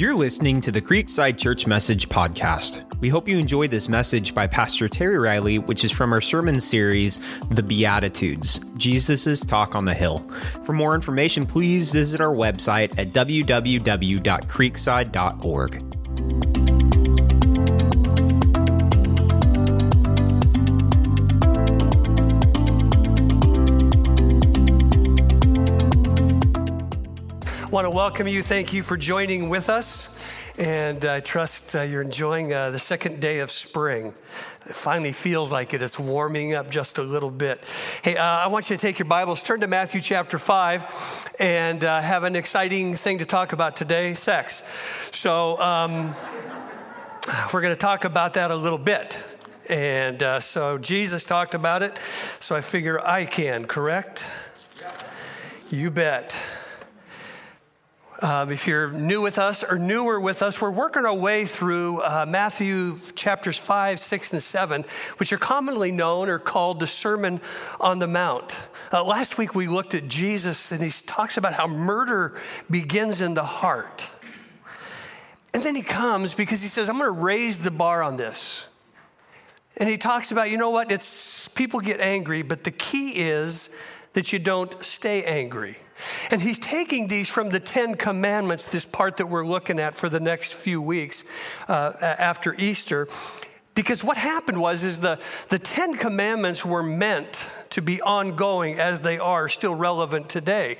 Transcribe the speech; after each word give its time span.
You're 0.00 0.14
listening 0.14 0.62
to 0.62 0.72
the 0.72 0.80
Creekside 0.80 1.36
Church 1.36 1.66
Message 1.66 2.08
Podcast. 2.08 2.90
We 3.00 3.10
hope 3.10 3.28
you 3.28 3.36
enjoy 3.36 3.68
this 3.68 3.86
message 3.86 4.32
by 4.32 4.46
Pastor 4.46 4.88
Terry 4.88 5.18
Riley, 5.18 5.58
which 5.58 5.84
is 5.84 5.92
from 5.92 6.14
our 6.14 6.22
sermon 6.22 6.58
series, 6.58 7.20
The 7.50 7.62
Beatitudes 7.62 8.62
Jesus' 8.78 9.44
Talk 9.44 9.74
on 9.74 9.84
the 9.84 9.92
Hill. 9.92 10.20
For 10.64 10.72
more 10.72 10.94
information, 10.94 11.44
please 11.44 11.90
visit 11.90 12.22
our 12.22 12.34
website 12.34 12.98
at 12.98 13.08
www.creekside.org. 13.08 15.99
want 27.70 27.84
to 27.84 27.90
welcome 27.90 28.26
you. 28.26 28.42
Thank 28.42 28.72
you 28.72 28.82
for 28.82 28.96
joining 28.96 29.48
with 29.48 29.68
us. 29.68 30.08
And 30.58 31.04
I 31.04 31.20
trust 31.20 31.76
uh, 31.76 31.82
you're 31.82 32.02
enjoying 32.02 32.52
uh, 32.52 32.70
the 32.70 32.80
second 32.80 33.20
day 33.20 33.38
of 33.38 33.52
spring. 33.52 34.12
It 34.66 34.74
finally 34.74 35.12
feels 35.12 35.52
like 35.52 35.72
it. 35.72 35.80
It's 35.80 35.96
warming 35.96 36.52
up 36.52 36.68
just 36.68 36.98
a 36.98 37.02
little 37.04 37.30
bit. 37.30 37.62
Hey, 38.02 38.16
uh, 38.16 38.24
I 38.24 38.48
want 38.48 38.70
you 38.70 38.76
to 38.76 38.80
take 38.80 38.98
your 38.98 39.06
Bibles, 39.06 39.44
turn 39.44 39.60
to 39.60 39.68
Matthew 39.68 40.00
chapter 40.00 40.36
5, 40.36 41.36
and 41.38 41.84
uh, 41.84 42.00
have 42.00 42.24
an 42.24 42.34
exciting 42.34 42.94
thing 42.94 43.18
to 43.18 43.24
talk 43.24 43.52
about 43.52 43.76
today 43.76 44.14
sex. 44.14 44.64
So, 45.12 45.60
um, 45.60 46.12
we're 47.52 47.60
going 47.60 47.74
to 47.74 47.80
talk 47.80 48.04
about 48.04 48.34
that 48.34 48.50
a 48.50 48.56
little 48.56 48.78
bit. 48.78 49.16
And 49.68 50.20
uh, 50.24 50.40
so, 50.40 50.76
Jesus 50.76 51.24
talked 51.24 51.54
about 51.54 51.84
it, 51.84 51.96
so 52.40 52.56
I 52.56 52.62
figure 52.62 53.00
I 53.00 53.26
can, 53.26 53.66
correct? 53.66 54.24
You 55.70 55.92
bet. 55.92 56.34
Um, 58.22 58.52
if 58.52 58.66
you're 58.66 58.90
new 58.90 59.22
with 59.22 59.38
us 59.38 59.64
or 59.64 59.78
newer 59.78 60.20
with 60.20 60.42
us, 60.42 60.60
we're 60.60 60.70
working 60.70 61.06
our 61.06 61.14
way 61.14 61.46
through 61.46 62.02
uh, 62.02 62.26
Matthew 62.28 62.98
chapters 63.14 63.56
5, 63.56 63.98
6, 63.98 64.32
and 64.34 64.42
7, 64.42 64.84
which 65.16 65.32
are 65.32 65.38
commonly 65.38 65.90
known 65.90 66.28
or 66.28 66.38
called 66.38 66.80
the 66.80 66.86
Sermon 66.86 67.40
on 67.80 67.98
the 67.98 68.06
Mount. 68.06 68.58
Uh, 68.92 69.02
last 69.04 69.38
week 69.38 69.54
we 69.54 69.68
looked 69.68 69.94
at 69.94 70.06
Jesus 70.06 70.70
and 70.70 70.82
he 70.82 70.90
talks 70.90 71.38
about 71.38 71.54
how 71.54 71.66
murder 71.66 72.38
begins 72.68 73.22
in 73.22 73.32
the 73.32 73.44
heart. 73.44 74.06
And 75.54 75.62
then 75.62 75.74
he 75.74 75.82
comes 75.82 76.34
because 76.34 76.60
he 76.60 76.68
says, 76.68 76.90
I'm 76.90 76.98
going 76.98 77.06
to 77.06 77.18
raise 77.18 77.60
the 77.60 77.70
bar 77.70 78.02
on 78.02 78.18
this. 78.18 78.66
And 79.78 79.88
he 79.88 79.96
talks 79.96 80.30
about, 80.30 80.50
you 80.50 80.58
know 80.58 80.70
what, 80.70 80.92
it's 80.92 81.48
people 81.48 81.80
get 81.80 82.00
angry, 82.00 82.42
but 82.42 82.64
the 82.64 82.70
key 82.70 83.12
is 83.12 83.70
that 84.12 84.30
you 84.30 84.38
don't 84.38 84.84
stay 84.84 85.24
angry. 85.24 85.78
And 86.30 86.42
he's 86.42 86.58
taking 86.58 87.08
these 87.08 87.28
from 87.28 87.50
the 87.50 87.60
Ten 87.60 87.94
Commandments, 87.94 88.70
this 88.70 88.84
part 88.84 89.16
that 89.18 89.26
we're 89.26 89.46
looking 89.46 89.78
at 89.78 89.94
for 89.94 90.08
the 90.08 90.20
next 90.20 90.54
few 90.54 90.80
weeks 90.80 91.24
uh, 91.68 91.92
after 92.00 92.54
Easter. 92.58 93.08
Because 93.74 94.04
what 94.04 94.16
happened 94.16 94.60
was 94.60 94.82
is 94.82 95.00
the, 95.00 95.18
the 95.48 95.58
Ten 95.58 95.94
Commandments 95.94 96.64
were 96.64 96.82
meant 96.82 97.46
to 97.70 97.80
be 97.80 98.02
ongoing 98.02 98.78
as 98.78 99.02
they 99.02 99.18
are 99.18 99.48
still 99.48 99.74
relevant 99.74 100.28
today. 100.28 100.76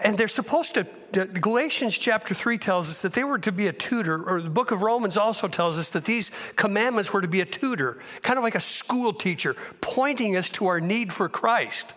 And 0.00 0.18
they're 0.18 0.28
supposed 0.28 0.74
to, 0.74 0.86
Galatians 1.12 1.96
chapter 1.96 2.34
3 2.34 2.58
tells 2.58 2.90
us 2.90 3.02
that 3.02 3.14
they 3.14 3.24
were 3.24 3.38
to 3.38 3.52
be 3.52 3.68
a 3.68 3.72
tutor, 3.72 4.22
or 4.22 4.42
the 4.42 4.50
book 4.50 4.70
of 4.70 4.82
Romans 4.82 5.16
also 5.16 5.48
tells 5.48 5.78
us 5.78 5.90
that 5.90 6.04
these 6.04 6.30
commandments 6.56 7.12
were 7.12 7.22
to 7.22 7.28
be 7.28 7.40
a 7.40 7.46
tutor, 7.46 7.98
kind 8.22 8.36
of 8.36 8.42
like 8.42 8.56
a 8.56 8.60
school 8.60 9.12
teacher, 9.12 9.56
pointing 9.80 10.36
us 10.36 10.50
to 10.50 10.66
our 10.66 10.80
need 10.80 11.12
for 11.12 11.28
Christ. 11.28 11.94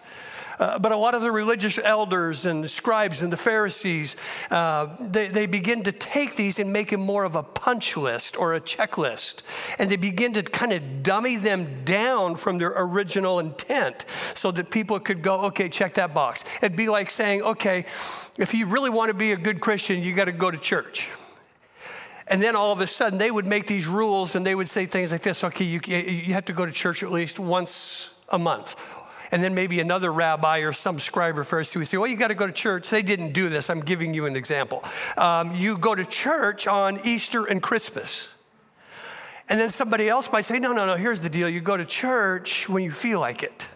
Uh, 0.60 0.80
but 0.80 0.92
a 0.92 0.98
lot 0.98 1.14
of 1.14 1.22
the 1.22 1.32
religious 1.32 1.78
elders 1.84 2.46
and 2.46 2.64
the 2.64 2.68
scribes 2.68 3.22
and 3.22 3.32
the 3.32 3.38
Pharisees, 3.38 4.16
uh, 4.50 4.88
they, 5.00 5.28
they 5.28 5.46
begin 5.46 5.84
to 5.84 5.92
take 5.92 6.36
these 6.36 6.58
and 6.58 6.74
make 6.74 6.90
them 6.90 7.02
more 7.02 7.24
of 7.24 7.36
a 7.36 7.44
punch 7.44 7.96
list 7.96 8.38
or 8.38 8.56
a 8.56 8.62
checklist. 8.62 9.44
And 9.78 9.92
they 9.92 9.98
begin 9.98 10.34
to 10.34 10.44
kind 10.44 10.74
of 10.74 11.04
dummy 11.04 11.36
them 11.36 11.84
down 11.84 12.36
from 12.36 12.58
their 12.58 12.74
original 12.76 13.40
intent 13.40 14.06
so 14.34 14.52
that 14.52 14.72
people 14.72 15.00
could 15.00 15.22
go, 15.22 15.42
okay, 15.46 15.70
check 15.70 15.94
that 15.96 16.14
box. 16.14 16.44
It'd 16.62 16.76
be 16.76 16.90
like 16.90 17.10
saying, 17.12 17.44
okay, 17.44 17.86
if 18.38 18.54
you 18.54 18.66
really 18.66 18.90
want 18.90 19.10
to 19.10 19.14
be 19.14 19.32
a 19.34 19.38
good 19.38 19.62
Christian, 19.62 20.02
you 20.02 20.14
got 20.14 20.26
to 20.26 20.32
go 20.32 20.50
to 20.50 20.58
church. 20.58 21.08
And 22.30 22.44
then 22.44 22.56
all 22.56 22.74
of 22.74 22.82
a 22.82 22.88
sudden, 22.88 23.20
they 23.20 23.32
would 23.32 23.46
make 23.46 23.68
these 23.68 23.86
rules 23.86 24.36
and 24.36 24.46
they 24.46 24.56
would 24.56 24.68
say 24.68 24.86
things 24.86 25.12
like 25.12 25.22
this 25.22 25.44
okay, 25.44 25.64
you, 25.64 25.80
you 25.88 26.34
have 26.34 26.46
to 26.46 26.54
go 26.54 26.66
to 26.66 26.72
church 26.72 27.04
at 27.04 27.12
least 27.12 27.40
once 27.40 28.10
a 28.30 28.38
month 28.38 28.76
and 29.32 29.44
then 29.44 29.54
maybe 29.54 29.80
another 29.80 30.12
rabbi 30.12 30.60
or 30.60 30.74
some 30.74 31.00
scribe 31.00 31.38
refers 31.38 31.72
to, 31.72 31.80
we 31.80 31.86
say, 31.86 31.98
well, 31.98 32.10
you 32.10 32.16
got 32.16 32.30
to 32.30 32.36
go 32.36 32.48
to 32.48 32.54
church. 32.54 32.90
They 32.90 33.02
didn't 33.02 33.34
do 33.34 33.50
this. 33.50 33.70
I'm 33.70 33.82
giving 33.82 34.14
you 34.14 34.26
an 34.26 34.36
example. 34.36 34.84
Um, 35.18 35.56
you 35.56 35.78
go 35.78 35.96
to 35.96 36.06
church 36.06 36.68
on 36.68 37.00
Easter 37.06 37.46
and 37.46 37.62
Christmas. 37.62 38.30
And 39.50 39.60
then 39.60 39.70
somebody 39.70 40.10
else 40.10 40.32
might 40.32 40.46
say, 40.46 40.60
no, 40.60 40.74
no, 40.74 40.86
no, 40.86 40.96
here's 40.96 41.22
the 41.22 41.30
deal. 41.30 41.48
You 41.48 41.62
go 41.62 41.78
to 41.78 41.86
church 41.86 42.68
when 42.68 42.84
you 42.84 42.92
feel 42.92 43.20
like 43.20 43.44
it. 43.44 43.70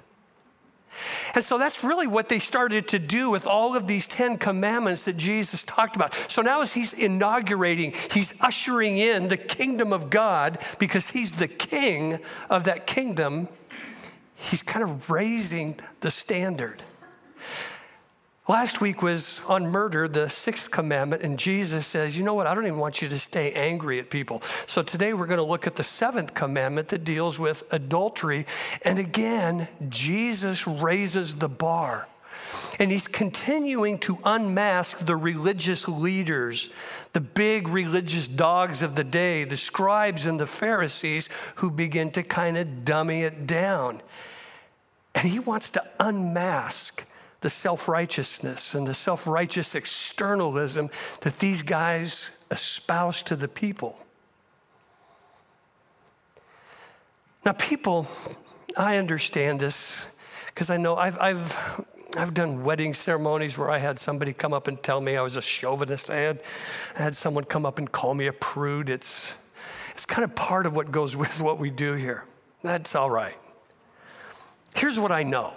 And 1.33 1.43
so 1.43 1.57
that's 1.57 1.83
really 1.83 2.07
what 2.07 2.29
they 2.29 2.39
started 2.39 2.87
to 2.89 2.99
do 2.99 3.29
with 3.29 3.47
all 3.47 3.75
of 3.75 3.87
these 3.87 4.07
10 4.07 4.37
commandments 4.37 5.05
that 5.05 5.17
Jesus 5.17 5.63
talked 5.63 5.95
about. 5.95 6.13
So 6.29 6.41
now, 6.41 6.61
as 6.61 6.73
he's 6.73 6.93
inaugurating, 6.93 7.93
he's 8.11 8.39
ushering 8.41 8.97
in 8.97 9.29
the 9.29 9.37
kingdom 9.37 9.93
of 9.93 10.09
God 10.09 10.59
because 10.77 11.11
he's 11.11 11.31
the 11.31 11.47
king 11.47 12.19
of 12.49 12.65
that 12.65 12.85
kingdom 12.85 13.47
he's 14.41 14.63
kind 14.63 14.83
of 14.83 15.09
raising 15.09 15.79
the 16.01 16.11
standard. 16.11 16.83
Last 18.47 18.81
week 18.81 19.01
was 19.01 19.39
on 19.47 19.67
murder, 19.67 20.07
the 20.07 20.27
sixth 20.27 20.71
commandment, 20.71 21.21
and 21.21 21.37
Jesus 21.37 21.85
says, 21.85 22.17
You 22.17 22.23
know 22.23 22.33
what? 22.33 22.47
I 22.47 22.55
don't 22.55 22.65
even 22.65 22.79
want 22.79 23.01
you 23.01 23.07
to 23.09 23.19
stay 23.19 23.53
angry 23.53 23.99
at 23.99 24.09
people. 24.09 24.41
So 24.65 24.81
today 24.81 25.13
we're 25.13 25.27
going 25.27 25.37
to 25.37 25.43
look 25.43 25.67
at 25.67 25.75
the 25.75 25.83
seventh 25.83 26.33
commandment 26.33 26.87
that 26.89 27.03
deals 27.03 27.37
with 27.37 27.63
adultery. 27.71 28.47
And 28.83 28.97
again, 28.97 29.67
Jesus 29.87 30.65
raises 30.67 31.35
the 31.35 31.47
bar. 31.47 32.09
And 32.79 32.91
he's 32.91 33.07
continuing 33.07 33.99
to 33.99 34.17
unmask 34.25 35.05
the 35.05 35.15
religious 35.15 35.87
leaders, 35.87 36.69
the 37.13 37.21
big 37.21 37.67
religious 37.67 38.27
dogs 38.27 38.81
of 38.81 38.95
the 38.95 39.03
day, 39.03 39.43
the 39.43 39.55
scribes 39.55 40.25
and 40.25 40.39
the 40.39 40.47
Pharisees, 40.47 41.29
who 41.55 41.71
begin 41.71 42.11
to 42.11 42.23
kind 42.23 42.57
of 42.57 42.83
dummy 42.83 43.21
it 43.21 43.45
down. 43.47 44.01
And 45.15 45.29
he 45.29 45.39
wants 45.39 45.69
to 45.71 45.83
unmask 45.99 47.05
the 47.41 47.49
self 47.49 47.87
righteousness 47.87 48.73
and 48.73 48.87
the 48.87 48.93
self 48.93 49.27
righteous 49.27 49.75
externalism 49.75 50.89
that 51.21 51.39
these 51.39 51.63
guys 51.63 52.31
espouse 52.49 53.23
to 53.23 53.35
the 53.35 53.47
people. 53.47 53.97
Now, 57.43 57.53
people, 57.53 58.07
I 58.77 58.97
understand 58.97 59.59
this 59.59 60.07
because 60.47 60.69
I 60.69 60.77
know 60.77 60.95
I've, 60.95 61.17
I've, 61.17 61.85
I've 62.15 62.33
done 62.35 62.63
wedding 62.63 62.93
ceremonies 62.93 63.57
where 63.57 63.71
I 63.71 63.79
had 63.79 63.97
somebody 63.97 64.31
come 64.31 64.53
up 64.53 64.67
and 64.67 64.81
tell 64.83 65.01
me 65.01 65.17
I 65.17 65.23
was 65.23 65.37
a 65.37 65.41
chauvinist. 65.41 66.11
I 66.11 66.17
had, 66.17 66.43
I 66.95 67.01
had 67.01 67.15
someone 67.15 67.45
come 67.45 67.65
up 67.65 67.79
and 67.79 67.91
call 67.91 68.13
me 68.13 68.27
a 68.27 68.33
prude. 68.33 68.91
It's, 68.91 69.33
it's 69.91 70.05
kind 70.05 70.23
of 70.23 70.35
part 70.35 70.67
of 70.67 70.75
what 70.75 70.91
goes 70.91 71.15
with 71.17 71.41
what 71.41 71.57
we 71.57 71.71
do 71.71 71.93
here. 71.93 72.25
That's 72.61 72.93
all 72.93 73.09
right. 73.09 73.37
Here's 74.75 74.99
what 74.99 75.11
I 75.11 75.23
know 75.23 75.53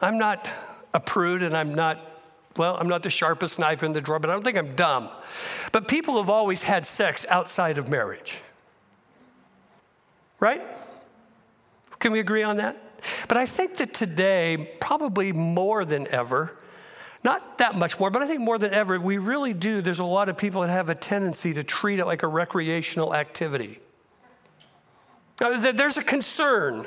I'm 0.00 0.18
not 0.18 0.52
a 0.94 1.00
prude 1.00 1.42
and 1.42 1.56
I'm 1.56 1.74
not, 1.74 2.00
well, 2.56 2.76
I'm 2.76 2.88
not 2.88 3.02
the 3.02 3.10
sharpest 3.10 3.58
knife 3.58 3.82
in 3.82 3.92
the 3.92 4.00
drawer, 4.00 4.18
but 4.18 4.30
I 4.30 4.32
don't 4.32 4.44
think 4.44 4.56
I'm 4.56 4.74
dumb. 4.76 5.08
But 5.72 5.88
people 5.88 6.18
have 6.18 6.30
always 6.30 6.62
had 6.62 6.86
sex 6.86 7.26
outside 7.28 7.78
of 7.78 7.88
marriage. 7.88 8.38
Right? 10.40 10.62
Can 11.98 12.12
we 12.12 12.20
agree 12.20 12.42
on 12.42 12.58
that? 12.58 12.80
But 13.26 13.36
I 13.36 13.46
think 13.46 13.76
that 13.76 13.94
today, 13.94 14.76
probably 14.80 15.32
more 15.32 15.84
than 15.84 16.06
ever, 16.08 16.56
not 17.24 17.58
that 17.58 17.76
much 17.76 17.98
more, 17.98 18.10
but 18.10 18.22
I 18.22 18.26
think 18.26 18.40
more 18.40 18.58
than 18.58 18.72
ever, 18.72 18.98
we 19.00 19.18
really 19.18 19.52
do. 19.52 19.80
There's 19.80 19.98
a 19.98 20.04
lot 20.04 20.28
of 20.28 20.36
people 20.36 20.60
that 20.62 20.70
have 20.70 20.88
a 20.88 20.94
tendency 20.94 21.54
to 21.54 21.64
treat 21.64 21.98
it 21.98 22.06
like 22.06 22.22
a 22.22 22.28
recreational 22.28 23.14
activity. 23.14 23.80
There's 25.38 25.96
a 25.96 26.02
concern 26.02 26.86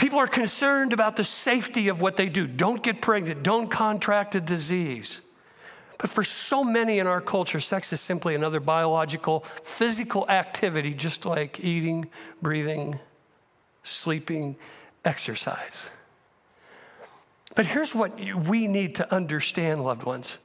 People 0.00 0.18
are 0.18 0.26
concerned 0.26 0.94
about 0.94 1.16
the 1.16 1.24
safety 1.24 1.88
of 1.88 2.00
what 2.00 2.16
they 2.16 2.30
do. 2.30 2.46
Don't 2.46 2.82
get 2.82 3.02
pregnant, 3.02 3.42
don't 3.42 3.68
contract 3.68 4.34
a 4.34 4.40
disease. 4.40 5.20
But 5.98 6.08
for 6.08 6.24
so 6.24 6.64
many 6.64 6.98
in 6.98 7.06
our 7.06 7.20
culture, 7.20 7.60
sex 7.60 7.92
is 7.92 8.00
simply 8.00 8.34
another 8.34 8.60
biological, 8.60 9.44
physical 9.62 10.26
activity, 10.30 10.94
just 10.94 11.26
like 11.26 11.62
eating, 11.62 12.08
breathing, 12.40 12.98
sleeping, 13.82 14.56
exercise. 15.04 15.90
But 17.54 17.66
here's 17.66 17.94
what 17.94 18.18
we 18.48 18.68
need 18.68 18.94
to 18.94 19.14
understand, 19.14 19.84
loved 19.84 20.04
ones, 20.04 20.38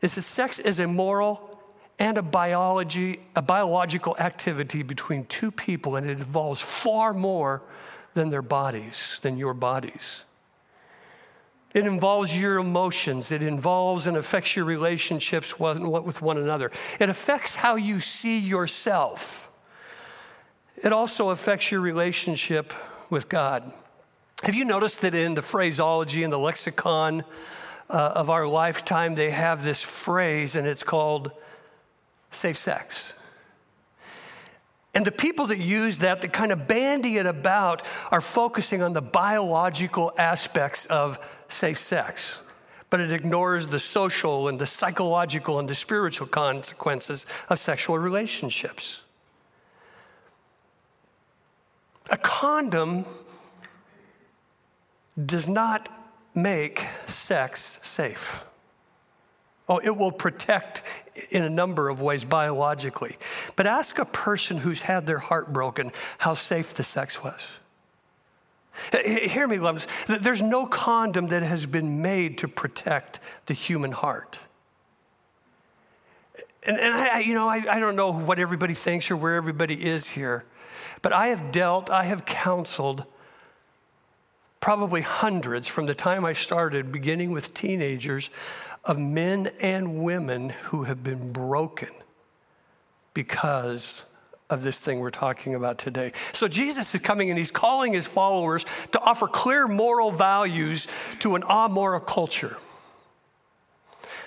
is 0.00 0.14
that 0.14 0.22
sex 0.22 0.58
is 0.58 0.78
a 0.78 0.86
moral 0.86 1.60
and 1.98 2.16
a 2.16 2.22
biology, 2.22 3.20
a 3.36 3.42
biological 3.42 4.16
activity 4.18 4.82
between 4.82 5.26
two 5.26 5.50
people, 5.50 5.94
and 5.94 6.08
it 6.08 6.16
involves 6.16 6.62
far 6.62 7.12
more 7.12 7.60
than 8.14 8.30
their 8.30 8.42
bodies, 8.42 9.18
than 9.22 9.36
your 9.36 9.54
bodies. 9.54 10.24
It 11.74 11.86
involves 11.86 12.38
your 12.38 12.58
emotions. 12.58 13.32
It 13.32 13.42
involves 13.42 14.06
and 14.06 14.16
affects 14.16 14.54
your 14.56 14.66
relationships 14.66 15.58
with 15.58 16.20
one 16.20 16.36
another. 16.36 16.70
It 17.00 17.08
affects 17.08 17.54
how 17.54 17.76
you 17.76 18.00
see 18.00 18.38
yourself. 18.38 19.50
It 20.76 20.92
also 20.92 21.30
affects 21.30 21.70
your 21.70 21.80
relationship 21.80 22.74
with 23.08 23.28
God. 23.28 23.72
Have 24.42 24.54
you 24.54 24.64
noticed 24.64 25.00
that 25.02 25.14
in 25.14 25.34
the 25.34 25.42
phraseology 25.42 26.24
and 26.24 26.32
the 26.32 26.38
lexicon 26.38 27.24
uh, 27.88 28.12
of 28.16 28.28
our 28.28 28.46
lifetime, 28.46 29.14
they 29.14 29.30
have 29.30 29.64
this 29.64 29.80
phrase 29.80 30.56
and 30.56 30.66
it's 30.66 30.82
called 30.82 31.30
safe 32.30 32.58
sex? 32.58 33.14
And 34.94 35.06
the 35.06 35.12
people 35.12 35.46
that 35.46 35.58
use 35.58 35.98
that, 35.98 36.20
that 36.20 36.32
kind 36.32 36.52
of 36.52 36.68
bandy 36.68 37.16
it 37.16 37.26
about, 37.26 37.86
are 38.10 38.20
focusing 38.20 38.82
on 38.82 38.92
the 38.92 39.00
biological 39.00 40.12
aspects 40.18 40.84
of 40.86 41.18
safe 41.48 41.78
sex. 41.78 42.42
But 42.90 43.00
it 43.00 43.10
ignores 43.10 43.68
the 43.68 43.78
social 43.78 44.48
and 44.48 44.58
the 44.58 44.66
psychological 44.66 45.58
and 45.58 45.68
the 45.68 45.74
spiritual 45.74 46.26
consequences 46.26 47.24
of 47.48 47.58
sexual 47.58 47.98
relationships. 47.98 49.00
A 52.10 52.18
condom 52.18 53.06
does 55.24 55.48
not 55.48 55.88
make 56.34 56.86
sex 57.06 57.78
safe. 57.82 58.44
Oh, 59.72 59.80
it 59.82 59.96
will 59.96 60.12
protect 60.12 60.82
in 61.30 61.42
a 61.42 61.48
number 61.48 61.88
of 61.88 62.02
ways 62.02 62.26
biologically. 62.26 63.16
But 63.56 63.66
ask 63.66 63.98
a 63.98 64.04
person 64.04 64.58
who's 64.58 64.82
had 64.82 65.06
their 65.06 65.16
heart 65.18 65.50
broken 65.50 65.92
how 66.18 66.34
safe 66.34 66.74
the 66.74 66.84
sex 66.84 67.24
was. 67.24 67.52
Hear 69.02 69.48
me, 69.48 69.58
loves. 69.58 69.88
There's 70.06 70.42
no 70.42 70.66
condom 70.66 71.28
that 71.28 71.42
has 71.42 71.64
been 71.64 72.02
made 72.02 72.36
to 72.38 72.48
protect 72.48 73.18
the 73.46 73.54
human 73.54 73.92
heart. 73.92 74.40
And, 76.64 76.78
and 76.78 76.92
I, 76.92 77.20
you 77.20 77.32
know, 77.32 77.48
I, 77.48 77.62
I 77.66 77.78
don't 77.78 77.96
know 77.96 78.12
what 78.12 78.38
everybody 78.38 78.74
thinks 78.74 79.10
or 79.10 79.16
where 79.16 79.36
everybody 79.36 79.86
is 79.86 80.08
here, 80.08 80.44
but 81.00 81.14
I 81.14 81.28
have 81.28 81.50
dealt, 81.50 81.88
I 81.88 82.04
have 82.04 82.26
counseled 82.26 83.06
probably 84.60 85.00
hundreds 85.00 85.66
from 85.66 85.86
the 85.86 85.94
time 85.94 86.26
I 86.26 86.34
started, 86.34 86.92
beginning 86.92 87.30
with 87.30 87.54
teenagers, 87.54 88.28
of 88.84 88.98
men 88.98 89.50
and 89.60 90.02
women 90.02 90.50
who 90.50 90.84
have 90.84 91.02
been 91.02 91.32
broken 91.32 91.90
because 93.14 94.04
of 94.50 94.62
this 94.62 94.80
thing 94.80 95.00
we're 95.00 95.10
talking 95.10 95.54
about 95.54 95.78
today. 95.78 96.12
So 96.32 96.48
Jesus 96.48 96.94
is 96.94 97.00
coming 97.00 97.30
and 97.30 97.38
he's 97.38 97.50
calling 97.50 97.92
his 97.92 98.06
followers 98.06 98.66
to 98.92 99.00
offer 99.00 99.26
clear 99.26 99.66
moral 99.66 100.10
values 100.10 100.88
to 101.20 101.34
an 101.36 101.42
amoral 101.44 102.00
culture 102.00 102.58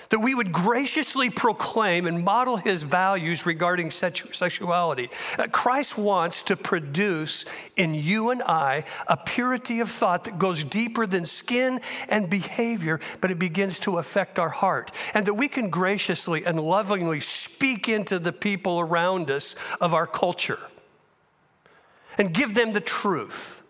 that 0.09 0.19
we 0.19 0.35
would 0.35 0.51
graciously 0.51 1.29
proclaim 1.29 2.07
and 2.07 2.23
model 2.23 2.57
his 2.57 2.83
values 2.83 3.45
regarding 3.45 3.91
sexuality. 3.91 5.09
Christ 5.51 5.97
wants 5.97 6.41
to 6.43 6.55
produce 6.55 7.45
in 7.75 7.93
you 7.93 8.29
and 8.29 8.41
I 8.43 8.83
a 9.07 9.17
purity 9.17 9.79
of 9.79 9.89
thought 9.89 10.25
that 10.25 10.39
goes 10.39 10.63
deeper 10.63 11.07
than 11.07 11.25
skin 11.25 11.81
and 12.09 12.29
behavior, 12.29 12.99
but 13.21 13.31
it 13.31 13.39
begins 13.39 13.79
to 13.81 13.97
affect 13.97 14.39
our 14.39 14.49
heart. 14.49 14.91
And 15.13 15.25
that 15.25 15.33
we 15.33 15.47
can 15.47 15.69
graciously 15.69 16.45
and 16.45 16.59
lovingly 16.59 17.19
speak 17.19 17.89
into 17.89 18.19
the 18.19 18.33
people 18.33 18.79
around 18.79 19.29
us 19.31 19.55
of 19.81 19.93
our 19.93 20.07
culture 20.07 20.59
and 22.17 22.33
give 22.33 22.53
them 22.53 22.73
the 22.73 22.81
truth 22.81 23.61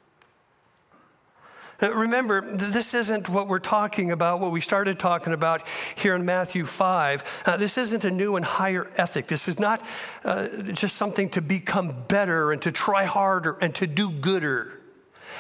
remember, 1.81 2.55
this 2.55 2.93
isn't 2.93 3.29
what 3.29 3.47
we're 3.47 3.59
talking 3.59 4.11
about, 4.11 4.39
what 4.39 4.51
we 4.51 4.61
started 4.61 4.99
talking 4.99 5.33
about 5.33 5.67
here 5.95 6.15
in 6.15 6.25
Matthew 6.25 6.65
5. 6.65 7.43
Uh, 7.45 7.57
this 7.57 7.77
isn't 7.77 8.03
a 8.05 8.11
new 8.11 8.35
and 8.35 8.45
higher 8.45 8.89
ethic. 8.97 9.27
This 9.27 9.47
is 9.47 9.59
not 9.59 9.85
uh, 10.23 10.47
just 10.71 10.95
something 10.95 11.29
to 11.29 11.41
become 11.41 12.05
better 12.07 12.51
and 12.51 12.61
to 12.61 12.71
try 12.71 13.05
harder 13.05 13.57
and 13.61 13.75
to 13.75 13.87
do 13.87 14.09
gooder. 14.09 14.79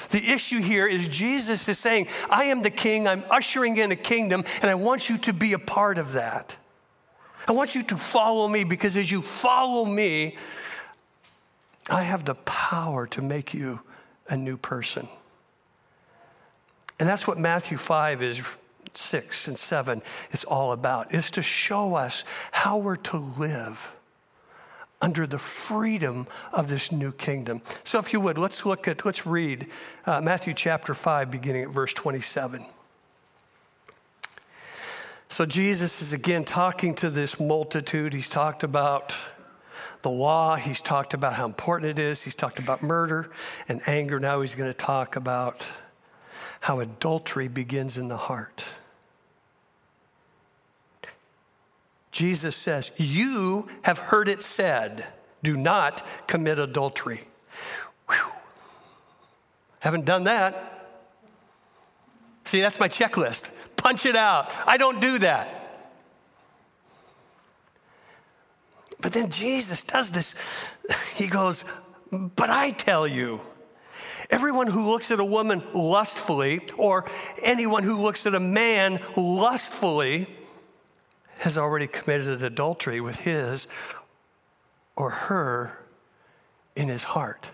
The 0.09 0.31
issue 0.31 0.61
here 0.61 0.87
is 0.87 1.07
Jesus 1.07 1.67
is 1.67 1.79
saying, 1.79 2.07
I 2.29 2.45
am 2.45 2.61
the 2.61 2.69
king, 2.69 3.07
I'm 3.07 3.23
ushering 3.29 3.77
in 3.77 3.91
a 3.91 3.95
kingdom, 3.95 4.43
and 4.61 4.69
I 4.69 4.75
want 4.75 5.09
you 5.09 5.17
to 5.19 5.33
be 5.33 5.53
a 5.53 5.59
part 5.59 5.97
of 5.97 6.13
that. 6.13 6.57
I 7.47 7.51
want 7.51 7.75
you 7.75 7.83
to 7.83 7.97
follow 7.97 8.47
me 8.47 8.63
because 8.63 8.97
as 8.97 9.11
you 9.11 9.21
follow 9.21 9.85
me, 9.85 10.35
I 11.89 12.01
have 12.03 12.25
the 12.25 12.35
power 12.35 13.05
to 13.07 13.21
make 13.21 13.53
you 13.53 13.81
a 14.27 14.35
new 14.35 14.57
person. 14.57 15.07
And 16.99 17.09
that's 17.09 17.27
what 17.27 17.37
Matthew 17.37 17.77
5 17.77 18.21
is 18.21 18.41
6 18.93 19.47
and 19.47 19.57
7 19.57 20.01
is 20.31 20.43
all 20.43 20.71
about, 20.71 21.13
is 21.13 21.29
to 21.31 21.41
show 21.41 21.95
us 21.95 22.23
how 22.51 22.77
we're 22.77 22.95
to 22.97 23.17
live 23.17 23.91
under 25.01 25.27
the 25.27 25.37
freedom 25.37 26.25
of 26.53 26.69
this 26.69 26.91
new 26.91 27.11
kingdom. 27.11 27.61
So 27.83 27.99
if 27.99 28.13
you 28.13 28.19
would, 28.21 28.37
let's 28.37 28.65
look 28.65 28.87
at, 28.87 29.05
let's 29.05 29.25
read 29.25 29.67
uh, 30.05 30.21
Matthew 30.21 30.53
chapter 30.53 30.93
5, 30.93 31.29
beginning 31.29 31.63
at 31.63 31.69
verse 31.69 31.93
27. 31.93 32.65
So 35.29 35.45
Jesus 35.45 36.01
is 36.01 36.13
again 36.13 36.45
talking 36.45 36.95
to 36.95 37.09
this 37.09 37.39
multitude. 37.39 38.13
He's 38.13 38.29
talked 38.29 38.63
about 38.63 39.15
the 40.01 40.09
law, 40.09 40.55
he's 40.55 40.81
talked 40.81 41.13
about 41.13 41.33
how 41.33 41.45
important 41.45 41.89
it 41.89 41.99
is, 41.99 42.23
he's 42.23 42.35
talked 42.35 42.59
about 42.59 42.81
murder 42.81 43.31
and 43.67 43.81
anger. 43.87 44.19
Now 44.19 44.41
he's 44.41 44.55
going 44.55 44.71
to 44.71 44.77
talk 44.77 45.15
about 45.15 45.67
how 46.65 46.79
adultery 46.79 47.47
begins 47.47 47.95
in 47.95 48.07
the 48.07 48.17
heart. 48.17 48.65
Jesus 52.11 52.55
says, 52.55 52.91
You 52.97 53.69
have 53.83 53.99
heard 53.99 54.27
it 54.27 54.41
said, 54.41 55.05
do 55.43 55.55
not 55.55 56.03
commit 56.25 56.57
adultery. 56.57 57.21
Whew. 58.09 58.31
Haven't 59.77 60.05
done 60.05 60.23
that. 60.23 60.89
See, 62.45 62.61
that's 62.61 62.79
my 62.79 62.89
checklist. 62.89 63.51
Punch 63.75 64.07
it 64.07 64.15
out. 64.15 64.51
I 64.65 64.77
don't 64.77 64.99
do 64.99 65.19
that. 65.19 65.69
But 69.03 69.13
then 69.13 69.29
Jesus 69.29 69.83
does 69.83 70.09
this. 70.09 70.33
He 71.15 71.27
goes, 71.27 71.63
But 72.11 72.49
I 72.49 72.71
tell 72.71 73.07
you. 73.07 73.41
Everyone 74.29 74.67
who 74.67 74.85
looks 74.89 75.11
at 75.11 75.19
a 75.19 75.25
woman 75.25 75.63
lustfully, 75.73 76.61
or 76.77 77.05
anyone 77.43 77.83
who 77.83 77.97
looks 77.97 78.25
at 78.25 78.35
a 78.35 78.39
man 78.39 78.99
lustfully, 79.15 80.27
has 81.39 81.57
already 81.57 81.87
committed 81.87 82.41
adultery 82.43 83.01
with 83.01 83.17
his 83.17 83.67
or 84.95 85.09
her 85.09 85.77
in 86.75 86.87
his 86.87 87.03
heart. 87.03 87.49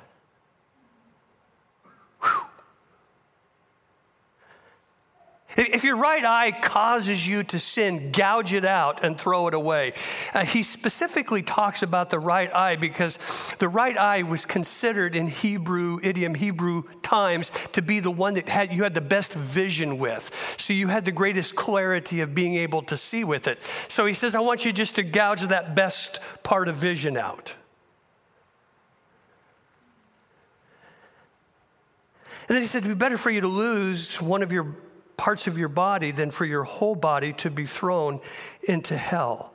If 5.64 5.84
your 5.84 5.96
right 5.96 6.26
eye 6.26 6.52
causes 6.52 7.28
you 7.28 7.44
to 7.44 7.60
sin, 7.60 8.12
gouge 8.12 8.54
it 8.54 8.66
out 8.66 9.04
and 9.04 9.16
throw 9.16 9.48
it 9.48 9.54
away. 9.54 9.94
Uh, 10.34 10.44
he 10.44 10.64
specifically 10.64 11.44
talks 11.44 11.84
about 11.84 12.10
the 12.10 12.18
right 12.18 12.52
eye 12.52 12.78
because 12.78 13.20
the 13.60 13.70
right 13.70 13.96
eye 13.96 14.24
was 14.24 14.44
considered 14.44 15.16
in 15.16 15.28
Hebrew 15.28 16.00
idiom, 16.02 16.34
Hebrew 16.34 16.84
times, 17.04 17.52
to 17.74 17.84
be 17.84 18.00
the 18.00 18.10
one 18.10 18.34
that 18.34 18.50
had, 18.50 18.74
you 18.74 18.82
had 18.82 18.96
the 18.96 19.02
best 19.02 19.34
vision 19.34 20.00
with. 20.00 20.56
So 20.58 20.74
you 20.74 20.88
had 20.88 21.06
the 21.06 21.12
greatest 21.12 21.56
clarity 21.56 22.22
of 22.22 22.34
being 22.34 22.56
able 22.56 22.82
to 22.84 22.98
see 22.98 23.24
with 23.24 23.48
it. 23.48 23.60
So 23.88 24.08
he 24.08 24.16
says, 24.16 24.34
I 24.34 24.40
want 24.40 24.66
you 24.66 24.74
just 24.74 24.96
to 24.96 25.04
gouge 25.04 25.42
that 25.42 25.76
best 25.76 26.20
part 26.42 26.70
of 26.70 26.76
vision 26.78 27.18
out. 27.18 27.54
And 32.48 32.56
then 32.56 32.64
he 32.64 32.68
said, 32.68 32.80
It'd 32.80 32.90
be 32.90 33.00
better 33.00 33.18
for 33.18 33.30
you 33.30 33.42
to 33.42 33.48
lose 33.48 34.20
one 34.20 34.42
of 34.42 34.52
your 34.52 34.76
parts 35.22 35.46
of 35.46 35.56
your 35.56 35.70
body 35.70 36.10
than 36.10 36.32
for 36.32 36.46
your 36.46 36.64
whole 36.64 36.96
body 36.96 37.32
to 37.32 37.52
be 37.52 37.68
thrown 37.68 38.20
into 38.64 38.98
hell. 38.98 39.54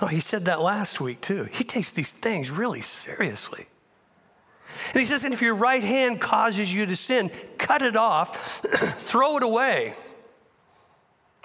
Oh, 0.00 0.06
he 0.06 0.20
said 0.20 0.44
that 0.44 0.62
last 0.62 1.00
week 1.00 1.20
too. 1.20 1.48
He 1.50 1.64
takes 1.64 1.90
these 1.90 2.12
things 2.12 2.48
really 2.48 2.80
seriously. 2.80 3.66
And 4.92 5.00
he 5.00 5.04
says, 5.04 5.24
and 5.24 5.34
if 5.34 5.42
your 5.42 5.56
right 5.56 5.82
hand 5.82 6.20
causes 6.20 6.72
you 6.72 6.86
to 6.86 6.94
sin, 6.94 7.32
cut 7.58 7.82
it 7.82 7.96
off, 7.96 8.60
throw 9.08 9.36
it 9.36 9.42
away. 9.42 9.94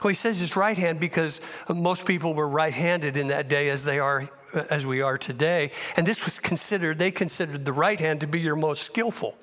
Well, 0.03 0.10
he 0.10 0.15
says 0.15 0.39
his 0.39 0.55
right 0.55 0.77
hand 0.77 1.00
because 1.00 1.41
most 1.67 2.05
people 2.05 2.36
were 2.36 2.48
right 2.48 2.74
handed 2.74 3.17
in 3.17 3.27
that 3.27 3.48
day 3.48 3.69
as 3.69 3.83
they 3.83 3.98
are 3.98 4.29
as 4.69 4.86
we 4.86 5.01
are 5.01 5.17
today. 5.17 5.71
And 5.98 6.05
this 6.05 6.24
was 6.24 6.38
considered, 6.38 7.00
they 7.00 7.10
considered 7.10 7.65
the 7.65 7.74
right 7.74 8.00
hand 8.00 8.21
to 8.21 8.27
be 8.27 8.39
your 8.39 8.55
most 8.55 8.83
skillful. 8.83 9.36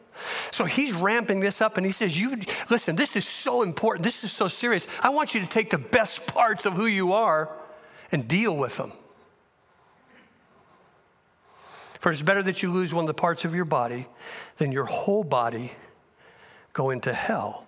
So 0.50 0.64
he's 0.64 0.92
ramping 0.92 1.40
this 1.40 1.60
up 1.60 1.76
and 1.76 1.86
he 1.86 1.92
says, 1.92 2.20
You 2.20 2.36
listen, 2.70 2.96
this 2.96 3.16
is 3.16 3.26
so 3.26 3.62
important. 3.62 4.04
This 4.04 4.24
is 4.24 4.32
so 4.32 4.48
serious. 4.48 4.86
I 5.02 5.10
want 5.10 5.34
you 5.34 5.40
to 5.40 5.46
take 5.46 5.70
the 5.70 5.78
best 5.78 6.26
parts 6.26 6.66
of 6.66 6.74
who 6.74 6.86
you 6.86 7.12
are 7.12 7.50
and 8.10 8.26
deal 8.26 8.56
with 8.56 8.76
them. 8.76 8.92
For 11.98 12.12
it's 12.12 12.22
better 12.22 12.42
that 12.44 12.62
you 12.62 12.70
lose 12.70 12.94
one 12.94 13.04
of 13.04 13.08
the 13.08 13.14
parts 13.14 13.44
of 13.44 13.54
your 13.54 13.64
body 13.64 14.06
than 14.56 14.70
your 14.70 14.84
whole 14.84 15.24
body 15.24 15.72
go 16.72 16.90
into 16.90 17.12
hell. 17.12 17.66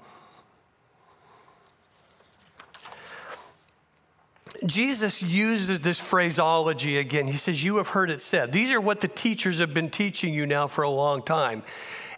Jesus 4.66 5.22
uses 5.22 5.80
this 5.80 5.98
phraseology 5.98 6.98
again. 6.98 7.26
He 7.26 7.36
says, 7.36 7.64
You 7.64 7.78
have 7.78 7.88
heard 7.88 8.10
it 8.10 8.20
said. 8.20 8.52
These 8.52 8.70
are 8.70 8.80
what 8.80 9.00
the 9.00 9.08
teachers 9.08 9.58
have 9.58 9.72
been 9.72 9.90
teaching 9.90 10.34
you 10.34 10.46
now 10.46 10.66
for 10.66 10.82
a 10.82 10.90
long 10.90 11.22
time. 11.22 11.62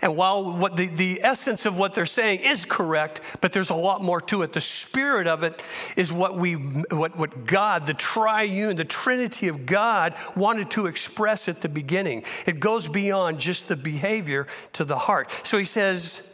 And 0.03 0.17
while 0.17 0.53
what 0.53 0.77
the, 0.77 0.89
the 0.89 1.21
essence 1.23 1.65
of 1.65 1.79
what 1.79 1.95
they're 1.95 2.07
saying 2.07 2.41
is 2.41 2.65
correct, 2.65 3.21
but 3.41 3.53
there's 3.53 3.71
a 3.71 3.75
lot 3.75 4.03
more 4.03 4.21
to 4.23 4.43
it. 4.43 4.53
The 4.53 4.61
spirit 4.61 5.29
of 5.29 5.45
it 5.45 5.63
is 5.97 6.13
what 6.13 6.37
we 6.37 6.55
what, 6.55 7.17
what 7.17 7.47
God, 7.47 7.87
the 7.87 7.95
triune, 7.95 8.75
the 8.75 8.85
Trinity 8.85 9.47
of 9.47 9.65
God, 9.65 10.17
wanted 10.35 10.73
to 10.73 10.87
express 10.87 11.49
at 11.49 11.61
the 11.61 11.69
beginning. 11.69 12.25
It 12.47 12.59
goes 12.59 12.89
beyond 12.89 13.39
just 13.39 13.69
the 13.69 13.77
behavior 13.77 14.49
to 14.73 14.85
the 14.85 14.99
heart. 14.99 15.31
So 15.45 15.57
he 15.57 15.65
says, 15.65 16.29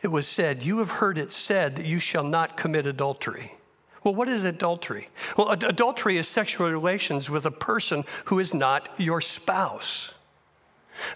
It 0.00 0.08
was 0.08 0.28
said, 0.28 0.62
You 0.62 0.78
have 0.78 0.92
heard 0.92 1.18
it 1.18 1.32
said 1.32 1.74
that 1.76 1.86
you 1.86 1.98
shall 1.98 2.24
not 2.24 2.56
commit 2.56 2.86
adultery. 2.86 3.50
Well, 4.04 4.14
what 4.14 4.28
is 4.28 4.44
adultery? 4.44 5.08
Well, 5.36 5.50
ad- 5.50 5.64
adultery 5.64 6.18
is 6.18 6.28
sexual 6.28 6.70
relations 6.70 7.28
with 7.28 7.46
a 7.46 7.50
person 7.50 8.04
who 8.26 8.38
is 8.38 8.54
not 8.54 8.88
your 8.96 9.20
spouse. 9.20 10.14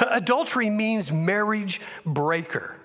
Adultery 0.00 0.70
means 0.70 1.12
marriage 1.12 1.80
breaker, 2.04 2.76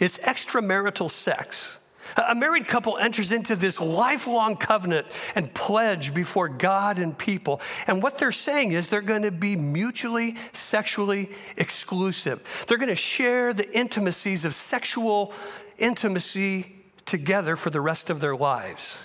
it's 0.00 0.18
extramarital 0.18 1.10
sex. 1.10 1.78
A 2.16 2.34
married 2.34 2.66
couple 2.66 2.96
enters 2.96 3.32
into 3.32 3.54
this 3.54 3.78
lifelong 3.80 4.56
covenant 4.56 5.06
and 5.34 5.52
pledge 5.52 6.14
before 6.14 6.48
God 6.48 6.98
and 6.98 7.16
people. 7.16 7.60
And 7.86 8.02
what 8.02 8.18
they're 8.18 8.32
saying 8.32 8.72
is 8.72 8.88
they're 8.88 9.02
going 9.02 9.22
to 9.22 9.30
be 9.30 9.56
mutually 9.56 10.36
sexually 10.52 11.30
exclusive. 11.56 12.42
They're 12.66 12.78
going 12.78 12.88
to 12.88 12.94
share 12.94 13.52
the 13.52 13.70
intimacies 13.76 14.44
of 14.44 14.54
sexual 14.54 15.34
intimacy 15.76 16.76
together 17.04 17.56
for 17.56 17.70
the 17.70 17.80
rest 17.80 18.10
of 18.10 18.20
their 18.20 18.36
lives. 18.36 18.98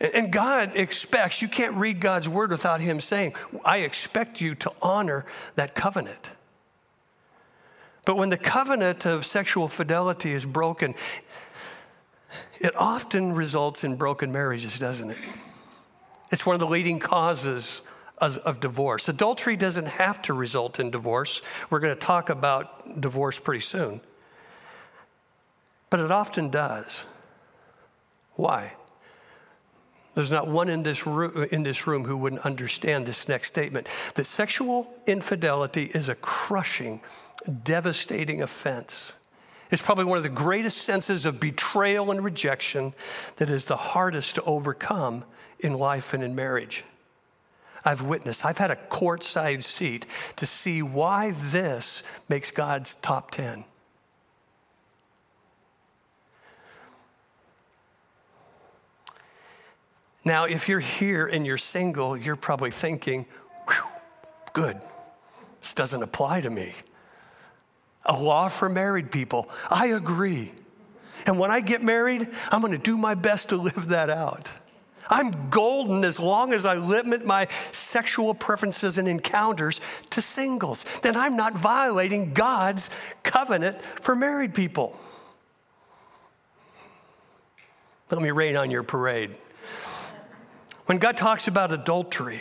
And 0.00 0.32
God 0.32 0.76
expects, 0.76 1.42
you 1.42 1.48
can't 1.48 1.74
read 1.74 2.00
God's 2.00 2.28
word 2.28 2.50
without 2.50 2.80
Him 2.80 3.00
saying, 3.00 3.34
I 3.64 3.78
expect 3.78 4.40
you 4.40 4.54
to 4.56 4.72
honor 4.80 5.26
that 5.56 5.74
covenant. 5.74 6.30
But 8.04 8.16
when 8.16 8.28
the 8.28 8.36
covenant 8.36 9.06
of 9.06 9.26
sexual 9.26 9.68
fidelity 9.68 10.32
is 10.32 10.46
broken, 10.46 10.94
it 12.60 12.74
often 12.76 13.34
results 13.34 13.84
in 13.84 13.96
broken 13.96 14.32
marriages, 14.32 14.78
doesn't 14.78 15.10
it? 15.10 15.18
It's 16.30 16.46
one 16.46 16.54
of 16.54 16.60
the 16.60 16.68
leading 16.68 17.00
causes 17.00 17.82
of 18.18 18.60
divorce. 18.60 19.08
Adultery 19.08 19.56
doesn't 19.56 19.86
have 19.86 20.22
to 20.22 20.32
result 20.32 20.80
in 20.80 20.90
divorce. 20.90 21.42
We're 21.70 21.80
going 21.80 21.94
to 21.94 22.00
talk 22.00 22.30
about 22.30 23.00
divorce 23.00 23.38
pretty 23.38 23.60
soon. 23.60 24.00
But 25.90 26.00
it 26.00 26.10
often 26.10 26.50
does. 26.50 27.04
Why? 28.34 28.74
There's 30.18 30.32
not 30.32 30.48
one 30.48 30.68
in 30.68 30.82
this, 30.82 31.06
room, 31.06 31.46
in 31.52 31.62
this 31.62 31.86
room 31.86 32.04
who 32.04 32.16
wouldn't 32.16 32.44
understand 32.44 33.06
this 33.06 33.28
next 33.28 33.46
statement 33.46 33.86
that 34.16 34.24
sexual 34.24 34.92
infidelity 35.06 35.92
is 35.94 36.08
a 36.08 36.16
crushing, 36.16 37.00
devastating 37.62 38.42
offense. 38.42 39.12
It's 39.70 39.80
probably 39.80 40.06
one 40.06 40.16
of 40.16 40.24
the 40.24 40.28
greatest 40.28 40.78
senses 40.78 41.24
of 41.24 41.38
betrayal 41.38 42.10
and 42.10 42.24
rejection 42.24 42.94
that 43.36 43.48
is 43.48 43.66
the 43.66 43.76
hardest 43.76 44.34
to 44.34 44.42
overcome 44.42 45.22
in 45.60 45.74
life 45.74 46.12
and 46.12 46.24
in 46.24 46.34
marriage. 46.34 46.82
I've 47.84 48.02
witnessed, 48.02 48.44
I've 48.44 48.58
had 48.58 48.72
a 48.72 48.76
courtside 48.90 49.62
seat 49.62 50.04
to 50.34 50.46
see 50.46 50.82
why 50.82 51.30
this 51.30 52.02
makes 52.28 52.50
God's 52.50 52.96
top 52.96 53.30
10. 53.30 53.64
Now, 60.24 60.44
if 60.44 60.68
you're 60.68 60.80
here 60.80 61.26
and 61.26 61.46
you're 61.46 61.58
single, 61.58 62.16
you're 62.16 62.36
probably 62.36 62.70
thinking, 62.70 63.26
good, 64.52 64.80
this 65.60 65.74
doesn't 65.74 66.02
apply 66.02 66.40
to 66.42 66.50
me. 66.50 66.74
A 68.04 68.20
law 68.20 68.48
for 68.48 68.68
married 68.68 69.10
people. 69.10 69.48
I 69.70 69.88
agree. 69.88 70.52
And 71.26 71.38
when 71.38 71.50
I 71.50 71.60
get 71.60 71.82
married, 71.82 72.28
I'm 72.50 72.60
going 72.60 72.72
to 72.72 72.78
do 72.78 72.96
my 72.96 73.14
best 73.14 73.50
to 73.50 73.56
live 73.56 73.88
that 73.88 74.10
out. 74.10 74.50
I'm 75.10 75.48
golden 75.50 76.04
as 76.04 76.20
long 76.20 76.52
as 76.52 76.66
I 76.66 76.74
limit 76.74 77.24
my 77.24 77.48
sexual 77.72 78.34
preferences 78.34 78.98
and 78.98 79.08
encounters 79.08 79.80
to 80.10 80.20
singles. 80.20 80.84
Then 81.02 81.16
I'm 81.16 81.36
not 81.36 81.54
violating 81.54 82.34
God's 82.34 82.90
covenant 83.22 83.80
for 84.00 84.14
married 84.14 84.54
people. 84.54 84.98
Let 88.10 88.22
me 88.22 88.30
rain 88.30 88.56
on 88.56 88.70
your 88.70 88.82
parade. 88.82 89.34
When 90.88 90.96
God 90.96 91.18
talks 91.18 91.46
about 91.46 91.70
adultery, 91.70 92.40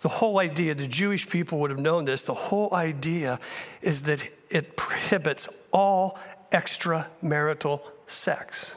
the 0.00 0.08
whole 0.08 0.40
idea, 0.40 0.74
the 0.74 0.88
Jewish 0.88 1.28
people 1.28 1.60
would 1.60 1.70
have 1.70 1.78
known 1.78 2.04
this, 2.04 2.22
the 2.22 2.34
whole 2.34 2.74
idea 2.74 3.38
is 3.80 4.02
that 4.02 4.28
it 4.50 4.76
prohibits 4.76 5.48
all 5.72 6.18
extramarital 6.50 7.80
sex. 8.08 8.74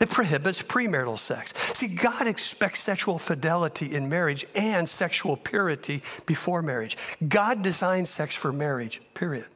It 0.00 0.08
prohibits 0.08 0.62
premarital 0.62 1.18
sex. 1.18 1.52
See, 1.74 1.88
God 1.88 2.26
expects 2.26 2.80
sexual 2.80 3.18
fidelity 3.18 3.94
in 3.94 4.08
marriage 4.08 4.46
and 4.54 4.88
sexual 4.88 5.36
purity 5.36 6.02
before 6.24 6.62
marriage. 6.62 6.96
God 7.28 7.60
designed 7.60 8.08
sex 8.08 8.34
for 8.34 8.54
marriage, 8.54 9.02
period. 9.12 9.48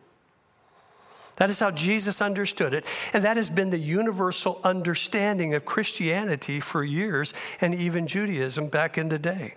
That 1.36 1.50
is 1.50 1.58
how 1.58 1.70
Jesus 1.70 2.20
understood 2.20 2.74
it. 2.74 2.84
And 3.12 3.24
that 3.24 3.36
has 3.36 3.50
been 3.50 3.70
the 3.70 3.78
universal 3.78 4.60
understanding 4.62 5.54
of 5.54 5.64
Christianity 5.64 6.60
for 6.60 6.84
years 6.84 7.32
and 7.60 7.74
even 7.74 8.06
Judaism 8.06 8.68
back 8.68 8.98
in 8.98 9.08
the 9.08 9.18
day. 9.18 9.54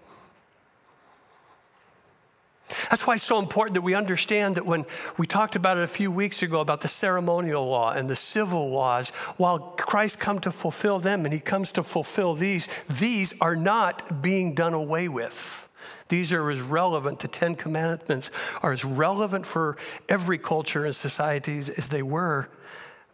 That's 2.89 3.05
why 3.05 3.15
it's 3.15 3.24
so 3.24 3.39
important 3.39 3.75
that 3.75 3.82
we 3.82 3.94
understand 3.94 4.55
that 4.55 4.65
when 4.65 4.86
we 5.17 5.27
talked 5.27 5.55
about 5.55 5.77
it 5.77 5.84
a 5.84 5.88
few 5.88 6.12
weeks 6.12 6.41
ago 6.41 6.60
about 6.60 6.82
the 6.82 6.88
ceremonial 6.88 7.67
law 7.67 7.91
and 7.91 8.10
the 8.10 8.15
civil 8.15 8.70
laws, 8.70 9.10
while 9.38 9.60
Christ 9.60 10.20
come 10.20 10.39
to 10.39 10.51
fulfill 10.51 11.00
them 11.00 11.25
and 11.25 11.34
he 11.34 11.39
comes 11.39 11.72
to 11.74 11.84
fulfill 11.84 12.34
these, 12.34 12.67
these 12.89 13.34
are 13.39 13.55
not 13.55 14.22
being 14.22 14.53
done 14.55 14.74
away 14.74 15.08
with. 15.08 15.64
These 16.09 16.31
are 16.33 16.50
as 16.51 16.62
relevant, 16.62 17.19
the 17.19 17.27
Ten 17.27 17.55
Commandments 17.55 18.29
are 18.62 18.71
as 18.71 18.85
relevant 18.85 19.45
for 19.45 19.77
every 20.07 20.38
culture 20.38 20.85
and 20.85 20.95
societies 20.95 21.69
as 21.69 21.89
they 21.89 22.03
were 22.03 22.50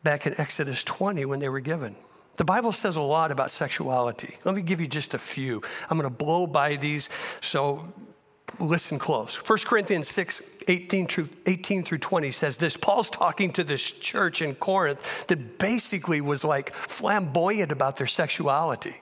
back 0.03 0.27
in 0.27 0.39
Exodus 0.39 0.83
20 0.83 1.25
when 1.25 1.39
they 1.39 1.49
were 1.49 1.59
given. 1.59 1.95
The 2.37 2.45
Bible 2.45 2.71
says 2.71 2.95
a 2.95 3.01
lot 3.01 3.31
about 3.31 3.51
sexuality. 3.51 4.37
Let 4.43 4.55
me 4.55 4.61
give 4.61 4.81
you 4.81 4.87
just 4.87 5.13
a 5.13 5.19
few. 5.19 5.61
I'm 5.89 5.97
going 5.97 6.09
to 6.09 6.15
blow 6.15 6.47
by 6.47 6.75
these, 6.75 7.07
so 7.39 7.93
listen 8.59 8.99
close. 8.99 9.35
1 9.37 9.59
Corinthians 9.59 10.07
6, 10.09 10.41
18 10.67 11.07
through, 11.07 11.29
18 11.45 11.83
through 11.83 11.99
20 11.99 12.31
says 12.31 12.57
this. 12.57 12.77
Paul's 12.77 13.09
talking 13.09 13.51
to 13.53 13.63
this 13.63 13.91
church 13.91 14.41
in 14.41 14.55
Corinth 14.55 15.27
that 15.27 15.59
basically 15.59 16.21
was 16.21 16.43
like 16.43 16.73
flamboyant 16.73 17.71
about 17.71 17.97
their 17.97 18.07
sexuality. 18.07 19.01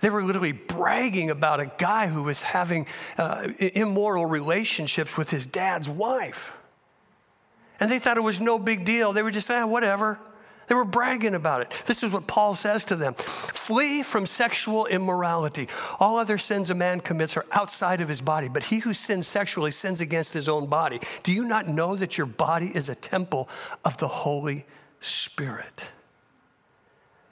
They 0.00 0.10
were 0.10 0.22
literally 0.22 0.52
bragging 0.52 1.30
about 1.30 1.60
a 1.60 1.70
guy 1.78 2.08
who 2.08 2.22
was 2.24 2.42
having 2.42 2.86
uh, 3.16 3.48
immoral 3.58 4.26
relationships 4.26 5.16
with 5.16 5.30
his 5.30 5.46
dad's 5.46 5.88
wife. 5.88 6.52
And 7.80 7.90
they 7.90 7.98
thought 7.98 8.16
it 8.16 8.22
was 8.22 8.40
no 8.40 8.58
big 8.58 8.84
deal. 8.84 9.12
They 9.12 9.22
were 9.22 9.30
just 9.30 9.50
ah, 9.50 9.66
whatever. 9.66 10.18
They 10.66 10.74
were 10.74 10.84
bragging 10.84 11.34
about 11.34 11.60
it. 11.62 11.72
This 11.86 12.02
is 12.02 12.12
what 12.12 12.26
Paul 12.26 12.54
says 12.54 12.84
to 12.86 12.96
them 12.96 13.14
Flee 13.14 14.02
from 14.02 14.26
sexual 14.26 14.86
immorality. 14.86 15.68
All 16.00 16.18
other 16.18 16.38
sins 16.38 16.70
a 16.70 16.74
man 16.74 17.00
commits 17.00 17.36
are 17.36 17.46
outside 17.52 18.00
of 18.00 18.08
his 18.08 18.20
body, 18.20 18.48
but 18.48 18.64
he 18.64 18.78
who 18.78 18.94
sins 18.94 19.26
sexually 19.26 19.70
sins 19.70 20.00
against 20.00 20.34
his 20.34 20.48
own 20.48 20.66
body. 20.66 21.00
Do 21.22 21.32
you 21.32 21.44
not 21.44 21.68
know 21.68 21.96
that 21.96 22.16
your 22.16 22.26
body 22.26 22.70
is 22.74 22.88
a 22.88 22.94
temple 22.94 23.48
of 23.84 23.98
the 23.98 24.08
Holy 24.08 24.66
Spirit? 25.00 25.90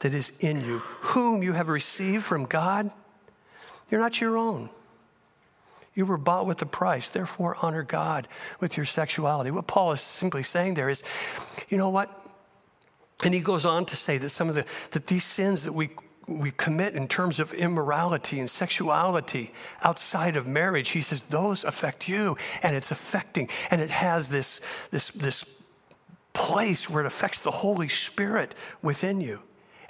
That 0.02 0.14
is 0.14 0.32
in 0.40 0.64
you, 0.64 0.78
whom 1.00 1.42
you 1.42 1.52
have 1.52 1.68
received 1.68 2.25
from 2.25 2.44
God. 2.44 2.90
You're 3.88 4.00
not 4.00 4.21
your 4.21 4.37
own. 4.37 4.68
You 5.94 6.06
were 6.06 6.18
bought 6.18 6.47
with 6.47 6.61
a 6.61 6.66
price. 6.66 7.09
Therefore, 7.09 7.56
honor 7.62 7.82
God 7.85 8.26
with 8.61 8.76
your 8.76 8.87
sexuality. 8.87 9.50
What 9.50 9.66
Paul 9.66 9.92
is 9.92 10.00
simply 10.00 10.42
saying 10.42 10.75
there 10.75 10.88
is, 10.88 11.04
you 11.68 11.78
know 11.78 11.88
what? 11.88 12.11
And 13.25 13.32
he 13.32 13.40
goes 13.40 13.64
on 13.64 13.87
to 13.87 13.97
say 13.97 14.18
that 14.18 14.30
some 14.30 14.49
of 14.49 14.56
the 14.56 14.64
that 14.90 15.06
these 15.06 15.25
sins 15.25 15.62
that 15.62 15.73
we 15.73 15.90
we 16.26 16.50
commit 16.50 16.94
in 16.94 17.06
terms 17.06 17.38
of 17.38 17.52
immorality 17.52 18.40
and 18.40 18.50
sexuality 18.50 19.52
outside 19.82 20.37
of 20.37 20.47
marriage, 20.47 20.90
he 20.90 21.00
says 21.00 21.23
those 21.30 21.62
affect 21.62 22.09
you, 22.09 22.37
and 22.62 22.75
it's 22.75 22.90
affecting, 22.90 23.49
and 23.71 23.80
it 23.80 23.90
has 23.90 24.30
this 24.30 24.61
this 24.90 25.09
this 25.11 25.44
place 26.32 26.90
where 26.90 27.04
it 27.04 27.06
affects 27.06 27.38
the 27.38 27.50
Holy 27.50 27.88
Spirit 27.88 28.54
within 28.82 29.21
you. 29.21 29.42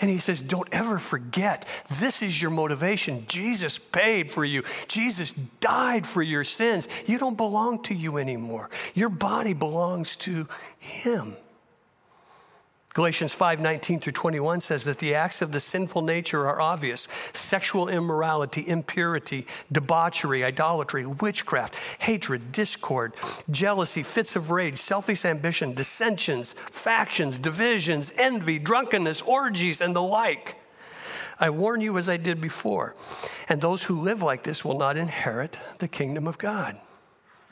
And 0.03 0.11
he 0.11 0.19
says, 0.19 0.41
Don't 0.41 0.69
ever 0.73 0.99
forget, 0.99 1.67
this 1.99 2.21
is 2.23 2.43
your 2.43 2.51
motivation. 2.51 3.25
Jesus 3.29 3.79
paid 3.79 4.33
for 4.33 4.45
you, 4.45 4.65
Jesus 4.89 5.33
died 5.61 6.07
for 6.07 6.23
your 6.23 6.45
sins. 6.45 6.89
You 7.07 7.19
don't 7.19 7.37
belong 7.37 7.83
to 7.85 7.95
you 7.95 8.19
anymore. 8.19 8.69
Your 8.95 9.09
body 9.09 9.55
belongs 9.55 10.17
to 10.17 10.49
him. 10.79 11.37
Galatians 12.95 13.33
5 13.33 13.61
19 13.61 14.01
through 14.01 14.13
21 14.13 14.61
says 14.61 14.85
that 14.85 14.99
the 14.99 15.15
acts 15.15 15.41
of 15.41 15.53
the 15.53 15.61
sinful 15.61 16.03
nature 16.03 16.47
are 16.47 16.61
obvious 16.61 17.09
sexual 17.33 17.89
immorality, 17.89 18.69
impurity, 18.69 19.47
debauchery, 19.71 20.45
idolatry, 20.45 21.07
witchcraft, 21.07 21.75
hatred, 22.01 22.53
discord, 22.53 23.15
jealousy, 23.51 24.03
fits 24.03 24.37
of 24.37 24.51
rage, 24.51 24.77
selfish 24.77 25.25
ambition, 25.25 25.73
dissensions, 25.73 26.53
factions, 26.53 27.39
divisions, 27.39 28.13
envy, 28.19 28.59
drunkenness, 28.59 29.23
orgies, 29.23 29.81
and 29.81 29.97
the 29.97 30.03
like. 30.03 30.57
I 31.41 31.49
warn 31.51 31.81
you 31.81 31.97
as 31.97 32.09
I 32.09 32.19
did 32.19 32.41
before, 32.41 32.95
and 33.49 33.61
those 33.61 33.85
who 33.85 34.01
live 34.01 34.23
like 34.23 34.43
this 34.43 34.65
will 34.65 34.79
not 34.79 34.97
inherit 34.99 35.59
the 35.79 35.89
kingdom 35.89 36.27
of 36.29 36.37
God. 36.39 36.79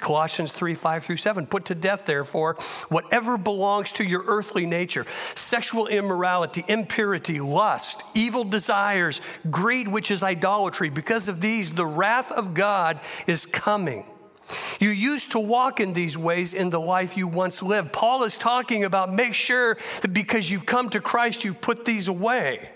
Colossians 0.00 0.52
3 0.52 0.74
5 0.74 1.04
through 1.04 1.16
7. 1.16 1.46
Put 1.46 1.66
to 1.66 1.74
death, 1.74 2.06
therefore, 2.06 2.56
whatever 2.88 3.38
belongs 3.38 3.92
to 3.92 4.04
your 4.04 4.24
earthly 4.26 4.66
nature 4.66 5.06
sexual 5.34 5.86
immorality, 5.86 6.64
impurity, 6.68 7.40
lust, 7.40 8.02
evil 8.14 8.44
desires, 8.44 9.20
greed, 9.50 9.88
which 9.88 10.10
is 10.10 10.22
idolatry. 10.22 10.90
Because 10.90 11.28
of 11.28 11.40
these, 11.40 11.72
the 11.72 11.86
wrath 11.86 12.32
of 12.32 12.54
God 12.54 13.00
is 13.26 13.46
coming. 13.46 14.04
You 14.80 14.90
used 14.90 15.32
to 15.32 15.38
walk 15.38 15.80
in 15.80 15.92
these 15.92 16.18
ways 16.18 16.54
in 16.54 16.70
the 16.70 16.80
life 16.80 17.16
you 17.16 17.28
once 17.28 17.62
lived. 17.62 17.92
Paul 17.92 18.24
is 18.24 18.36
talking 18.36 18.84
about 18.84 19.12
make 19.12 19.34
sure 19.34 19.76
that 20.02 20.12
because 20.12 20.50
you've 20.50 20.66
come 20.66 20.90
to 20.90 21.00
Christ, 21.00 21.44
you've 21.44 21.60
put 21.60 21.84
these 21.84 22.08
away. 22.08 22.70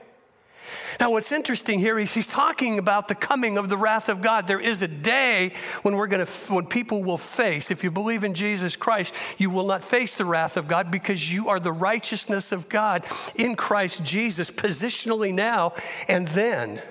Now, 1.01 1.11
what's 1.11 1.33
interesting 1.33 1.79
here 1.79 1.99
is 1.99 2.15
he's 2.15 2.27
talking 2.27 2.79
about 2.79 3.09
the 3.09 3.15
coming 3.15 3.59
of 3.59 3.69
the 3.69 3.77
wrath 3.77 4.09
of 4.09 4.23
God. 4.23 4.47
There 4.47 4.61
is 4.61 4.83
a 4.83 4.89
day 4.89 5.53
when 5.83 5.97
we're 5.97 6.07
going 6.07 6.25
to, 6.25 6.33
when 6.53 6.67
people 6.67 7.03
will 7.03 7.19
face, 7.19 7.71
if 7.71 7.83
you 7.83 7.91
believe 7.91 8.25
in 8.25 8.35
Jesus 8.35 8.77
Christ, 8.77 9.15
you 9.39 9.51
will 9.51 9.67
not 9.67 9.85
face 9.85 10.15
the 10.15 10.25
wrath 10.25 10.57
of 10.57 10.69
God 10.69 10.91
because 10.91 11.33
you 11.33 11.49
are 11.49 11.61
the 11.61 11.73
righteousness 11.73 12.53
of 12.53 12.69
God 12.69 13.05
in 13.35 13.57
Christ 13.57 14.05
Jesus, 14.05 14.51
positionally 14.51 15.33
now 15.33 15.75
and 16.09 16.29
then. 16.29 16.83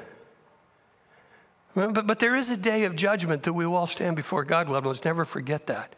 But, 1.76 2.06
but 2.06 2.20
there 2.20 2.36
is 2.36 2.50
a 2.52 2.58
day 2.58 2.84
of 2.84 2.96
judgment 2.96 3.44
that 3.44 3.54
we 3.54 3.66
will 3.66 3.76
all 3.76 3.88
stand 3.88 4.16
before 4.16 4.44
God, 4.44 4.70
loved 4.70 4.86
ones. 4.86 5.04
Never 5.04 5.26
forget 5.26 5.68
that. 5.68 5.96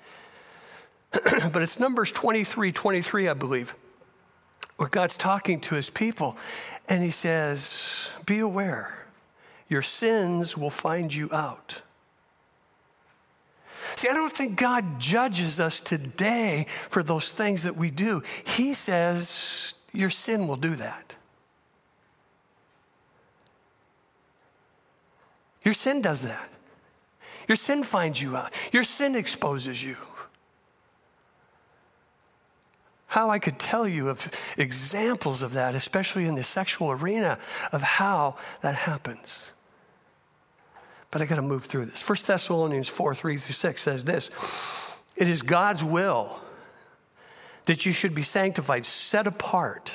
but 1.51 1.61
it's 1.61 1.79
Numbers 1.79 2.11
23 2.11 2.71
23, 2.71 3.27
I 3.27 3.33
believe, 3.33 3.75
where 4.77 4.89
God's 4.89 5.17
talking 5.17 5.59
to 5.61 5.75
his 5.75 5.89
people. 5.89 6.37
And 6.87 7.03
he 7.03 7.11
says, 7.11 8.09
Be 8.25 8.39
aware, 8.39 9.07
your 9.67 9.81
sins 9.81 10.57
will 10.57 10.69
find 10.69 11.13
you 11.13 11.29
out. 11.31 11.81
See, 13.95 14.09
I 14.09 14.13
don't 14.13 14.31
think 14.31 14.57
God 14.59 14.99
judges 14.99 15.59
us 15.59 15.79
today 15.79 16.67
for 16.89 17.03
those 17.03 17.31
things 17.31 17.63
that 17.63 17.77
we 17.77 17.91
do. 17.91 18.23
He 18.43 18.73
says, 18.73 19.73
Your 19.93 20.09
sin 20.09 20.47
will 20.47 20.55
do 20.55 20.75
that. 20.75 21.15
Your 25.63 25.73
sin 25.73 26.01
does 26.01 26.23
that. 26.23 26.49
Your 27.47 27.55
sin 27.55 27.83
finds 27.83 28.21
you 28.21 28.35
out. 28.35 28.53
Your 28.71 28.83
sin 28.83 29.15
exposes 29.15 29.83
you 29.83 29.97
how 33.15 33.29
I 33.29 33.39
could 33.39 33.57
tell 33.57 33.87
you 33.87 34.09
of 34.09 34.29
examples 34.57 35.41
of 35.41 35.53
that, 35.53 35.73
especially 35.73 36.25
in 36.25 36.35
the 36.35 36.43
sexual 36.43 36.91
arena, 36.91 37.39
of 37.71 37.81
how 37.81 38.35
that 38.59 38.75
happens. 38.75 39.51
But 41.11 41.21
I 41.21 41.25
got 41.25 41.35
to 41.35 41.41
move 41.41 41.63
through 41.63 41.85
this. 41.85 42.05
1 42.05 42.17
Thessalonians 42.25 42.89
4 42.89 43.15
3 43.15 43.37
through 43.37 43.53
6 43.53 43.81
says 43.81 44.03
this 44.03 44.29
It 45.15 45.29
is 45.29 45.43
God's 45.43 45.81
will 45.81 46.41
that 47.67 47.85
you 47.85 47.93
should 47.93 48.13
be 48.13 48.21
sanctified, 48.21 48.83
set 48.83 49.27
apart 49.27 49.93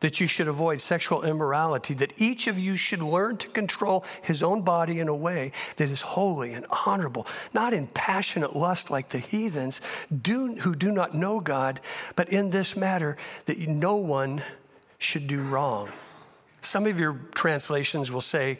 that 0.00 0.20
you 0.20 0.26
should 0.26 0.48
avoid 0.48 0.80
sexual 0.80 1.22
immorality, 1.22 1.94
that 1.94 2.20
each 2.20 2.46
of 2.46 2.58
you 2.58 2.76
should 2.76 3.02
learn 3.02 3.36
to 3.38 3.48
control 3.48 4.04
his 4.22 4.42
own 4.42 4.62
body 4.62 4.98
in 4.98 5.08
a 5.08 5.14
way 5.14 5.52
that 5.76 5.90
is 5.90 6.00
holy 6.00 6.52
and 6.52 6.66
honorable, 6.86 7.26
not 7.52 7.72
in 7.72 7.86
passionate 7.88 8.56
lust 8.56 8.90
like 8.90 9.10
the 9.10 9.18
heathens 9.18 9.80
do, 10.22 10.54
who 10.56 10.74
do 10.74 10.90
not 10.90 11.14
know 11.14 11.40
God, 11.40 11.80
but 12.16 12.30
in 12.30 12.50
this 12.50 12.76
matter 12.76 13.16
that 13.46 13.58
no 13.58 13.94
one 13.96 14.42
should 14.98 15.26
do 15.26 15.42
wrong. 15.42 15.90
Some 16.62 16.86
of 16.86 17.00
your 17.00 17.20
translations 17.34 18.10
will 18.10 18.20
say 18.20 18.58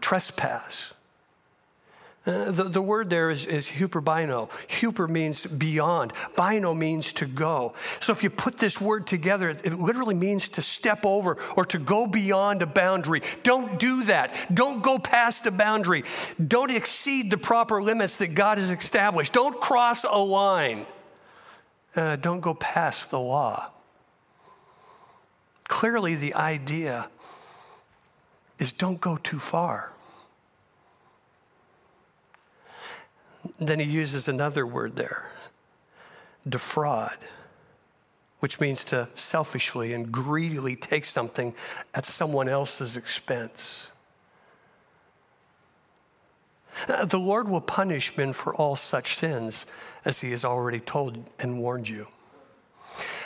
trespass. 0.00 0.94
Uh, 2.24 2.52
the, 2.52 2.64
the 2.64 2.82
word 2.82 3.10
there 3.10 3.30
is, 3.30 3.46
is 3.46 3.66
huperbino. 3.66 4.48
Huper 4.68 5.08
means 5.08 5.44
beyond. 5.44 6.12
Bino 6.36 6.72
means 6.72 7.12
to 7.14 7.26
go. 7.26 7.74
So 7.98 8.12
if 8.12 8.22
you 8.22 8.30
put 8.30 8.58
this 8.58 8.80
word 8.80 9.08
together, 9.08 9.48
it, 9.48 9.66
it 9.66 9.74
literally 9.74 10.14
means 10.14 10.48
to 10.50 10.62
step 10.62 11.04
over 11.04 11.36
or 11.56 11.64
to 11.66 11.80
go 11.80 12.06
beyond 12.06 12.62
a 12.62 12.66
boundary. 12.66 13.22
Don't 13.42 13.78
do 13.78 14.04
that. 14.04 14.54
Don't 14.54 14.84
go 14.84 15.00
past 15.00 15.46
a 15.46 15.50
boundary. 15.50 16.04
Don't 16.44 16.70
exceed 16.70 17.30
the 17.30 17.38
proper 17.38 17.82
limits 17.82 18.18
that 18.18 18.34
God 18.34 18.58
has 18.58 18.70
established. 18.70 19.32
Don't 19.32 19.60
cross 19.60 20.04
a 20.04 20.18
line. 20.18 20.86
Uh, 21.96 22.16
don't 22.16 22.40
go 22.40 22.54
past 22.54 23.10
the 23.10 23.18
law. 23.18 23.68
Clearly, 25.64 26.14
the 26.14 26.34
idea 26.34 27.08
is 28.58 28.72
don't 28.72 29.00
go 29.00 29.16
too 29.16 29.40
far. 29.40 29.91
Then 33.66 33.78
he 33.78 33.86
uses 33.86 34.28
another 34.28 34.66
word 34.66 34.96
there 34.96 35.30
defraud, 36.48 37.18
which 38.40 38.60
means 38.60 38.82
to 38.82 39.08
selfishly 39.14 39.92
and 39.92 40.10
greedily 40.10 40.74
take 40.74 41.04
something 41.04 41.54
at 41.94 42.04
someone 42.04 42.48
else's 42.48 42.96
expense. 42.96 43.86
The 47.04 47.18
Lord 47.18 47.48
will 47.48 47.60
punish 47.60 48.16
men 48.16 48.32
for 48.32 48.52
all 48.54 48.74
such 48.74 49.14
sins, 49.16 49.66
as 50.04 50.20
he 50.20 50.32
has 50.32 50.44
already 50.44 50.80
told 50.80 51.30
and 51.38 51.60
warned 51.60 51.88
you. 51.88 52.08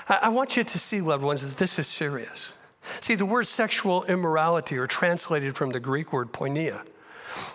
I 0.09 0.29
want 0.29 0.57
you 0.57 0.64
to 0.64 0.79
see, 0.79 1.01
loved 1.01 1.25
ones, 1.25 1.40
that 1.40 1.57
this 1.57 1.79
is 1.79 1.87
serious. 1.87 2.53
See, 3.01 3.14
the 3.14 3.25
word 3.25 3.46
sexual 3.46 4.05
immorality 4.05 4.77
are 4.77 4.87
translated 4.87 5.57
from 5.57 5.70
the 5.70 5.81
Greek 5.81 6.12
word 6.12 6.33
porneia 6.33 6.85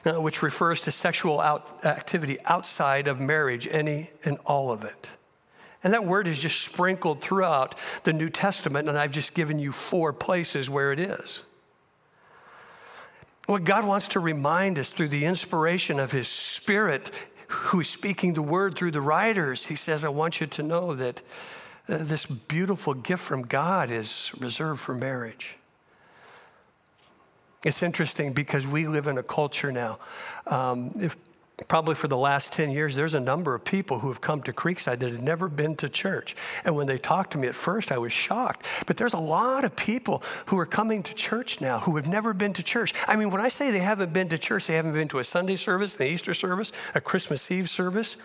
uh, 0.05 0.21
which 0.21 0.41
refers 0.41 0.81
to 0.81 0.91
sexual 0.91 1.39
out, 1.39 1.85
activity 1.85 2.37
outside 2.45 3.07
of 3.07 3.19
marriage, 3.19 3.67
any 3.69 4.09
and 4.23 4.37
all 4.45 4.71
of 4.71 4.83
it. 4.83 5.09
And 5.83 5.93
that 5.93 6.05
word 6.05 6.27
is 6.27 6.39
just 6.39 6.61
sprinkled 6.61 7.21
throughout 7.21 7.75
the 8.03 8.13
New 8.13 8.29
Testament, 8.29 8.87
and 8.87 8.97
I've 8.97 9.11
just 9.11 9.33
given 9.33 9.57
you 9.59 9.71
four 9.71 10.13
places 10.13 10.69
where 10.69 10.91
it 10.91 10.99
is. 10.99 11.43
What 13.47 13.63
God 13.63 13.85
wants 13.85 14.07
to 14.09 14.19
remind 14.19 14.77
us 14.77 14.91
through 14.91 15.09
the 15.09 15.25
inspiration 15.25 15.99
of 15.99 16.11
His 16.11 16.27
Spirit, 16.27 17.09
who's 17.47 17.89
speaking 17.89 18.33
the 18.33 18.41
word 18.41 18.77
through 18.77 18.91
the 18.91 19.01
writers, 19.01 19.67
He 19.67 19.75
says, 19.75 20.05
I 20.05 20.09
want 20.09 20.39
you 20.39 20.47
to 20.47 20.63
know 20.63 20.93
that 20.93 21.21
uh, 21.89 21.97
this 21.97 22.27
beautiful 22.27 22.93
gift 22.93 23.23
from 23.23 23.41
God 23.41 23.89
is 23.89 24.31
reserved 24.39 24.79
for 24.79 24.93
marriage. 24.93 25.57
It's 27.63 27.83
interesting 27.83 28.33
because 28.33 28.65
we 28.65 28.87
live 28.87 29.07
in 29.07 29.17
a 29.17 29.23
culture 29.23 29.71
now. 29.71 29.99
Um, 30.47 30.91
if, 30.95 31.15
probably 31.67 31.93
for 31.93 32.07
the 32.07 32.17
last 32.17 32.53
10 32.53 32.71
years, 32.71 32.95
there's 32.95 33.13
a 33.13 33.19
number 33.19 33.53
of 33.53 33.63
people 33.63 33.99
who 33.99 34.07
have 34.07 34.19
come 34.19 34.41
to 34.43 34.53
Creekside 34.53 34.99
that 34.99 35.11
had 35.11 35.21
never 35.21 35.47
been 35.47 35.75
to 35.75 35.89
church. 35.89 36.35
And 36.65 36.75
when 36.75 36.87
they 36.87 36.97
talked 36.97 37.31
to 37.33 37.37
me 37.37 37.47
at 37.47 37.55
first, 37.55 37.91
I 37.91 37.97
was 37.97 38.11
shocked. 38.11 38.65
But 38.87 38.97
there's 38.97 39.13
a 39.13 39.19
lot 39.19 39.63
of 39.63 39.75
people 39.75 40.23
who 40.47 40.57
are 40.57 40.65
coming 40.65 41.03
to 41.03 41.13
church 41.13 41.61
now 41.61 41.79
who 41.79 41.95
have 41.97 42.07
never 42.07 42.33
been 42.33 42.53
to 42.53 42.63
church. 42.63 42.93
I 43.07 43.15
mean, 43.15 43.29
when 43.29 43.41
I 43.41 43.49
say 43.49 43.69
they 43.69 43.79
haven't 43.79 44.13
been 44.13 44.29
to 44.29 44.37
church, 44.37 44.67
they 44.67 44.75
haven't 44.75 44.93
been 44.93 45.07
to 45.09 45.19
a 45.19 45.23
Sunday 45.23 45.55
service, 45.55 45.95
an 45.97 46.07
Easter 46.07 46.33
service, 46.33 46.71
a 46.95 47.01
Christmas 47.01 47.51
Eve 47.51 47.69
service. 47.69 48.17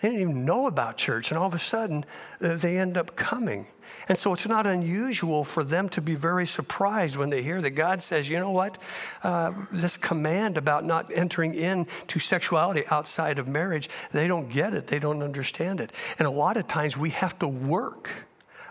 They 0.00 0.08
didn't 0.08 0.20
even 0.20 0.44
know 0.44 0.66
about 0.66 0.96
church, 0.96 1.30
and 1.30 1.38
all 1.38 1.46
of 1.46 1.54
a 1.54 1.58
sudden, 1.58 2.04
uh, 2.40 2.56
they 2.56 2.78
end 2.78 2.96
up 2.96 3.16
coming. 3.16 3.66
And 4.08 4.16
so 4.16 4.32
it's 4.32 4.46
not 4.46 4.66
unusual 4.66 5.42
for 5.44 5.64
them 5.64 5.88
to 5.90 6.00
be 6.00 6.14
very 6.14 6.46
surprised 6.46 7.16
when 7.16 7.30
they 7.30 7.42
hear 7.42 7.60
that 7.62 7.70
God 7.70 8.02
says, 8.02 8.28
you 8.28 8.38
know 8.38 8.50
what, 8.50 8.78
uh, 9.22 9.52
this 9.72 9.96
command 9.96 10.58
about 10.58 10.84
not 10.84 11.10
entering 11.14 11.54
into 11.54 12.18
sexuality 12.18 12.84
outside 12.90 13.38
of 13.38 13.48
marriage, 13.48 13.88
they 14.12 14.28
don't 14.28 14.48
get 14.48 14.74
it, 14.74 14.86
they 14.88 14.98
don't 14.98 15.22
understand 15.22 15.80
it. 15.80 15.92
And 16.18 16.26
a 16.26 16.30
lot 16.30 16.56
of 16.56 16.68
times 16.68 16.96
we 16.96 17.10
have 17.10 17.38
to 17.40 17.48
work. 17.48 18.10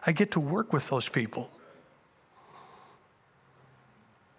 I 0.06 0.12
get 0.12 0.32
to 0.32 0.40
work 0.40 0.72
with 0.72 0.90
those 0.90 1.10
people. 1.10 1.50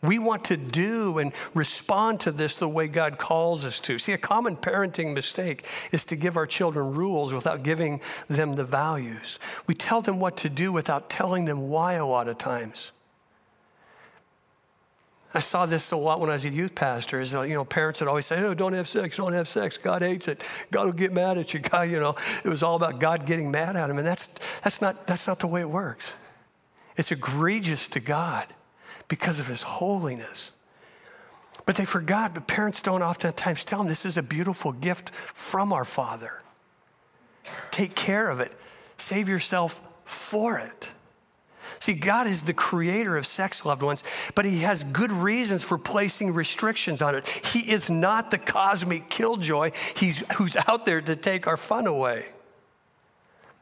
We 0.07 0.19
want 0.19 0.45
to 0.47 0.57
do 0.57 1.19
and 1.19 1.33
respond 1.55 2.21
to 2.21 2.33
this 2.33 2.57
the 2.57 2.69
way 2.69 2.89
God 2.89 3.19
calls 3.19 3.65
us 3.65 3.81
to. 3.81 3.99
See, 3.99 4.13
a 4.13 4.19
common 4.19 4.57
parenting 4.57 5.15
mistake 5.15 5.67
is 5.91 6.05
to 6.07 6.17
give 6.17 6.37
our 6.37 6.47
children 6.47 6.93
rules 6.95 7.33
without 7.33 7.63
giving 7.63 8.01
them 8.29 8.55
the 8.55 8.65
values. 8.65 9.39
We 9.67 9.75
tell 9.75 10.01
them 10.01 10.21
what 10.21 10.37
to 10.39 10.49
do 10.49 10.73
without 10.73 11.11
telling 11.11 11.47
them 11.47 11.69
why 11.69 11.95
a 11.95 12.07
lot 12.07 12.29
of 12.29 12.39
times. 12.39 12.93
I 15.35 15.41
saw 15.41 15.67
this 15.67 15.91
a 15.91 15.97
lot 15.97 16.21
when 16.21 16.31
I 16.31 16.35
was 16.35 16.47
a 16.47 16.51
youth 16.51 16.75
pastor. 16.75 17.21
Is 17.21 17.35
you 17.35 17.49
know, 17.49 17.65
parents 17.65 18.01
would 18.01 18.09
always 18.09 18.25
say, 18.25 18.39
"Oh, 18.43 18.55
don't 18.55 18.73
have 18.73 18.89
sex, 18.89 19.19
don't 19.19 19.35
have 19.35 19.49
sex. 19.49 19.77
God 19.77 20.01
hates 20.01 20.29
it. 20.29 20.43
God 20.71 20.87
will 20.87 20.93
get 20.95 21.13
mad 21.13 21.37
at 21.37 21.53
you." 21.53 21.61
God, 21.73 21.91
you 21.91 22.01
know, 22.01 22.17
it 22.43 22.49
was 22.49 22.63
all 22.63 22.77
about 22.77 23.01
God 23.01 23.27
getting 23.27 23.51
mad 23.51 23.77
at 23.77 23.91
him, 23.91 23.99
and 23.99 24.07
that's 24.07 24.29
that's 24.63 24.81
not 24.81 25.07
that's 25.07 25.27
not 25.27 25.41
the 25.41 25.47
way 25.47 25.61
it 25.61 25.69
works. 25.69 26.17
It's 26.97 27.13
egregious 27.13 27.87
to 27.89 28.01
God 28.01 28.47
because 29.09 29.39
of 29.41 29.47
His 29.47 29.63
holiness. 29.63 30.53
But 31.65 31.77
they 31.77 31.85
forgot. 31.85 32.35
But 32.35 32.47
parents 32.47 32.81
don't 32.81 33.03
oftentimes 33.03 33.65
tell 33.65 33.81
them 33.81 33.89
this 33.89 34.07
is 34.07 34.17
a 34.17 34.23
beautiful 34.23 34.73
gift 34.73 35.11
from 35.11 35.73
our 35.73 35.85
Father. 35.85 36.43
Take 37.71 37.95
care 37.95 38.29
of 38.29 38.41
it. 38.41 38.53
Save 38.99 39.29
yourself 39.29 39.81
for 40.05 40.59
it. 40.59 40.91
See, 41.79 41.95
God 41.95 42.27
is 42.27 42.45
the 42.45 42.55
creator 42.55 43.17
of 43.17 43.27
sex, 43.27 43.65
loved 43.65 43.83
ones, 43.83 44.03
but 44.35 44.45
He 44.45 44.61
has 44.61 44.83
good 44.85 45.13
reasons 45.13 45.63
for 45.63 45.77
placing 45.77 46.33
restrictions 46.33 47.03
on 47.03 47.15
it. 47.15 47.27
He 47.27 47.71
is 47.71 47.91
not 47.91 48.31
the 48.31 48.39
cosmic 48.39 49.11
killjoy 49.11 49.73
He's, 49.95 50.25
who's 50.35 50.57
out 50.69 50.87
there 50.87 51.01
to 51.01 51.17
take 51.17 51.47
our 51.47 51.57
fun 51.57 51.87
away. 51.87 52.27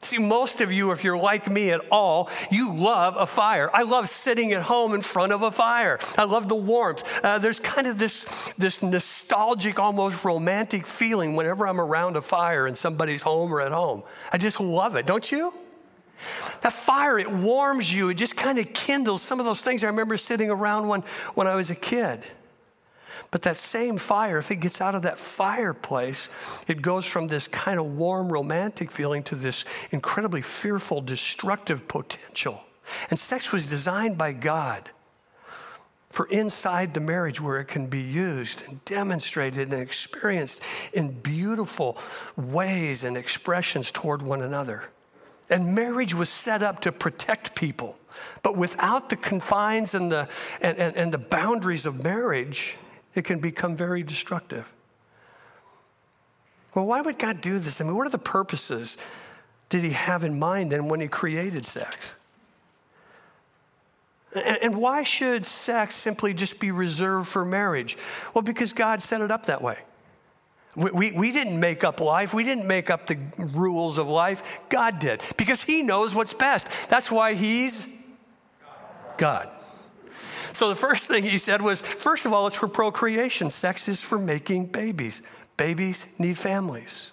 See, 0.04 0.18
most 0.18 0.60
of 0.60 0.70
you, 0.70 0.90
if 0.92 1.02
you're 1.02 1.16
like 1.16 1.50
me 1.50 1.70
at 1.70 1.80
all, 1.90 2.28
you 2.50 2.74
love 2.74 3.16
a 3.16 3.24
fire. 3.24 3.70
I 3.72 3.84
love 3.84 4.10
sitting 4.10 4.52
at 4.52 4.62
home 4.62 4.92
in 4.92 5.00
front 5.00 5.32
of 5.32 5.40
a 5.40 5.50
fire. 5.50 5.98
I 6.18 6.24
love 6.24 6.46
the 6.46 6.54
warmth. 6.54 7.02
Uh, 7.24 7.38
there's 7.38 7.58
kind 7.58 7.86
of 7.86 7.98
this, 7.98 8.26
this 8.58 8.82
nostalgic, 8.82 9.78
almost 9.78 10.22
romantic 10.22 10.86
feeling 10.86 11.36
whenever 11.36 11.66
I'm 11.66 11.80
around 11.80 12.16
a 12.16 12.20
fire 12.20 12.66
in 12.66 12.74
somebody's 12.74 13.22
home 13.22 13.52
or 13.52 13.62
at 13.62 13.72
home. 13.72 14.02
I 14.30 14.36
just 14.36 14.60
love 14.60 14.94
it, 14.94 15.06
don't 15.06 15.32
you? 15.32 15.54
That 16.60 16.74
fire, 16.74 17.18
it 17.18 17.30
warms 17.30 17.92
you. 17.92 18.10
It 18.10 18.14
just 18.14 18.36
kind 18.36 18.58
of 18.58 18.74
kindles 18.74 19.22
some 19.22 19.40
of 19.40 19.46
those 19.46 19.62
things 19.62 19.82
I 19.82 19.86
remember 19.86 20.18
sitting 20.18 20.50
around 20.50 20.86
when, 20.86 21.00
when 21.32 21.46
I 21.46 21.54
was 21.54 21.70
a 21.70 21.74
kid. 21.74 22.26
But 23.34 23.42
that 23.42 23.56
same 23.56 23.98
fire, 23.98 24.38
if 24.38 24.52
it 24.52 24.60
gets 24.60 24.80
out 24.80 24.94
of 24.94 25.02
that 25.02 25.18
fireplace, 25.18 26.28
it 26.68 26.80
goes 26.80 27.04
from 27.04 27.26
this 27.26 27.48
kind 27.48 27.80
of 27.80 27.96
warm, 27.96 28.32
romantic 28.32 28.92
feeling 28.92 29.24
to 29.24 29.34
this 29.34 29.64
incredibly 29.90 30.40
fearful, 30.40 31.00
destructive 31.00 31.88
potential. 31.88 32.62
And 33.10 33.18
sex 33.18 33.50
was 33.50 33.68
designed 33.68 34.16
by 34.16 34.34
God 34.34 34.88
for 36.10 36.26
inside 36.26 36.94
the 36.94 37.00
marriage 37.00 37.40
where 37.40 37.58
it 37.58 37.64
can 37.64 37.88
be 37.88 38.00
used 38.00 38.62
and 38.68 38.84
demonstrated 38.84 39.72
and 39.72 39.82
experienced 39.82 40.62
in 40.92 41.20
beautiful 41.20 41.98
ways 42.36 43.02
and 43.02 43.16
expressions 43.16 43.90
toward 43.90 44.22
one 44.22 44.42
another. 44.42 44.84
And 45.50 45.74
marriage 45.74 46.14
was 46.14 46.28
set 46.28 46.62
up 46.62 46.78
to 46.82 46.92
protect 46.92 47.56
people. 47.56 47.98
But 48.44 48.56
without 48.56 49.10
the 49.10 49.16
confines 49.16 49.92
and 49.92 50.12
the, 50.12 50.28
and, 50.60 50.78
and, 50.78 50.96
and 50.96 51.12
the 51.12 51.18
boundaries 51.18 51.84
of 51.84 52.04
marriage, 52.04 52.76
it 53.14 53.24
can 53.24 53.38
become 53.38 53.76
very 53.76 54.02
destructive. 54.02 54.72
Well, 56.74 56.86
why 56.86 57.00
would 57.00 57.18
God 57.18 57.40
do 57.40 57.58
this? 57.58 57.80
I 57.80 57.84
mean, 57.84 57.96
what 57.96 58.06
are 58.06 58.10
the 58.10 58.18
purposes 58.18 58.98
did 59.68 59.84
he 59.84 59.90
have 59.90 60.24
in 60.24 60.38
mind 60.38 60.72
then 60.72 60.88
when 60.88 61.00
he 61.00 61.08
created 61.08 61.66
sex? 61.66 62.16
And, 64.34 64.74
why 64.74 65.04
should 65.04 65.46
sex 65.46 65.94
simply 65.94 66.34
just 66.34 66.58
be 66.58 66.72
reserved 66.72 67.28
for 67.28 67.44
marriage? 67.44 67.96
Well, 68.34 68.42
because 68.42 68.72
God 68.72 69.00
set 69.00 69.20
it 69.20 69.30
up 69.30 69.46
that 69.46 69.62
way. 69.62 69.78
We, 70.74 70.90
we, 70.90 71.10
we, 71.12 71.32
didn't 71.32 71.60
make 71.60 71.84
up 71.84 72.00
life. 72.00 72.34
We 72.34 72.42
didn't 72.42 72.66
make 72.66 72.90
up 72.90 73.06
the 73.06 73.16
rules 73.38 73.96
of 73.96 74.08
life. 74.08 74.60
God 74.68 74.98
did 74.98 75.22
because 75.36 75.62
He 75.62 75.82
knows 75.82 76.16
what's 76.16 76.34
best. 76.34 76.68
That's 76.88 77.12
why 77.12 77.34
He's 77.34 77.86
God. 79.16 79.53
So 80.54 80.68
the 80.68 80.76
first 80.76 81.08
thing 81.08 81.24
He 81.24 81.38
said 81.38 81.60
was 81.60 81.82
first 81.82 82.24
of 82.24 82.32
all, 82.32 82.46
it's 82.46 82.56
for 82.56 82.68
procreation. 82.68 83.50
Sex 83.50 83.88
is 83.88 84.00
for 84.00 84.18
making 84.18 84.66
babies. 84.66 85.22
Babies 85.56 86.06
need 86.18 86.38
families. 86.38 87.10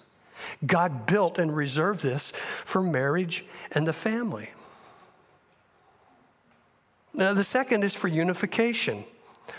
God 0.64 1.06
built 1.06 1.38
and 1.38 1.54
reserved 1.54 2.02
this 2.02 2.32
for 2.64 2.82
marriage 2.82 3.44
and 3.70 3.86
the 3.86 3.92
family. 3.92 4.50
Now, 7.14 7.34
the 7.34 7.44
second 7.44 7.84
is 7.84 7.94
for 7.94 8.08
unification 8.08 9.04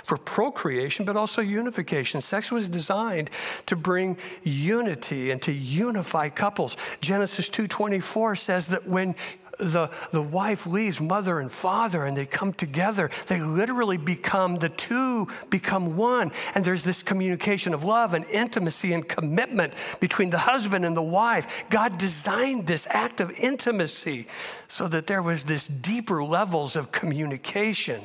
for 0.04 0.18
procreation, 0.18 1.06
but 1.06 1.16
also 1.16 1.42
unification. 1.42 2.22
Sex 2.22 2.52
was 2.52 2.68
designed 2.68 3.30
to 3.66 3.76
bring 3.76 4.18
unity 4.44 5.32
and 5.32 5.42
to 5.42 5.52
unify 5.52 6.30
couples. 6.30 6.76
Genesis 7.02 7.50
2:24 7.50 8.36
says 8.36 8.68
that 8.68 8.88
when 8.88 9.16
the, 9.60 9.90
the 10.12 10.22
wife 10.22 10.66
leaves 10.66 11.00
mother 11.00 11.40
and 11.40 11.52
father 11.52 12.06
and 12.06 12.18
they 12.18 12.26
come 12.26 12.54
together, 12.54 13.10
they 13.28 13.40
literally 13.40 13.98
become, 13.98 14.56
the 14.58 14.70
two 14.70 15.28
become 15.50 15.96
one. 15.96 16.32
And 16.56 16.66
there's 16.66 16.84
this 16.84 17.04
communication 17.04 17.74
of 17.74 17.84
love 17.84 18.14
and 18.14 18.26
intimacy 18.26 18.94
and 18.94 19.08
commitment 19.08 19.74
between 20.00 20.30
the 20.30 20.40
husband 20.40 20.86
and 20.86 20.98
the 20.98 21.02
wife. 21.02 21.66
God 21.70 21.98
designed 21.98 22.68
this 22.68 22.88
act 22.90 23.22
of 23.22 23.32
intimacy 23.40 24.28
so 24.68 24.88
that 24.88 25.08
there 25.08 25.22
was 25.22 25.46
this 25.46 25.68
deeper 25.68 26.24
levels 26.24 26.76
of 26.76 26.92
communication 26.92 28.02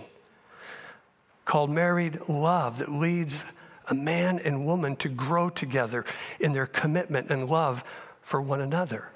called 1.45 1.71
married 1.71 2.21
love 2.29 2.79
that 2.79 2.93
leads 2.93 3.45
a 3.87 3.95
man 3.95 4.39
and 4.39 4.67
woman 4.67 4.95
to 4.97 5.09
grow 5.09 5.49
together 5.49 6.05
in 6.39 6.53
their 6.53 6.67
commitment 6.67 7.31
and 7.31 7.49
love 7.49 7.83
for 8.21 8.43
one 8.43 8.61
another. 8.61 9.09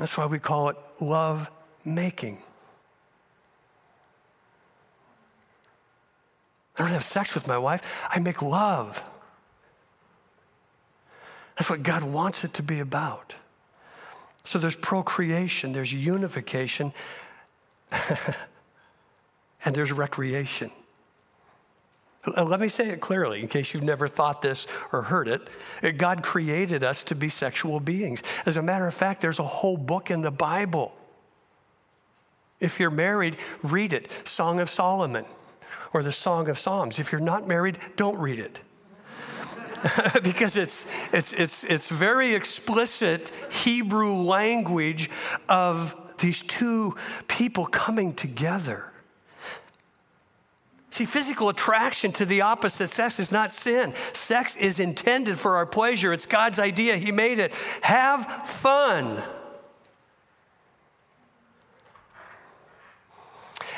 That's 0.00 0.16
why 0.16 0.24
we 0.24 0.38
call 0.38 0.70
it 0.70 0.76
love 0.98 1.50
making. 1.84 2.38
I 6.78 6.84
don't 6.84 6.92
have 6.92 7.04
sex 7.04 7.34
with 7.34 7.46
my 7.46 7.58
wife, 7.58 7.82
I 8.08 8.18
make 8.18 8.40
love. 8.40 9.04
That's 11.58 11.68
what 11.68 11.82
God 11.82 12.02
wants 12.02 12.44
it 12.44 12.54
to 12.54 12.62
be 12.62 12.80
about. 12.80 13.34
So 14.42 14.58
there's 14.58 14.74
procreation, 14.74 15.74
there's 15.74 15.92
unification. 15.92 16.94
and 17.92 19.74
there's 19.74 19.92
recreation. 19.92 20.70
Let 22.36 22.60
me 22.60 22.68
say 22.68 22.90
it 22.90 23.00
clearly 23.00 23.40
in 23.40 23.48
case 23.48 23.72
you've 23.72 23.82
never 23.82 24.06
thought 24.06 24.42
this 24.42 24.66
or 24.92 25.02
heard 25.02 25.26
it. 25.26 25.48
God 25.96 26.22
created 26.22 26.84
us 26.84 27.02
to 27.04 27.14
be 27.14 27.30
sexual 27.30 27.80
beings. 27.80 28.22
As 28.44 28.58
a 28.58 28.62
matter 28.62 28.86
of 28.86 28.92
fact, 28.92 29.22
there's 29.22 29.38
a 29.38 29.44
whole 29.44 29.78
book 29.78 30.10
in 30.10 30.20
the 30.20 30.30
Bible. 30.30 30.94
If 32.60 32.78
you're 32.78 32.90
married, 32.90 33.38
read 33.62 33.94
it 33.94 34.10
Song 34.28 34.60
of 34.60 34.68
Solomon 34.68 35.24
or 35.94 36.02
the 36.02 36.12
Song 36.12 36.48
of 36.50 36.58
Psalms. 36.58 36.98
If 36.98 37.10
you're 37.10 37.22
not 37.22 37.48
married, 37.48 37.78
don't 37.96 38.18
read 38.18 38.38
it. 38.38 38.60
because 40.22 40.58
it's, 40.58 40.86
it's, 41.12 41.32
it's, 41.32 41.64
it's 41.64 41.88
very 41.88 42.34
explicit 42.34 43.32
Hebrew 43.50 44.12
language 44.12 45.08
of 45.48 45.94
these 46.18 46.42
two 46.42 46.96
people 47.28 47.64
coming 47.64 48.12
together. 48.12 48.89
See, 50.90 51.04
physical 51.04 51.48
attraction 51.48 52.10
to 52.12 52.24
the 52.24 52.40
opposite 52.40 52.88
sex 52.88 53.20
is 53.20 53.30
not 53.30 53.52
sin. 53.52 53.94
Sex 54.12 54.56
is 54.56 54.80
intended 54.80 55.38
for 55.38 55.56
our 55.56 55.66
pleasure. 55.66 56.12
It's 56.12 56.26
God's 56.26 56.58
idea. 56.58 56.96
He 56.96 57.12
made 57.12 57.38
it. 57.38 57.54
Have 57.82 58.26
fun. 58.48 59.22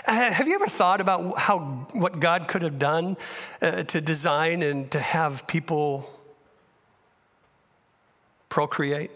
Uh, 0.06 0.32
have 0.32 0.48
you 0.48 0.54
ever 0.54 0.66
thought 0.66 1.00
about 1.00 1.38
how 1.38 1.86
what 1.92 2.18
God 2.18 2.48
could 2.48 2.62
have 2.62 2.78
done 2.78 3.16
uh, 3.60 3.84
to 3.84 4.00
design 4.00 4.62
and 4.62 4.90
to 4.90 4.98
have 4.98 5.46
people 5.46 6.10
procreate? 8.48 9.10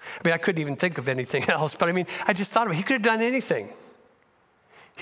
I 0.00 0.28
mean, 0.28 0.34
I 0.34 0.38
couldn't 0.38 0.60
even 0.60 0.76
think 0.76 0.98
of 0.98 1.06
anything 1.06 1.44
else, 1.48 1.76
but 1.76 1.90
I 1.90 1.92
mean, 1.92 2.06
I 2.26 2.32
just 2.32 2.50
thought 2.50 2.66
of 2.66 2.72
it. 2.72 2.76
He 2.76 2.82
could 2.82 2.94
have 2.94 3.02
done 3.02 3.20
anything. 3.20 3.68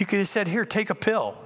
He 0.01 0.07
could 0.07 0.19
have 0.19 0.31
said, 0.31 0.49
Here, 0.49 0.65
take 0.65 0.89
a 0.89 0.95
pill. 0.95 1.37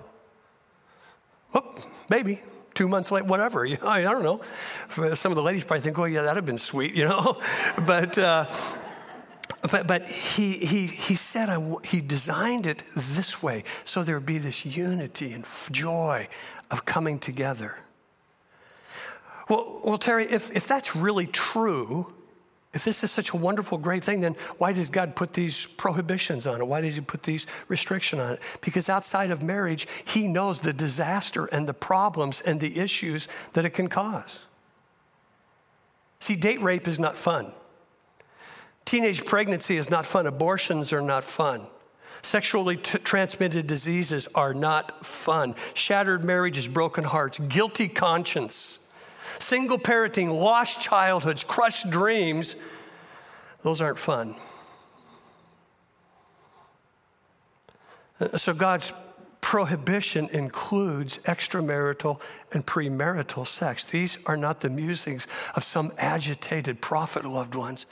Well, 1.53 1.75
maybe. 2.09 2.41
Two 2.73 2.87
months 2.87 3.11
late, 3.11 3.25
whatever. 3.25 3.65
You 3.67 3.79
know, 3.79 3.89
I 3.89 4.03
don't 4.03 4.23
know. 4.23 4.43
Some 5.17 5.33
of 5.33 5.37
the 5.37 5.43
ladies 5.43 5.65
probably 5.65 5.81
think, 5.81 5.99
oh, 5.99 6.05
yeah, 6.05 6.23
that'd 6.23 6.37
have 6.37 6.47
been 6.47 6.57
sweet, 6.57 6.95
you 7.01 7.05
know? 7.05 7.41
but, 7.85 8.17
uh, 8.17 8.47
but, 9.73 9.89
but 9.89 10.09
he, 10.09 10.53
he, 10.53 10.87
he 10.87 11.17
said, 11.17 11.49
I, 11.49 11.75
he 11.83 12.01
designed 12.01 12.69
it 12.69 12.85
this 12.95 13.43
way 13.43 13.65
so 13.85 14.05
there 14.05 14.15
would 14.15 14.25
be 14.25 14.39
this 14.39 14.65
unity 14.65 15.33
and 15.33 15.45
joy 15.73 16.29
of 16.71 16.85
coming 16.85 17.19
together. 17.19 17.79
Well, 19.49 19.81
well 19.83 19.99
Terry, 19.99 20.27
if, 20.27 20.55
if 20.55 20.69
that's 20.69 20.95
really 20.95 21.27
true, 21.27 22.15
if 22.75 22.85
this 22.85 23.05
is 23.05 23.13
such 23.13 23.31
a 23.31 23.37
wonderful, 23.37 23.79
great 23.79 24.03
thing, 24.03 24.21
then 24.21 24.35
why 24.59 24.73
does 24.73 24.91
God 24.91 25.15
put 25.15 25.33
these 25.33 25.67
prohibitions 25.67 26.47
on 26.47 26.61
it? 26.61 26.67
Why 26.67 26.81
does 26.81 26.97
He 26.97 27.01
put 27.01 27.23
these 27.23 27.47
restrictions 27.69 28.21
on 28.21 28.33
it? 28.35 28.41
Because 28.61 28.89
outside 28.89 29.31
of 29.31 29.43
marriage, 29.43 29.87
He 30.05 30.27
knows 30.27 30.61
the 30.61 30.73
disaster 30.73 31.47
and 31.47 31.69
the 31.69 31.75
problems 31.75 32.41
and 32.41 32.61
the 32.61 32.79
issues 32.79 33.29
that 33.53 33.65
it 33.65 33.71
can 33.71 33.89
cause. 33.89 34.41
See, 36.19 36.35
date 36.35 36.61
rape 36.61 36.89
is 36.89 36.99
not 36.99 37.17
fun. 37.17 37.53
Teenage 38.85 39.25
pregnancy 39.25 39.77
is 39.77 39.89
not 39.89 40.05
fun. 40.05 40.27
Abortions 40.27 40.93
are 40.93 41.01
not 41.01 41.23
fun. 41.23 41.69
Sexually 42.23 42.79
t- 42.79 42.99
transmitted 42.99 43.67
diseases 43.67 44.27
are 44.35 44.55
not 44.55 45.07
fun. 45.07 45.55
Shattered 45.75 46.25
marriages, 46.25 46.69
broken 46.69 47.05
hearts, 47.05 47.39
guilty 47.39 47.89
conscience, 47.89 48.79
single 49.39 49.79
parenting, 49.79 50.39
lost 50.39 50.81
childhoods, 50.81 51.45
crushed 51.45 51.91
dreams, 51.91 52.57
those 53.63 53.81
aren't 53.81 53.99
fun. 53.99 54.37
Uh, 58.21 58.37
so 58.37 58.53
God's 58.53 58.93
prohibition 59.45 60.27
includes 60.33 61.19
extramarital 61.19 62.19
and 62.53 62.65
premarital 62.65 63.47
sex. 63.47 63.85
These 63.85 64.17
are 64.25 64.39
not 64.39 64.63
the 64.63 64.71
musings 64.71 65.27
of 65.55 65.65
some 65.65 65.93
agitated 65.99 66.81
prophet, 66.81 67.27
loved 67.27 67.55
ones. 67.55 67.85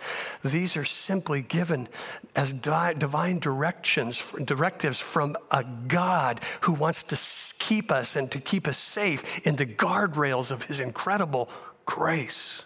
These 0.42 0.78
are 0.78 0.86
simply 0.86 1.42
given 1.42 1.88
as 2.34 2.54
di- 2.54 2.94
divine 2.94 3.38
directions, 3.38 4.32
directives 4.42 4.98
from 4.98 5.36
a 5.50 5.62
God 5.88 6.40
who 6.62 6.72
wants 6.72 7.02
to 7.02 7.18
keep 7.62 7.92
us 7.92 8.16
and 8.16 8.30
to 8.32 8.40
keep 8.40 8.66
us 8.66 8.78
safe 8.78 9.46
in 9.46 9.56
the 9.56 9.66
guardrails 9.66 10.50
of 10.50 10.64
his 10.64 10.80
incredible 10.80 11.50
grace. 11.84 12.62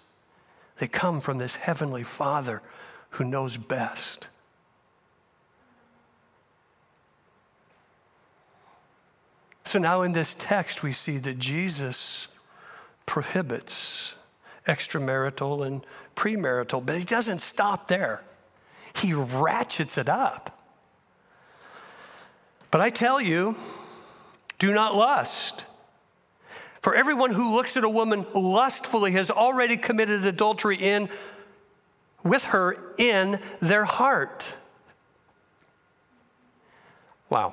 They 0.79 0.87
come 0.87 1.18
from 1.18 1.38
this 1.38 1.57
heavenly 1.57 2.05
Father 2.05 2.62
who 3.11 3.25
knows 3.25 3.57
best. 3.57 4.29
So 9.77 9.81
now 9.81 10.01
in 10.01 10.15
this 10.15 10.35
text, 10.35 10.83
we 10.83 10.93
see 10.93 11.19
that 11.19 11.39
Jesus 11.39 12.29
prohibits 13.05 14.15
extramarital 14.67 15.67
and 15.67 15.85
premarital, 16.17 16.87
but 16.87 16.97
he 16.97 17.05
doesn't 17.05 17.43
stop 17.43 17.87
there. 17.87 18.25
He 18.95 19.12
ratchets 19.12 19.99
it 19.99 20.09
up. 20.09 20.59
But 22.71 22.81
I 22.81 22.89
tell 22.89 23.21
you, 23.21 23.57
do 24.59 24.73
not 24.73 24.95
lust. 24.95 25.67
For 26.81 26.95
everyone 26.95 27.35
who 27.35 27.55
looks 27.55 27.77
at 27.77 27.85
a 27.85 27.91
woman 27.91 28.25
lustfully 28.33 29.12
has 29.12 29.31
already 29.31 29.77
committed 29.77 30.25
adultery 30.25 30.79
in 30.79 31.11
with 32.25 32.45
her 32.45 32.95
in 32.97 33.41
their 33.61 33.85
heart. 33.85 34.57
Wow. 37.29 37.53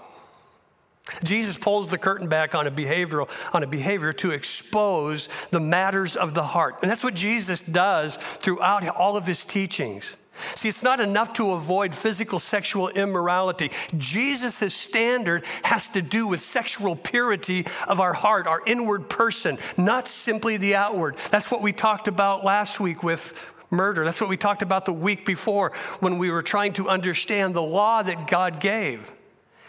Jesus 1.23 1.58
pulls 1.58 1.88
the 1.88 1.97
curtain 1.97 2.28
back 2.28 2.56
on 2.56 2.67
a 2.67 2.71
behavioral 2.71 3.30
on 3.54 3.63
a 3.63 3.67
behavior 3.67 4.13
to 4.13 4.32
expose 4.32 5.30
the 5.52 5.60
matters 5.60 6.15
of 6.15 6.34
the 6.34 6.43
heart. 6.43 6.78
And 6.82 6.91
that's 6.91 7.04
what 7.04 7.13
Jesus 7.13 7.62
does 7.62 8.17
throughout 8.41 8.88
all 8.88 9.17
of 9.17 9.28
his 9.28 9.43
teachings. 9.43 10.15
See, 10.56 10.67
it's 10.67 10.82
not 10.82 10.99
enough 10.99 11.34
to 11.34 11.52
avoid 11.52 11.93
physical 11.93 12.39
sexual 12.39 12.89
immorality. 12.89 13.71
Jesus' 13.97 14.73
standard 14.73 15.43
has 15.63 15.88
to 15.89 16.02
do 16.02 16.28
with 16.28 16.41
sexual 16.41 16.95
purity 16.95 17.67
of 17.88 17.99
our 17.99 18.13
heart, 18.13 18.47
our 18.47 18.62
inward 18.65 19.10
person, 19.10 19.60
not 19.78 20.08
simply 20.08 20.58
the 20.58 20.76
outward. 20.76 21.17
That's 21.30 21.52
what 21.52 21.62
we 21.62 21.71
talked 21.71 22.08
about 22.08 22.43
last 22.43 22.80
week 22.80 23.04
with 23.04 23.34
murder. 23.69 24.04
That's 24.04 24.21
what 24.21 24.30
we 24.30 24.38
talked 24.38 24.63
about 24.63 24.86
the 24.86 24.93
week 24.93 25.26
before 25.26 25.71
when 25.99 26.17
we 26.17 26.32
were 26.32 26.43
trying 26.43 26.73
to 26.73 26.89
understand 26.89 27.54
the 27.54 27.62
law 27.62 28.02
that 28.02 28.28
God 28.28 28.60
gave. 28.60 29.12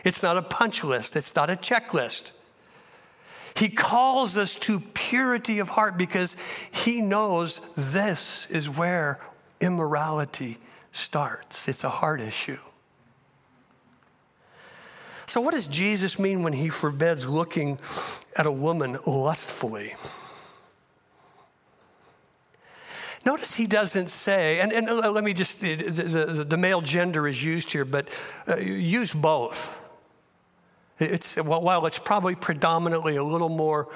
It's 0.04 0.22
not 0.22 0.36
a 0.36 0.42
punch 0.42 0.84
list, 0.84 1.16
it's 1.16 1.34
not 1.34 1.50
a 1.50 1.56
checklist. 1.56 2.32
He 3.56 3.68
calls 3.68 4.36
us 4.36 4.56
to 4.56 4.80
purity 4.80 5.60
of 5.60 5.70
heart 5.70 5.96
because 5.96 6.36
he 6.70 7.00
knows 7.00 7.60
this 7.76 8.46
is 8.50 8.68
where 8.68 9.20
immorality 9.60 10.58
starts. 10.92 11.68
It's 11.68 11.84
a 11.84 11.88
heart 11.88 12.20
issue. 12.20 12.58
So, 15.26 15.40
what 15.40 15.54
does 15.54 15.66
Jesus 15.68 16.18
mean 16.18 16.42
when 16.42 16.52
he 16.52 16.68
forbids 16.68 17.26
looking 17.26 17.78
at 18.36 18.44
a 18.44 18.52
woman 18.52 18.98
lustfully? 19.06 19.94
Notice 23.24 23.54
he 23.54 23.66
doesn't 23.66 24.10
say, 24.10 24.60
and, 24.60 24.70
and 24.70 24.86
let 24.86 25.24
me 25.24 25.32
just, 25.32 25.60
the, 25.60 25.76
the, 25.76 26.44
the 26.44 26.56
male 26.58 26.82
gender 26.82 27.26
is 27.26 27.42
used 27.42 27.72
here, 27.72 27.86
but 27.86 28.08
uh, 28.46 28.56
use 28.56 29.14
both. 29.14 29.74
It's, 30.98 31.36
while 31.36 31.86
it's 31.86 31.98
probably 31.98 32.36
predominantly 32.36 33.16
a 33.16 33.24
little 33.24 33.48
more 33.48 33.88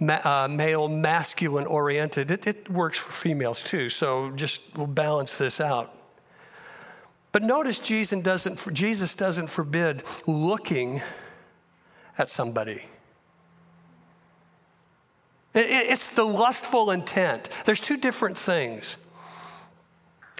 ma- 0.00 0.20
uh, 0.24 0.48
male, 0.48 0.88
masculine 0.88 1.66
oriented, 1.66 2.30
it, 2.30 2.46
it 2.46 2.68
works 2.68 2.98
for 2.98 3.12
females 3.12 3.62
too. 3.62 3.88
So 3.88 4.30
just 4.32 4.62
we'll 4.76 4.88
balance 4.88 5.38
this 5.38 5.60
out. 5.60 5.96
But 7.32 7.44
notice 7.44 7.78
Jesus 7.78 8.20
doesn't, 8.20 8.72
Jesus 8.74 9.14
doesn't 9.14 9.48
forbid 9.48 10.02
looking 10.26 11.00
at 12.18 12.28
somebody. 12.28 12.82
It's 15.54 16.12
the 16.14 16.24
lustful 16.24 16.90
intent. 16.90 17.48
There's 17.64 17.80
two 17.80 17.96
different 17.96 18.38
things. 18.38 18.96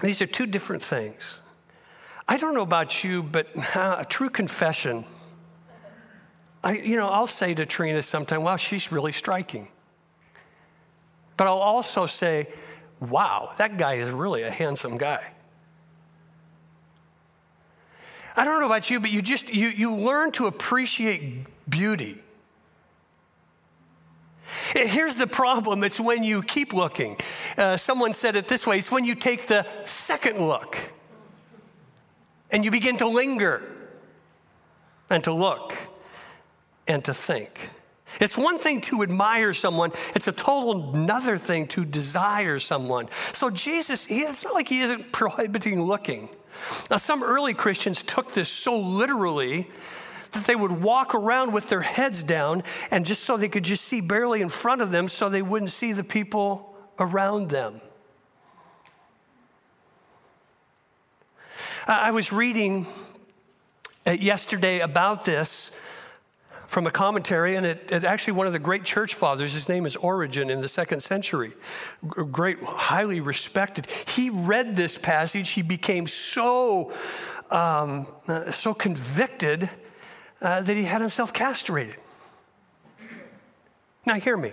These 0.02 0.22
are 0.22 0.26
two 0.26 0.46
different 0.46 0.82
things. 0.82 1.40
I 2.28 2.36
don't 2.36 2.54
know 2.54 2.62
about 2.62 3.04
you, 3.04 3.22
but 3.22 3.48
a 3.76 4.06
true 4.08 4.30
confession 4.30 5.04
I, 6.62 6.76
you 6.76 6.96
know, 6.96 7.08
I'll 7.08 7.26
say 7.26 7.54
to 7.54 7.64
Trina 7.64 8.02
sometime, 8.02 8.42
wow, 8.42 8.56
she's 8.56 8.92
really 8.92 9.12
striking. 9.12 9.68
But 11.36 11.46
I'll 11.46 11.54
also 11.54 12.06
say, 12.06 12.48
wow, 13.00 13.52
that 13.56 13.78
guy 13.78 13.94
is 13.94 14.10
really 14.10 14.42
a 14.42 14.50
handsome 14.50 14.98
guy. 14.98 15.32
I 18.36 18.44
don't 18.44 18.60
know 18.60 18.66
about 18.66 18.90
you, 18.90 19.00
but 19.00 19.10
you 19.10 19.22
just, 19.22 19.52
you, 19.52 19.68
you 19.68 19.94
learn 19.94 20.32
to 20.32 20.46
appreciate 20.46 21.46
beauty. 21.68 22.22
Here's 24.74 25.16
the 25.16 25.26
problem 25.26 25.82
it's 25.84 26.00
when 26.00 26.24
you 26.24 26.42
keep 26.42 26.72
looking. 26.72 27.16
Uh, 27.56 27.76
someone 27.76 28.12
said 28.12 28.36
it 28.36 28.48
this 28.48 28.66
way 28.66 28.78
it's 28.78 28.90
when 28.90 29.04
you 29.04 29.14
take 29.14 29.46
the 29.46 29.66
second 29.84 30.46
look 30.46 30.76
and 32.50 32.64
you 32.64 32.70
begin 32.70 32.96
to 32.98 33.08
linger 33.08 33.62
and 35.08 35.22
to 35.24 35.32
look 35.32 35.74
and 36.86 37.04
to 37.04 37.14
think. 37.14 37.70
It's 38.20 38.36
one 38.36 38.58
thing 38.58 38.80
to 38.82 39.02
admire 39.02 39.52
someone, 39.52 39.92
it's 40.14 40.26
a 40.26 40.32
total 40.32 40.94
another 40.94 41.38
thing 41.38 41.68
to 41.68 41.84
desire 41.84 42.58
someone. 42.58 43.08
So 43.32 43.50
Jesus, 43.50 44.06
it's 44.10 44.42
not 44.42 44.54
like 44.54 44.68
he 44.68 44.80
isn't 44.80 45.12
prohibiting 45.12 45.82
looking. 45.82 46.28
Now, 46.90 46.96
some 46.96 47.22
early 47.22 47.54
Christians 47.54 48.02
took 48.02 48.34
this 48.34 48.48
so 48.48 48.78
literally 48.78 49.70
that 50.32 50.46
they 50.46 50.56
would 50.56 50.82
walk 50.82 51.14
around 51.14 51.52
with 51.52 51.68
their 51.68 51.80
heads 51.80 52.22
down 52.22 52.62
and 52.90 53.06
just 53.06 53.24
so 53.24 53.36
they 53.36 53.48
could 53.48 53.64
just 53.64 53.84
see 53.84 54.00
barely 54.00 54.40
in 54.40 54.48
front 54.48 54.82
of 54.82 54.90
them 54.90 55.08
so 55.08 55.28
they 55.28 55.42
wouldn't 55.42 55.70
see 55.70 55.92
the 55.92 56.04
people 56.04 56.74
around 56.98 57.50
them. 57.50 57.80
I 61.86 62.10
was 62.10 62.32
reading 62.32 62.86
uh, 64.06 64.12
yesterday 64.12 64.80
about 64.80 65.24
this 65.24 65.72
from 66.70 66.86
a 66.86 66.90
commentary, 66.92 67.56
and 67.56 67.66
it, 67.66 67.90
it, 67.90 68.04
actually 68.04 68.32
one 68.32 68.46
of 68.46 68.52
the 68.52 68.58
great 68.60 68.84
church 68.84 69.16
fathers, 69.16 69.54
his 69.54 69.68
name 69.68 69.86
is 69.86 69.96
Origen 69.96 70.48
in 70.50 70.60
the 70.60 70.68
second 70.68 71.00
century, 71.00 71.52
great, 72.06 72.62
highly 72.62 73.20
respected. 73.20 73.88
He 74.06 74.30
read 74.30 74.76
this 74.76 74.96
passage, 74.96 75.50
he 75.50 75.62
became 75.62 76.06
so, 76.06 76.92
um, 77.50 78.06
uh, 78.28 78.52
so 78.52 78.72
convicted 78.72 79.68
uh, 80.40 80.62
that 80.62 80.76
he 80.76 80.84
had 80.84 81.00
himself 81.00 81.32
castrated. 81.32 81.96
Now, 84.06 84.14
hear 84.14 84.36
me. 84.36 84.52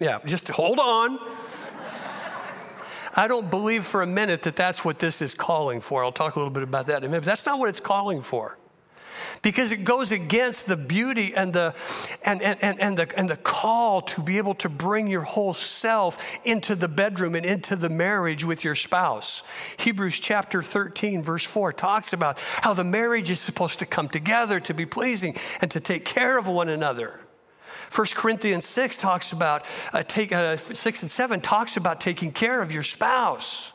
Yeah, 0.00 0.18
just 0.26 0.48
hold 0.48 0.80
on. 0.80 1.20
I 3.14 3.28
don't 3.28 3.48
believe 3.48 3.84
for 3.84 4.02
a 4.02 4.08
minute 4.08 4.42
that 4.42 4.56
that's 4.56 4.84
what 4.84 4.98
this 4.98 5.22
is 5.22 5.36
calling 5.36 5.80
for. 5.80 6.02
I'll 6.02 6.10
talk 6.10 6.34
a 6.34 6.38
little 6.40 6.52
bit 6.52 6.64
about 6.64 6.88
that 6.88 6.98
in 6.98 7.04
a 7.04 7.08
minute. 7.08 7.20
But 7.20 7.26
that's 7.26 7.46
not 7.46 7.60
what 7.60 7.68
it's 7.68 7.80
calling 7.80 8.20
for 8.20 8.58
because 9.42 9.72
it 9.72 9.84
goes 9.84 10.12
against 10.12 10.66
the 10.66 10.76
beauty 10.76 11.34
and 11.34 11.52
the, 11.52 11.74
and, 12.24 12.42
and, 12.42 12.62
and, 12.62 12.80
and, 12.80 12.98
the, 12.98 13.18
and 13.18 13.28
the 13.28 13.36
call 13.36 14.02
to 14.02 14.22
be 14.22 14.38
able 14.38 14.54
to 14.54 14.68
bring 14.68 15.06
your 15.06 15.22
whole 15.22 15.54
self 15.54 16.18
into 16.44 16.74
the 16.74 16.88
bedroom 16.88 17.34
and 17.34 17.46
into 17.46 17.76
the 17.76 17.88
marriage 17.88 18.44
with 18.44 18.64
your 18.64 18.74
spouse. 18.74 19.42
Hebrews 19.78 20.20
chapter 20.20 20.62
13, 20.62 21.22
verse 21.22 21.44
4 21.44 21.72
talks 21.72 22.12
about 22.12 22.38
how 22.38 22.74
the 22.74 22.84
marriage 22.84 23.30
is 23.30 23.40
supposed 23.40 23.78
to 23.78 23.86
come 23.86 24.08
together 24.08 24.60
to 24.60 24.74
be 24.74 24.86
pleasing 24.86 25.36
and 25.60 25.70
to 25.70 25.80
take 25.80 26.04
care 26.04 26.38
of 26.38 26.46
one 26.48 26.68
another. 26.68 27.20
1 27.94 28.06
Corinthians 28.14 28.64
6 28.66 28.98
talks 28.98 29.32
about, 29.32 29.64
uh, 29.92 30.02
take, 30.06 30.32
uh, 30.32 30.56
6 30.56 31.02
and 31.02 31.10
7 31.10 31.40
talks 31.40 31.76
about 31.76 32.00
taking 32.00 32.30
care 32.30 32.60
of 32.60 32.70
your 32.70 32.84
spouse. 32.84 33.72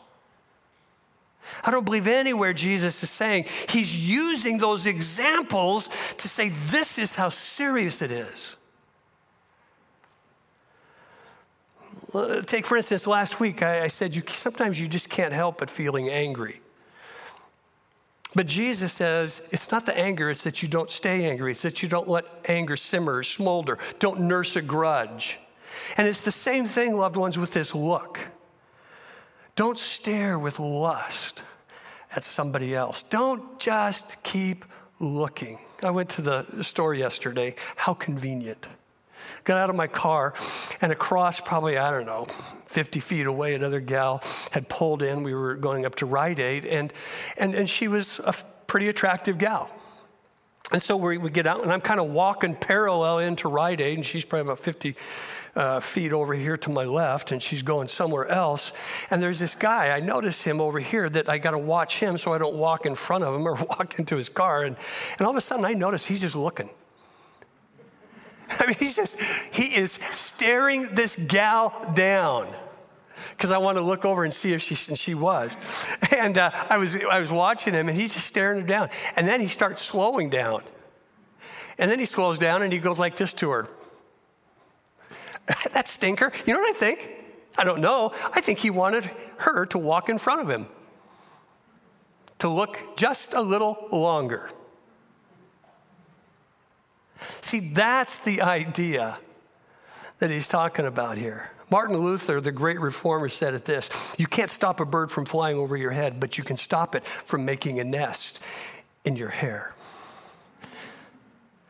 I 1.64 1.72
don't 1.72 1.86
believe 1.86 2.08
anywhere 2.08 2.54
Jesus 2.54 3.02
is 3.04 3.10
saying 3.10 3.46
he's 3.70 3.96
using 3.96 4.58
those 4.58 4.86
examples 4.86 5.90
to 6.18 6.28
say 6.28 6.50
this 6.50 6.98
is 6.98 7.16
how 7.16 7.30
serious 7.30 8.02
it 8.02 8.12
is. 8.12 8.56
Take, 12.46 12.66
for 12.66 12.78
instance, 12.78 13.06
last 13.08 13.40
week 13.40 13.62
I, 13.62 13.84
I 13.84 13.88
said 13.88 14.16
you, 14.16 14.24
sometimes 14.28 14.80
you 14.80 14.88
just 14.88 15.10
can't 15.10 15.34
help 15.34 15.58
but 15.60 15.70
feeling 15.70 16.10
angry. 16.10 16.62
But 18.36 18.48
Jesus 18.48 18.92
says 18.92 19.42
it's 19.52 19.72
not 19.72 19.86
the 19.86 19.98
anger, 19.98 20.30
it's 20.30 20.44
that 20.44 20.62
you 20.62 20.68
don't 20.68 20.92
stay 20.92 21.26
angry. 21.26 21.52
It's 21.52 21.62
that 21.62 21.82
you 21.82 21.88
don't 21.88 22.10
let 22.10 22.26
anger 22.50 22.76
simmer 22.76 23.16
or 23.16 23.24
smolder. 23.24 23.80
Don't 24.00 24.22
nurse 24.22 24.58
a 24.58 24.62
grudge. 24.62 25.40
And 25.98 26.08
it's 26.08 26.22
the 26.22 26.32
same 26.32 26.66
thing, 26.66 26.96
loved 26.98 27.16
ones, 27.16 27.38
with 27.38 27.52
this 27.52 27.74
look. 27.74 28.20
Don't 29.56 29.80
stare 29.80 30.38
with 30.38 30.60
lust 30.60 31.44
at 32.14 32.24
somebody 32.24 32.76
else. 32.76 33.04
Don't 33.04 33.58
just 33.60 34.22
keep 34.24 34.66
looking. 35.00 35.60
I 35.82 35.92
went 35.92 36.10
to 36.12 36.22
the 36.22 36.64
store 36.64 36.94
yesterday. 36.94 37.56
How 37.76 37.94
convenient. 37.94 38.68
Got 39.44 39.58
out 39.58 39.70
of 39.70 39.76
my 39.76 39.88
car, 39.88 40.34
and 40.82 40.92
across 40.92 41.40
probably, 41.40 41.78
I 41.78 41.92
don't 41.92 42.06
know, 42.06 42.26
50 42.68 43.00
feet 43.00 43.26
away, 43.26 43.54
another 43.54 43.80
gal 43.80 44.22
had 44.52 44.68
pulled 44.70 45.02
in. 45.02 45.24
We 45.24 45.34
were 45.34 45.56
going 45.56 45.86
up 45.86 45.96
to 45.96 46.06
Rite 46.06 46.40
Aid, 46.40 46.66
and, 46.66 46.92
and, 47.38 47.56
and 47.56 47.70
she 47.70 47.88
was 47.88 48.20
a 48.20 48.34
pretty 48.68 48.88
attractive 48.88 49.38
gal. 49.38 49.70
And 50.72 50.82
so 50.82 50.98
we, 50.98 51.18
we 51.18 51.30
get 51.30 51.46
out, 51.46 51.62
and 51.62 51.72
I'm 51.72 51.82
kind 51.82 52.00
of 52.00 52.10
walking 52.10 52.56
parallel 52.56 53.20
into 53.20 53.48
Rite 53.48 53.82
Aid, 53.82 53.98
and 53.98 54.06
she's 54.06 54.26
probably 54.26 54.52
about 54.52 54.60
50 54.60 54.96
uh, 55.56 55.80
feet 55.80 56.12
over 56.12 56.34
here 56.34 56.58
to 56.58 56.70
my 56.70 56.84
left, 56.84 57.32
and 57.32 57.42
she's 57.42 57.62
going 57.62 57.88
somewhere 57.88 58.28
else. 58.28 58.74
And 59.10 59.22
there's 59.22 59.40
this 59.40 59.56
guy, 59.56 59.96
I 59.96 60.00
notice 60.00 60.42
him 60.44 60.60
over 60.60 60.80
here 60.80 61.10
that 61.10 61.30
I 61.30 61.38
got 61.38 61.52
to 61.52 61.58
watch 61.58 62.00
him 62.00 62.18
so 62.18 62.34
I 62.34 62.38
don't 62.38 62.56
walk 62.56 62.86
in 62.86 62.96
front 62.96 63.24
of 63.24 63.34
him 63.34 63.48
or 63.48 63.54
walk 63.70 63.98
into 64.00 64.18
his 64.18 64.30
car. 64.30 64.64
And, 64.64 64.76
and 65.18 65.26
all 65.26 65.32
of 65.32 65.38
a 65.38 65.42
sudden, 65.42 65.66
I 65.66 65.74
notice 65.74 66.06
he's 66.06 66.22
just 66.22 66.36
looking. 66.36 66.70
I 68.50 68.68
mean, 68.68 68.76
he's 68.78 68.96
just, 68.96 69.20
he 69.52 69.76
is 69.76 69.94
staring 70.12 70.94
this 70.94 71.16
gal 71.16 71.92
down 71.96 72.54
because 73.32 73.52
I 73.52 73.58
want 73.58 73.78
to 73.78 73.82
look 73.82 74.06
over 74.06 74.24
and 74.24 74.34
see 74.34 74.54
if 74.54 74.62
she, 74.62 74.78
and 74.90 74.98
she 74.98 75.14
was. 75.14 75.56
And 76.16 76.38
uh, 76.38 76.50
I, 76.70 76.78
was, 76.78 76.96
I 77.06 77.20
was 77.20 77.32
watching 77.32 77.74
him 77.74 77.90
and 77.90 77.98
he's 77.98 78.14
just 78.14 78.26
staring 78.26 78.62
her 78.62 78.66
down. 78.66 78.90
And 79.16 79.28
then 79.28 79.42
he 79.42 79.48
starts 79.48 79.82
slowing 79.82 80.30
down. 80.30 80.64
And 81.78 81.92
then 81.92 82.00
he 82.00 82.06
slows 82.06 82.40
down 82.40 82.62
and 82.62 82.72
he 82.72 82.80
goes 82.80 83.00
like 83.00 83.18
this 83.18 83.34
to 83.36 83.50
her. 83.50 83.68
that 85.74 85.88
stinker. 85.88 86.32
You 86.46 86.54
know 86.54 86.60
what 86.60 86.76
I 86.76 86.80
think? 86.80 87.10
I 87.58 87.64
don't 87.64 87.80
know. 87.80 88.12
I 88.34 88.42
think 88.42 88.60
he 88.60 88.70
wanted 88.70 89.10
her 89.38 89.66
to 89.68 89.78
walk 89.78 90.10
in 90.10 90.18
front 90.18 90.42
of 90.42 90.50
him, 90.50 90.68
to 92.40 92.50
look 92.50 92.98
just 92.98 93.34
a 93.34 93.42
little 93.42 93.88
longer. 93.92 94.50
See, 97.42 97.60
that's 97.60 98.20
the 98.20 98.42
idea 98.42 99.20
that 100.20 100.32
he's 100.32 100.48
talking 100.48 100.86
about 100.86 101.18
here. 101.18 101.52
Martin 101.72 101.98
Luther, 101.98 102.42
the 102.42 102.52
great 102.52 102.80
reformer, 102.80 103.30
said 103.30 103.54
it 103.54 103.66
this 103.66 103.90
You 104.18 104.28
can't 104.28 104.52
stop 104.52 104.80
a 104.80 104.86
bird 104.86 105.12
from 105.12 105.26
flying 105.26 105.58
over 105.58 105.76
your 105.78 105.92
head, 105.92 106.20
but 106.20 106.38
you 106.38 106.44
can 106.44 106.58
stop 106.58 106.96
it 106.96 107.06
from 107.06 107.46
making 107.46 107.80
a 107.80 107.84
nest 107.84 108.42
in 109.04 109.16
your 109.16 109.30
hair. 109.30 109.75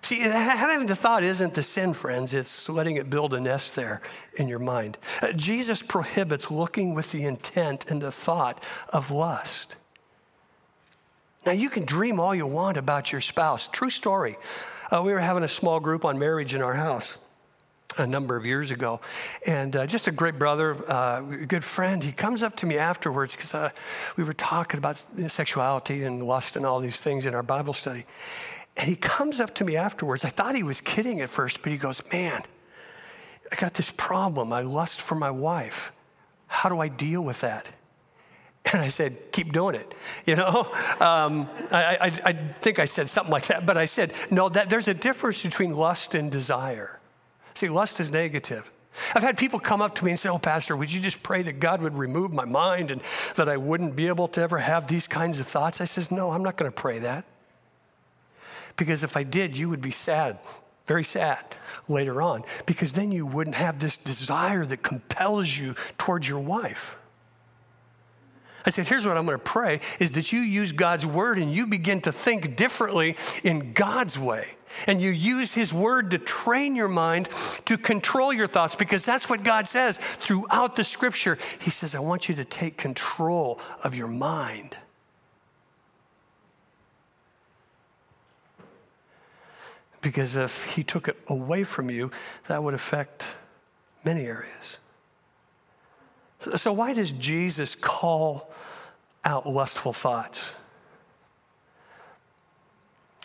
See, 0.05 0.19
having 0.19 0.85
the 0.85 0.95
thought 0.95 1.23
isn't 1.23 1.55
the 1.55 1.63
sin, 1.63 1.95
friends. 1.95 2.35
It's 2.35 2.69
letting 2.69 2.95
it 2.97 3.09
build 3.09 3.33
a 3.33 3.39
nest 3.39 3.75
there 3.75 4.03
in 4.35 4.47
your 4.47 4.59
mind. 4.59 4.99
Uh, 5.19 5.31
Jesus 5.31 5.81
prohibits 5.81 6.51
looking 6.51 6.93
with 6.93 7.11
the 7.11 7.23
intent 7.23 7.89
and 7.89 8.03
the 8.03 8.11
thought 8.11 8.63
of 8.89 9.09
lust. 9.09 9.75
Now, 11.43 11.53
you 11.53 11.71
can 11.71 11.85
dream 11.85 12.19
all 12.19 12.35
you 12.35 12.45
want 12.45 12.77
about 12.77 13.11
your 13.11 13.19
spouse. 13.19 13.67
True 13.67 13.89
story. 13.89 14.37
Uh, 14.91 15.01
we 15.01 15.11
were 15.11 15.19
having 15.19 15.41
a 15.41 15.47
small 15.47 15.79
group 15.79 16.05
on 16.05 16.19
marriage 16.19 16.53
in 16.53 16.61
our 16.61 16.75
house 16.75 17.17
a 17.97 18.05
number 18.05 18.37
of 18.37 18.45
years 18.45 18.69
ago. 18.69 18.99
And 19.47 19.75
uh, 19.75 19.87
just 19.87 20.07
a 20.07 20.11
great 20.11 20.37
brother, 20.37 20.77
uh, 20.87 21.21
good 21.21 21.63
friend, 21.63 22.03
he 22.03 22.11
comes 22.11 22.43
up 22.43 22.55
to 22.57 22.67
me 22.67 22.77
afterwards 22.77 23.35
because 23.35 23.55
uh, 23.55 23.69
we 24.17 24.23
were 24.23 24.33
talking 24.33 24.77
about 24.77 25.03
sexuality 25.29 26.03
and 26.03 26.21
lust 26.21 26.55
and 26.55 26.63
all 26.63 26.79
these 26.79 26.99
things 26.99 27.25
in 27.25 27.33
our 27.33 27.41
Bible 27.41 27.73
study. 27.73 28.05
And 28.77 28.89
he 28.89 28.95
comes 28.95 29.39
up 29.39 29.55
to 29.55 29.63
me 29.63 29.75
afterwards. 29.75 30.25
I 30.25 30.29
thought 30.29 30.55
he 30.55 30.63
was 30.63 30.81
kidding 30.81 31.21
at 31.21 31.29
first, 31.29 31.61
but 31.61 31.71
he 31.71 31.77
goes, 31.77 32.03
Man, 32.11 32.43
I 33.51 33.55
got 33.55 33.75
this 33.75 33.91
problem. 33.91 34.51
I 34.51 34.61
lust 34.61 35.01
for 35.01 35.15
my 35.15 35.31
wife. 35.31 35.91
How 36.47 36.69
do 36.69 36.79
I 36.79 36.87
deal 36.87 37.21
with 37.21 37.41
that? 37.41 37.67
And 38.73 38.81
I 38.81 38.87
said, 38.87 39.31
keep 39.31 39.53
doing 39.53 39.75
it. 39.75 39.93
You 40.25 40.35
know, 40.37 40.67
um, 40.99 41.47
I, 41.71 41.97
I, 42.01 42.29
I, 42.29 42.33
think 42.61 42.79
I 42.79 42.85
said 42.85 43.09
something 43.09 43.31
like 43.31 43.45
that, 43.47 43.63
but 43.63 43.77
I 43.77 43.85
said, 43.85 44.11
no, 44.31 44.49
that, 44.49 44.71
there's 44.71 44.87
a 44.87 44.93
difference 44.93 45.43
between 45.43 45.75
lust 45.75 46.15
and 46.15 46.31
desire. 46.31 46.99
See, 47.53 47.69
lust 47.69 47.99
is 47.99 48.11
negative. 48.11 48.71
I've 49.13 49.21
had 49.21 49.37
people 49.37 49.59
come 49.59 49.83
up 49.83 49.93
to 49.95 50.05
me 50.05 50.11
and 50.11 50.19
say, 50.19 50.29
Oh, 50.29 50.39
Pastor, 50.39 50.75
would 50.75 50.91
you 50.91 51.01
just 51.01 51.21
pray 51.21 51.41
that 51.43 51.59
God 51.59 51.81
would 51.81 51.97
remove 51.97 52.33
my 52.33 52.45
mind 52.45 52.91
and 52.91 53.01
that 53.35 53.49
I 53.49 53.57
wouldn't 53.57 53.95
be 53.95 54.07
able 54.07 54.27
to 54.29 54.41
ever 54.41 54.59
have 54.59 54.87
these 54.87 55.07
kinds 55.07 55.39
of 55.39 55.47
thoughts? 55.47 55.81
I 55.81 55.85
says, 55.85 56.09
No, 56.09 56.31
I'm 56.31 56.43
not 56.43 56.55
going 56.55 56.71
to 56.71 56.75
pray 56.75 56.99
that. 56.99 57.25
Because 58.77 59.03
if 59.03 59.15
I 59.15 59.23
did, 59.23 59.57
you 59.57 59.69
would 59.69 59.81
be 59.81 59.91
sad, 59.91 60.39
very 60.85 61.03
sad 61.03 61.43
later 61.87 62.21
on, 62.21 62.43
because 62.65 62.93
then 62.93 63.11
you 63.11 63.25
wouldn't 63.25 63.55
have 63.55 63.79
this 63.79 63.97
desire 63.97 64.65
that 64.65 64.83
compels 64.83 65.57
you 65.57 65.75
towards 65.97 66.27
your 66.27 66.39
wife. 66.39 66.97
I 68.65 68.71
said, 68.71 68.87
here's 68.87 69.05
what 69.05 69.15
I'm 69.15 69.25
going 69.25 69.37
to 69.37 69.43
pray 69.43 69.79
is 69.99 70.13
that 70.13 70.31
you 70.33 70.39
use 70.39 70.71
God's 70.71 71.05
word 71.05 71.37
and 71.37 71.53
you 71.53 71.67
begin 71.67 72.01
to 72.01 72.11
think 72.11 72.55
differently 72.55 73.15
in 73.43 73.73
God's 73.73 74.17
way. 74.17 74.55
And 74.87 75.01
you 75.01 75.11
use 75.11 75.53
his 75.53 75.71
word 75.73 76.11
to 76.11 76.17
train 76.17 76.75
your 76.75 76.87
mind 76.87 77.29
to 77.65 77.77
control 77.77 78.33
your 78.33 78.47
thoughts 78.47 78.75
because 78.75 79.05
that's 79.05 79.29
what 79.29 79.43
God 79.43 79.67
says 79.67 79.99
throughout 79.99 80.75
the 80.75 80.83
scripture. 80.83 81.37
He 81.59 81.69
says, 81.69 81.95
I 81.95 81.99
want 81.99 82.27
you 82.27 82.35
to 82.35 82.43
take 82.43 82.75
control 82.75 83.59
of 83.83 83.95
your 83.95 84.07
mind. 84.07 84.75
Because 90.05 90.35
if 90.35 90.75
he 90.75 90.83
took 90.83 91.07
it 91.07 91.17
away 91.27 91.63
from 91.63 91.89
you, 91.89 92.11
that 92.47 92.61
would 92.61 92.75
affect 92.75 93.25
many 94.03 94.27
areas. 94.27 94.77
So, 96.57 96.71
why 96.73 96.93
does 96.93 97.09
Jesus 97.09 97.73
call 97.73 98.51
out 99.23 99.47
lustful 99.47 99.93
thoughts? 99.93 100.53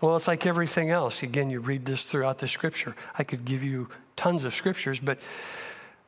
Well, 0.01 0.17
it's 0.17 0.27
like 0.27 0.47
everything 0.47 0.89
else. 0.89 1.23
Again, 1.23 1.51
you 1.51 1.61
read 1.61 1.85
this 1.85 2.05
throughout 2.05 2.39
the 2.39 2.49
scripture. 2.49 2.97
I 3.19 3.25
could 3.25 3.45
give 3.45 3.63
you 3.63 3.91
tons 4.17 4.47
of 4.47 4.55
scriptures, 4.55 5.01
but 5.01 5.19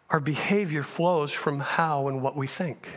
our 0.09 0.21
behavior 0.21 0.83
flows 0.83 1.33
from 1.33 1.61
how 1.61 2.09
and 2.09 2.23
what 2.23 2.35
we 2.35 2.47
think. 2.47 2.89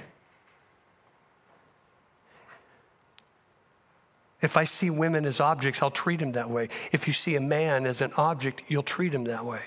If 4.41 4.57
I 4.57 4.63
see 4.65 4.89
women 4.89 5.25
as 5.25 5.39
objects, 5.39 5.81
I'll 5.81 5.91
treat 5.91 6.19
them 6.19 6.33
that 6.33 6.49
way. 6.49 6.69
If 6.91 7.07
you 7.07 7.13
see 7.13 7.35
a 7.35 7.41
man 7.41 7.85
as 7.85 8.01
an 8.01 8.11
object, 8.17 8.63
you'll 8.67 8.83
treat 8.83 9.13
him 9.13 9.23
that 9.25 9.45
way. 9.45 9.61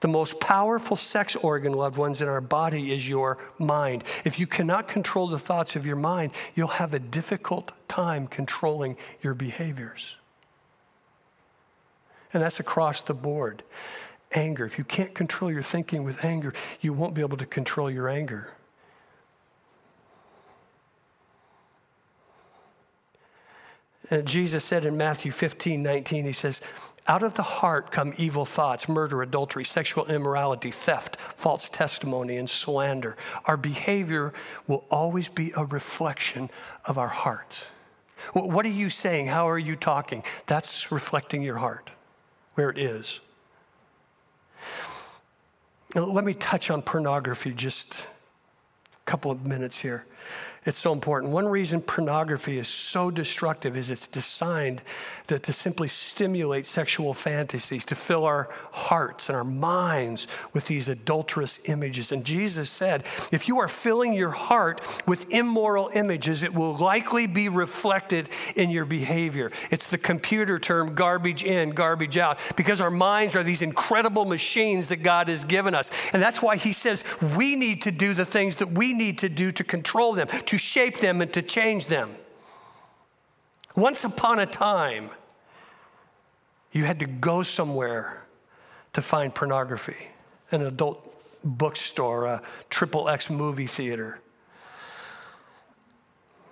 The 0.00 0.08
most 0.08 0.40
powerful 0.40 0.96
sex 0.96 1.36
organ, 1.36 1.72
loved 1.72 1.98
ones, 1.98 2.22
in 2.22 2.28
our 2.28 2.40
body 2.40 2.92
is 2.92 3.08
your 3.08 3.38
mind. 3.58 4.02
If 4.24 4.38
you 4.38 4.46
cannot 4.46 4.88
control 4.88 5.28
the 5.28 5.38
thoughts 5.38 5.76
of 5.76 5.84
your 5.84 5.96
mind, 5.96 6.32
you'll 6.54 6.68
have 6.68 6.94
a 6.94 6.98
difficult 6.98 7.72
time 7.86 8.26
controlling 8.26 8.96
your 9.22 9.34
behaviors. 9.34 10.16
And 12.32 12.42
that's 12.42 12.60
across 12.60 13.02
the 13.02 13.14
board. 13.14 13.62
Anger. 14.32 14.64
If 14.64 14.78
you 14.78 14.84
can't 14.84 15.14
control 15.14 15.52
your 15.52 15.62
thinking 15.62 16.04
with 16.04 16.24
anger, 16.24 16.54
you 16.80 16.92
won't 16.92 17.14
be 17.14 17.20
able 17.20 17.36
to 17.36 17.46
control 17.46 17.90
your 17.90 18.08
anger. 18.08 18.52
And 24.10 24.26
Jesus 24.26 24.64
said 24.64 24.84
in 24.84 24.96
Matthew 24.96 25.30
15, 25.30 25.82
19, 25.82 26.24
he 26.24 26.32
says, 26.32 26.60
out 27.06 27.22
of 27.22 27.34
the 27.34 27.42
heart 27.42 27.90
come 27.90 28.12
evil 28.18 28.44
thoughts, 28.44 28.88
murder, 28.88 29.22
adultery, 29.22 29.64
sexual 29.64 30.06
immorality, 30.06 30.70
theft, 30.70 31.16
false 31.34 31.68
testimony, 31.68 32.36
and 32.36 32.48
slander. 32.48 33.16
Our 33.46 33.56
behavior 33.56 34.32
will 34.66 34.84
always 34.90 35.28
be 35.28 35.52
a 35.56 35.64
reflection 35.64 36.50
of 36.84 36.98
our 36.98 37.08
hearts. 37.08 37.70
What 38.32 38.66
are 38.66 38.68
you 38.68 38.90
saying? 38.90 39.28
How 39.28 39.48
are 39.48 39.58
you 39.58 39.76
talking? 39.76 40.22
That's 40.46 40.92
reflecting 40.92 41.42
your 41.42 41.56
heart, 41.56 41.90
where 42.54 42.70
it 42.70 42.78
is. 42.78 43.20
Let 45.94 46.24
me 46.24 46.34
touch 46.34 46.70
on 46.70 46.82
pornography 46.82 47.52
just 47.52 48.06
a 48.92 49.04
couple 49.10 49.30
of 49.30 49.44
minutes 49.44 49.80
here. 49.80 50.04
It's 50.66 50.78
so 50.78 50.92
important. 50.92 51.32
One 51.32 51.48
reason 51.48 51.80
pornography 51.80 52.58
is 52.58 52.68
so 52.68 53.10
destructive 53.10 53.78
is 53.78 53.88
it's 53.88 54.06
designed 54.06 54.82
to, 55.28 55.38
to, 55.38 55.54
simply 55.54 55.88
stimulate 55.88 56.66
sexual 56.66 57.14
fantasies, 57.14 57.86
to 57.86 57.94
fill 57.94 58.24
our 58.24 58.50
hearts 58.72 59.30
and 59.30 59.36
our 59.36 59.44
minds 59.44 60.26
with 60.52 60.66
these 60.66 60.86
adulterous 60.86 61.60
images. 61.66 62.12
And 62.12 62.26
Jesus 62.26 62.68
said, 62.68 63.04
if 63.32 63.48
you 63.48 63.58
are 63.58 63.68
filling 63.68 64.12
your 64.12 64.32
heart 64.32 64.82
with 65.06 65.32
immoral 65.32 65.90
images, 65.94 66.42
it 66.42 66.54
will 66.54 66.76
likely 66.76 67.26
be 67.26 67.48
reflected 67.48 68.28
in 68.54 68.68
your 68.68 68.84
behavior. 68.84 69.50
It's 69.70 69.86
the 69.86 69.98
computer 69.98 70.58
term 70.58 70.94
garbage 70.94 71.42
in, 71.42 71.70
garbage 71.70 72.18
out, 72.18 72.38
because 72.54 72.82
our 72.82 72.90
minds 72.90 73.34
are 73.34 73.42
these 73.42 73.62
incredible 73.62 74.26
machines 74.26 74.90
that 74.90 75.02
God 75.02 75.28
has 75.28 75.44
given 75.44 75.74
us. 75.74 75.90
And 76.12 76.22
that's 76.22 76.42
why 76.42 76.56
He 76.56 76.74
says 76.74 77.02
we 77.34 77.56
need 77.56 77.80
to 77.82 77.90
do 77.90 78.12
the 78.12 78.26
things 78.26 78.56
that 78.56 78.72
we 78.72 78.92
need 78.92 79.16
to 79.18 79.30
do 79.30 79.52
to 79.52 79.64
control 79.64 80.12
them 80.12 80.28
to 80.50 80.58
shape 80.58 80.98
them 80.98 81.20
and 81.20 81.32
to 81.32 81.40
change 81.40 81.86
them. 81.86 82.10
Once 83.76 84.02
upon 84.02 84.40
a 84.40 84.46
time, 84.46 85.08
you 86.72 86.84
had 86.84 86.98
to 86.98 87.06
go 87.06 87.44
somewhere 87.44 88.24
to 88.92 89.00
find 89.00 89.32
pornography 89.32 90.08
an 90.50 90.62
adult 90.62 91.06
bookstore, 91.44 92.26
a 92.26 92.42
triple 92.68 93.08
X 93.08 93.30
movie 93.30 93.68
theater. 93.68 94.18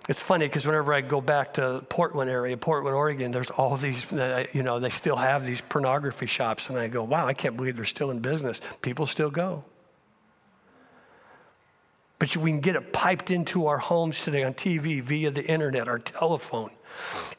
It's 0.07 0.21
funny 0.21 0.47
because 0.47 0.65
whenever 0.65 0.93
I 0.93 1.01
go 1.01 1.19
back 1.19 1.55
to 1.55 1.85
Portland 1.89 2.31
area, 2.31 2.55
Portland, 2.55 2.95
Oregon, 2.95 3.33
there's 3.33 3.49
all 3.49 3.75
these, 3.75 4.13
uh, 4.13 4.45
you 4.53 4.63
know, 4.63 4.79
they 4.79 4.89
still 4.89 5.17
have 5.17 5.45
these 5.45 5.59
pornography 5.59 6.25
shops. 6.25 6.69
And 6.69 6.79
I 6.79 6.87
go, 6.87 7.03
wow, 7.03 7.27
I 7.27 7.33
can't 7.33 7.57
believe 7.57 7.75
they're 7.75 7.83
still 7.83 8.11
in 8.11 8.19
business. 8.19 8.61
People 8.81 9.07
still 9.07 9.29
go. 9.29 9.65
But 12.19 12.35
we 12.35 12.51
can 12.51 12.59
get 12.59 12.75
it 12.75 12.93
piped 12.93 13.31
into 13.31 13.67
our 13.67 13.77
homes 13.77 14.21
today 14.23 14.43
on 14.43 14.53
TV, 14.53 15.01
via 15.01 15.31
the 15.31 15.45
internet, 15.45 15.87
our 15.87 15.99
telephone. 15.99 16.71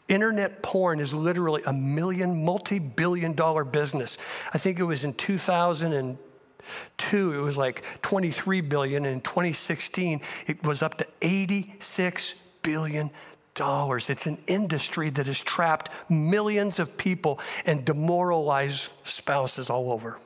Internet 0.09 0.63
porn 0.63 1.01
is 1.01 1.13
literally 1.13 1.63
a 1.67 1.73
million, 1.73 2.45
multi 2.45 2.79
billion 2.79 3.35
dollar 3.35 3.65
business. 3.65 4.17
I 4.55 4.59
think 4.59 4.79
it 4.79 4.85
was 4.85 5.05
in 5.05 5.15
2002, 5.15 7.35
it 7.35 7.43
was 7.43 7.59
like 7.59 7.83
23 8.03 8.61
billion. 8.63 9.05
And 9.05 9.17
in 9.17 9.21
2016, 9.21 10.21
it 10.47 10.67
was 10.67 10.83
up 10.83 10.97
to 10.97 11.07
86 11.21 12.35
billion 12.63 13.11
dollars. 13.55 14.09
It's 14.09 14.27
an 14.27 14.39
industry 14.47 15.11
that 15.11 15.27
has 15.27 15.43
trapped 15.43 15.91
millions 16.09 16.79
of 16.79 16.97
people 16.97 17.39
and 17.67 17.85
demoralized 17.85 18.91
spouses 19.05 19.69
all 19.69 19.93
over. 19.93 20.19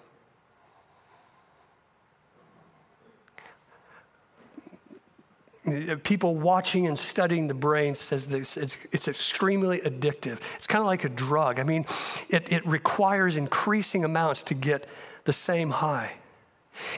People 6.03 6.37
watching 6.37 6.87
and 6.87 6.99
studying 6.99 7.49
the 7.49 7.55
brain 7.55 7.95
says 7.95 8.27
this 8.27 8.57
it's, 8.57 8.77
it's 8.93 9.09
extremely 9.09 9.79
addictive 9.81 10.39
it's 10.57 10.67
kind 10.67 10.81
of 10.81 10.87
like 10.87 11.05
a 11.05 11.09
drug 11.09 11.59
i 11.59 11.62
mean 11.62 11.87
it, 12.29 12.53
it 12.53 12.67
requires 12.67 13.37
increasing 13.37 14.05
amounts 14.05 14.43
to 14.43 14.55
get 14.55 14.87
the 15.25 15.33
same 15.33 15.71
high 15.71 16.12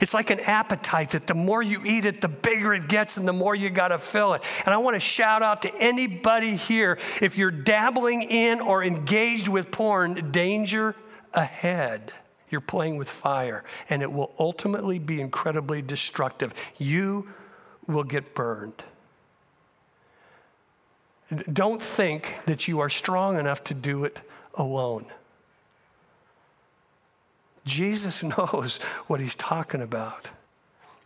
it's 0.01 0.15
like 0.15 0.31
an 0.31 0.41
appetite 0.41 1.11
that 1.11 1.27
the 1.27 1.35
more 1.35 1.63
you 1.63 1.83
eat 1.85 2.05
it, 2.05 2.21
the 2.21 2.29
bigger 2.29 2.73
it 2.73 2.89
gets 2.89 3.17
and 3.17 3.29
the 3.29 3.33
more 3.33 3.55
you 3.55 3.71
got 3.71 3.89
to 3.89 3.99
fill 3.99 4.35
it. 4.35 4.43
And 4.65 4.73
I 4.73 4.79
want 4.79 4.95
to 4.95 5.01
shout 5.01 5.43
out 5.43 5.63
to 5.63 5.75
anybody 5.79 6.57
here 6.57 6.99
if 7.21 7.37
you're 7.37 7.51
dabbling 7.51 8.23
in 8.23 8.61
or 8.61 8.83
engaged 8.83 9.49
with 9.49 9.71
porn, 9.71 10.31
danger 10.33 10.97
ahead. 11.35 12.13
You're 12.49 12.61
playing 12.61 12.97
with 12.97 13.11
fire, 13.11 13.65
and 13.91 14.03
it 14.03 14.13
will 14.13 14.33
ultimately 14.39 14.99
be 14.99 15.21
incredibly 15.21 15.83
destructive. 15.83 16.55
You 16.79 17.29
will 17.89 18.05
get 18.05 18.35
burned. 18.35 18.85
Don't 21.53 21.83
think 21.83 22.37
that 22.47 22.69
you 22.69 22.79
are 22.81 22.89
strong 22.89 23.39
enough 23.39 23.65
to 23.65 23.75
do 23.75 24.05
it 24.05 24.23
alone. 24.55 25.07
Jesus 27.65 28.23
knows 28.39 28.79
what 29.07 29.21
he's 29.21 29.37
talking 29.37 29.83
about. 29.83 30.31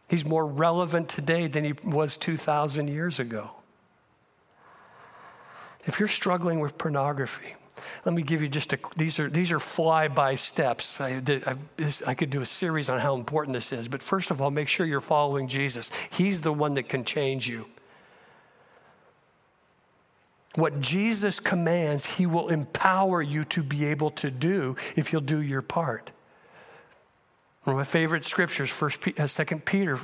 He's 0.09 0.25
more 0.25 0.47
relevant 0.47 1.09
today 1.09 1.47
than 1.47 1.65
he 1.65 1.73
was 1.85 2.17
2,000 2.17 2.89
years 2.89 3.19
ago. 3.19 3.53
If 5.85 5.99
you're 5.99 6.09
struggling 6.09 6.61
with 6.61 6.77
pornography, 6.77 7.55
let 8.05 8.15
me 8.15 8.23
give 8.23 8.43
you 8.43 8.49
just 8.49 8.73
a, 8.73 8.79
these 8.97 9.19
are, 9.19 9.29
these 9.29 9.53
are 9.53 9.61
fly-by 9.61 10.35
steps. 10.35 11.01
I, 11.01 11.21
did, 11.21 11.47
I, 11.47 11.57
this, 11.77 12.03
I 12.03 12.15
could 12.15 12.31
do 12.31 12.41
a 12.41 12.47
series 12.47 12.89
on 12.89 13.01
how 13.01 13.15
important 13.15 13.55
this 13.55 13.73
is, 13.73 13.89
but 13.89 14.03
first 14.03 14.31
of 14.31 14.41
all, 14.41 14.51
make 14.51 14.69
sure 14.69 14.87
you're 14.87 15.01
following 15.01 15.49
Jesus. 15.49 15.91
He's 16.11 16.41
the 16.41 16.53
one 16.53 16.75
that 16.75 16.89
can 16.89 17.05
change 17.05 17.49
you. 17.49 17.67
What 20.57 20.81
Jesus 20.81 21.39
commands, 21.39 22.05
he 22.05 22.27
will 22.27 22.49
empower 22.49 23.23
you 23.23 23.45
to 23.45 23.63
be 23.63 23.85
able 23.87 24.11
to 24.13 24.31
do 24.31 24.77
if 24.97 25.13
you'll 25.13 25.21
do 25.23 25.41
your 25.41 25.63
part. 25.63 26.11
One 27.65 27.75
of 27.75 27.79
my 27.79 27.85
favorite 27.85 28.25
scriptures, 28.25 28.71
First, 28.71 29.07
uh, 29.19 29.27
Second 29.27 29.67
Peter, 29.67 29.99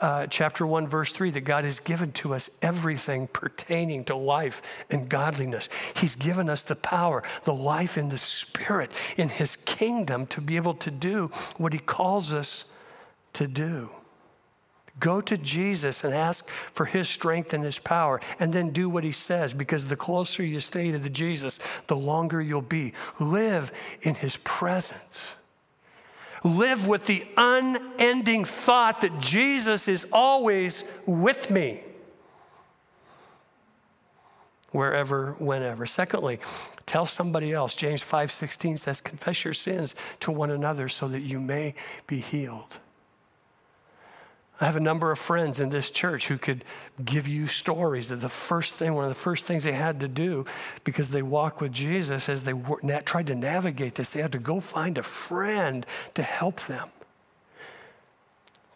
uh, 0.00 0.26
chapter 0.26 0.66
one, 0.66 0.86
verse 0.86 1.12
three, 1.12 1.30
that 1.30 1.40
God 1.42 1.64
has 1.64 1.80
given 1.80 2.12
to 2.12 2.34
us 2.34 2.50
everything 2.60 3.26
pertaining 3.26 4.04
to 4.04 4.14
life 4.14 4.60
and 4.90 5.08
godliness. 5.08 5.70
He's 5.96 6.14
given 6.14 6.50
us 6.50 6.62
the 6.62 6.76
power, 6.76 7.22
the 7.44 7.54
life 7.54 7.96
in 7.96 8.10
the 8.10 8.18
Spirit, 8.18 8.92
in 9.16 9.30
His 9.30 9.56
kingdom, 9.56 10.26
to 10.26 10.42
be 10.42 10.56
able 10.56 10.74
to 10.74 10.90
do 10.90 11.28
what 11.56 11.72
He 11.72 11.78
calls 11.78 12.34
us 12.34 12.66
to 13.32 13.46
do. 13.46 13.88
Go 14.98 15.22
to 15.22 15.38
Jesus 15.38 16.04
and 16.04 16.12
ask 16.12 16.46
for 16.70 16.84
His 16.84 17.08
strength 17.08 17.54
and 17.54 17.64
His 17.64 17.78
power, 17.78 18.20
and 18.38 18.52
then 18.52 18.72
do 18.72 18.90
what 18.90 19.04
He 19.04 19.12
says, 19.12 19.54
because 19.54 19.86
the 19.86 19.96
closer 19.96 20.42
you 20.42 20.60
stay 20.60 20.92
to 20.92 20.98
the 20.98 21.08
Jesus, 21.08 21.60
the 21.86 21.96
longer 21.96 22.42
you'll 22.42 22.60
be. 22.60 22.92
Live 23.18 23.72
in 24.02 24.16
His 24.16 24.36
presence 24.44 25.36
live 26.44 26.86
with 26.86 27.06
the 27.06 27.26
unending 27.36 28.44
thought 28.44 29.00
that 29.02 29.18
Jesus 29.20 29.88
is 29.88 30.06
always 30.12 30.84
with 31.06 31.50
me. 31.50 31.82
Wherever 34.70 35.32
whenever. 35.38 35.84
Secondly 35.84 36.38
tell 36.86 37.04
somebody 37.04 37.52
else. 37.52 37.74
James 37.74 38.02
5.16 38.02 38.78
says 38.78 39.00
confess 39.00 39.44
your 39.44 39.54
sins 39.54 39.96
to 40.20 40.30
one 40.30 40.50
another 40.50 40.88
so 40.88 41.08
that 41.08 41.20
you 41.20 41.40
may 41.40 41.74
be 42.06 42.20
healed 42.20 42.78
I 44.60 44.66
have 44.66 44.76
a 44.76 44.80
number 44.80 45.10
of 45.10 45.18
friends 45.18 45.58
in 45.58 45.70
this 45.70 45.90
church 45.90 46.28
who 46.28 46.36
could 46.36 46.64
give 47.02 47.26
you 47.26 47.46
stories 47.46 48.10
that 48.10 48.16
the 48.16 48.28
first 48.28 48.74
thing, 48.74 48.94
one 48.94 49.04
of 49.04 49.10
the 49.10 49.14
first 49.14 49.46
things 49.46 49.64
they 49.64 49.72
had 49.72 50.00
to 50.00 50.08
do 50.08 50.44
because 50.84 51.10
they 51.10 51.22
walk 51.22 51.62
with 51.62 51.72
Jesus 51.72 52.28
as 52.28 52.44
they 52.44 52.52
tried 53.06 53.26
to 53.28 53.34
navigate 53.34 53.94
this, 53.94 54.12
they 54.12 54.20
had 54.20 54.32
to 54.32 54.38
go 54.38 54.60
find 54.60 54.98
a 54.98 55.02
friend 55.02 55.86
to 56.12 56.22
help 56.22 56.60
them. 56.62 56.90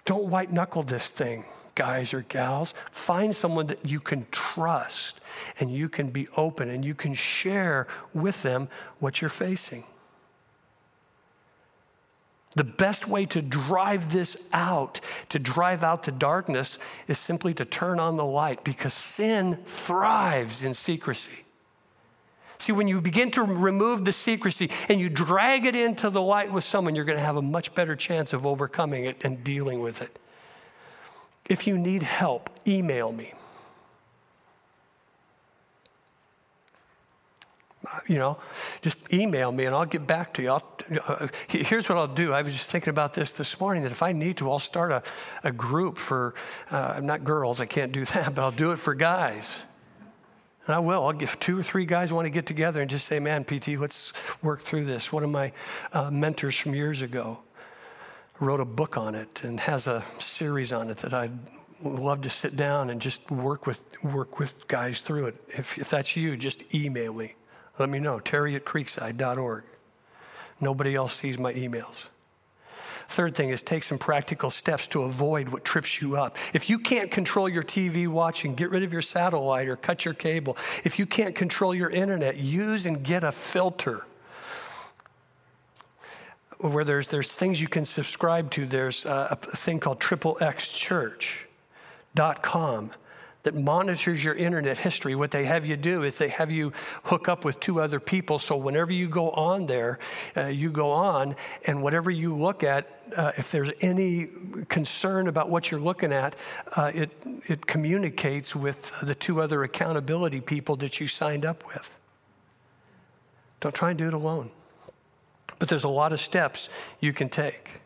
Don't 0.07 0.25
white 0.25 0.51
knuckle 0.51 0.83
this 0.83 1.11
thing, 1.11 1.45
guys 1.75 2.15
or 2.15 2.23
gals. 2.23 2.73
Find 2.91 3.37
someone 3.37 3.67
that 3.67 3.85
you 3.85 4.01
can 4.01 4.27
trust 4.31 5.21
and 5.61 5.71
you 5.71 5.91
can 5.91 6.09
be 6.09 6.29
open 6.37 6.71
and 6.71 6.83
you 6.83 6.95
can 6.95 7.13
share 7.13 7.87
with 8.15 8.43
them 8.43 8.69
what 9.01 9.21
you're 9.21 9.29
facing. 9.29 9.85
The 12.55 12.65
best 12.65 13.09
way 13.09 13.27
to 13.27 13.43
drive 13.43 14.13
this 14.13 14.37
out, 14.53 15.01
to 15.31 15.39
drive 15.39 15.83
out 15.83 16.05
the 16.05 16.13
darkness, 16.13 16.79
is 17.09 17.19
simply 17.19 17.53
to 17.55 17.65
turn 17.65 17.99
on 17.99 18.17
the 18.17 18.25
light 18.25 18.63
because 18.63 18.95
sin 18.95 19.59
thrives 19.65 20.65
in 20.65 20.73
secrecy. 20.73 21.45
See, 22.59 22.73
when 22.73 22.87
you 22.89 23.01
begin 23.01 23.31
to 23.33 23.43
remove 23.43 24.05
the 24.05 24.13
secrecy 24.13 24.71
and 24.89 25.01
you 25.01 25.11
drag 25.11 25.67
it 25.67 25.75
into 25.75 26.09
the 26.09 26.23
light 26.23 26.53
with 26.53 26.65
someone, 26.65 26.95
you're 26.95 27.05
going 27.05 27.19
to 27.19 27.25
have 27.25 27.37
a 27.37 27.43
much 27.43 27.75
better 27.75 27.97
chance 27.97 28.33
of 28.33 28.47
overcoming 28.47 29.05
it 29.05 29.25
and 29.25 29.43
dealing 29.43 29.81
with 29.81 30.01
it. 30.01 30.19
If 31.51 31.67
you 31.67 31.77
need 31.77 32.05
help, 32.05 32.49
email 32.67 33.13
me. 33.13 33.35
You 38.07 38.19
know, 38.19 38.39
just 38.83 38.99
email 39.13 39.53
me 39.53 39.65
and 39.65 39.75
I'll 39.75 39.85
get 39.85 40.07
back 40.07 40.35
to 40.35 40.43
you. 40.43 40.51
Uh, 40.51 41.29
here's 41.49 41.89
what 41.89 41.99
I'll 41.99 42.07
do. 42.07 42.33
I 42.33 42.43
was 42.43 42.53
just 42.53 42.71
thinking 42.71 42.91
about 42.91 43.15
this 43.15 43.33
this 43.33 43.59
morning 43.61 43.83
that 43.83 43.93
if 43.93 44.03
I 44.03 44.13
need 44.13 44.37
to, 44.39 44.51
I'll 44.51 44.59
start 44.59 44.93
a, 44.93 45.03
a 45.43 45.53
group 45.53 45.99
for, 45.99 46.35
uh, 46.71 47.01
not 47.03 47.25
girls, 47.25 47.61
I 47.61 47.67
can't 47.67 47.93
do 47.93 48.05
that, 48.07 48.35
but 48.35 48.43
I'll 48.43 48.51
do 48.51 48.73
it 48.73 48.79
for 48.79 48.95
guys. 48.95 49.63
And 50.67 50.75
I 50.75 50.79
will. 50.79 51.05
I'll 51.05 51.13
give 51.13 51.39
two 51.41 51.59
or 51.59 51.63
three 51.63 51.85
guys 51.85 52.13
want 52.13 52.25
to 52.25 52.31
get 52.31 52.47
together 52.47 52.81
and 52.81 52.89
just 52.89 53.07
say, 53.07 53.21
man, 53.21 53.45
PT, 53.45 53.79
let's 53.79 54.13
work 54.43 54.63
through 54.63 54.87
this. 54.87 55.13
One 55.13 55.23
of 55.23 55.31
my 55.31 55.53
uh, 55.93 56.11
mentors 56.11 56.57
from 56.57 56.75
years 56.75 57.03
ago 57.03 57.41
wrote 58.41 58.61
a 58.61 58.65
book 58.65 58.97
on 58.97 59.15
it 59.15 59.45
and 59.45 59.61
has 59.61 59.87
a 59.87 60.05
series 60.19 60.73
on 60.73 60.89
it 60.91 60.99
that 60.99 61.13
I'd 61.13 61.39
love 61.83 62.23
to 62.23 62.31
sit 62.31 62.57
down 62.57 62.89
and 62.89 63.01
just 63.01 63.31
work 63.31 63.67
with, 63.67 63.81
work 64.03 64.39
with 64.39 64.67
guys 64.67 65.03
through 65.03 65.27
it. 65.27 65.37
If, 65.49 65.79
if 65.79 65.91
that's 65.91 66.17
you, 66.17 66.37
just 66.37 66.75
email 66.75 67.13
me. 67.13 67.35
Let 67.79 67.89
me 67.89 67.99
know. 67.99 68.21
Terry 68.21 68.55
at 68.55 68.65
creekside.org. 68.65 69.65
Nobody 70.61 70.95
else 70.95 71.15
sees 71.15 71.39
my 71.39 71.53
emails. 71.53 72.09
Third 73.09 73.35
thing 73.35 73.51
is 73.51 73.63
take 73.63 73.83
some 73.83 73.99
practical 73.99 74.51
steps 74.51 74.89
to 74.89 75.03
avoid 75.03 75.51
what 75.51 75.65
trips 75.65 76.01
you 76.01 76.17
up. 76.17 76.39
If 76.55 76.71
you 76.71 76.79
can't 76.79 77.11
control 77.11 77.47
your 77.49 77.63
TV 77.63 78.09
watching, 78.09 78.55
get 78.55 78.71
rid 78.71 78.83
of 78.83 78.93
your 78.93 79.03
satellite 79.03 79.69
or 79.69 79.77
cut 79.77 80.07
your 80.07 80.15
cable. 80.15 80.57
If 80.85 80.99
you 80.99 81.07
can't 81.07 81.35
control 81.35 81.75
your 81.75 81.91
internet, 81.91 82.39
use 82.39 82.87
and 82.87 83.03
get 83.03 83.23
a 83.23 83.33
filter. 83.33 84.07
Where 86.61 86.85
there's, 86.85 87.09
there's 87.09 87.31
things 87.31 87.61
you 87.61 87.69
can 87.69 87.85
subscribe 87.85 88.51
to, 88.53 88.65
there's 88.65 89.05
a, 89.05 89.29
a 89.33 89.37
thing 89.37 89.81
called 89.81 90.01
triple 90.01 90.39
X 90.41 90.69
triplexchurch.com 90.69 92.91
that 93.45 93.55
monitors 93.55 94.25
your 94.25 94.35
internet 94.35 94.79
history. 94.79 95.15
What 95.15 95.31
they 95.31 95.45
have 95.45 95.65
you 95.65 95.77
do 95.77 96.03
is 96.03 96.17
they 96.17 96.29
have 96.29 96.51
you 96.51 96.73
hook 97.05 97.29
up 97.29 97.45
with 97.45 97.61
two 97.61 97.81
other 97.81 98.01
people. 98.01 98.39
So 98.39 98.57
whenever 98.57 98.93
you 98.93 99.07
go 99.07 99.31
on 99.31 99.67
there, 99.67 99.99
uh, 100.37 100.47
you 100.47 100.71
go 100.71 100.91
on, 100.91 101.37
and 101.67 101.83
whatever 101.83 102.11
you 102.11 102.35
look 102.35 102.65
at, 102.65 102.89
uh, 103.17 103.33
if 103.37 103.53
there's 103.53 103.71
any 103.81 104.29
concern 104.69 105.29
about 105.29 105.51
what 105.51 105.71
you're 105.71 105.81
looking 105.81 106.13
at, 106.13 106.37
uh, 106.77 106.91
it, 106.95 107.11
it 107.47 107.67
communicates 107.67 108.57
with 108.57 108.99
the 109.01 109.15
two 109.15 109.41
other 109.41 109.63
accountability 109.63 110.41
people 110.41 110.77
that 110.77 110.99
you 110.99 111.07
signed 111.07 111.45
up 111.45 111.65
with. 111.67 111.97
Don't 113.61 113.75
try 113.75 113.91
and 113.91 113.99
do 113.99 114.09
it 114.09 114.15
alone. 114.15 114.51
But 115.59 115.69
there's 115.69 115.85
a 115.85 115.89
lot 115.89 116.13
of 116.13 116.21
steps 116.21 116.69
you 116.99 117.13
can 117.13 117.29
take. 117.29 117.84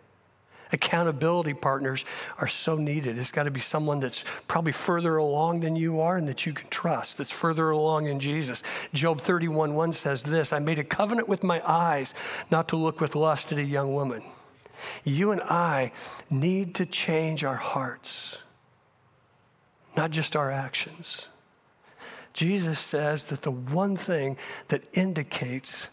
Accountability 0.72 1.54
partners 1.54 2.04
are 2.38 2.46
so 2.46 2.76
needed. 2.76 3.18
It's 3.18 3.32
got 3.32 3.44
to 3.44 3.50
be 3.50 3.60
someone 3.60 4.00
that's 4.00 4.24
probably 4.46 4.72
further 4.72 5.16
along 5.16 5.60
than 5.60 5.76
you 5.76 6.00
are 6.00 6.16
and 6.16 6.28
that 6.28 6.46
you 6.46 6.52
can 6.52 6.68
trust, 6.68 7.18
that's 7.18 7.30
further 7.30 7.70
along 7.70 8.06
in 8.06 8.20
Jesus. 8.20 8.62
Job 8.92 9.20
31 9.20 9.74
1 9.74 9.92
says 9.92 10.22
this 10.22 10.52
I 10.52 10.58
made 10.58 10.78
a 10.78 10.84
covenant 10.84 11.28
with 11.28 11.42
my 11.42 11.62
eyes 11.68 12.14
not 12.50 12.68
to 12.68 12.76
look 12.76 13.00
with 13.00 13.14
lust 13.14 13.52
at 13.52 13.58
a 13.58 13.64
young 13.64 13.94
woman. 13.94 14.22
You 15.04 15.30
and 15.32 15.42
I 15.42 15.92
need 16.30 16.74
to 16.76 16.86
change 16.86 17.44
our 17.44 17.56
hearts, 17.56 18.38
not 19.96 20.10
just 20.10 20.36
our 20.36 20.50
actions. 20.50 21.28
Jesus 22.32 22.78
says 22.78 23.24
that 23.24 23.42
the 23.42 23.50
one 23.50 23.96
thing 23.96 24.36
that 24.68 24.84
indicates 24.92 25.90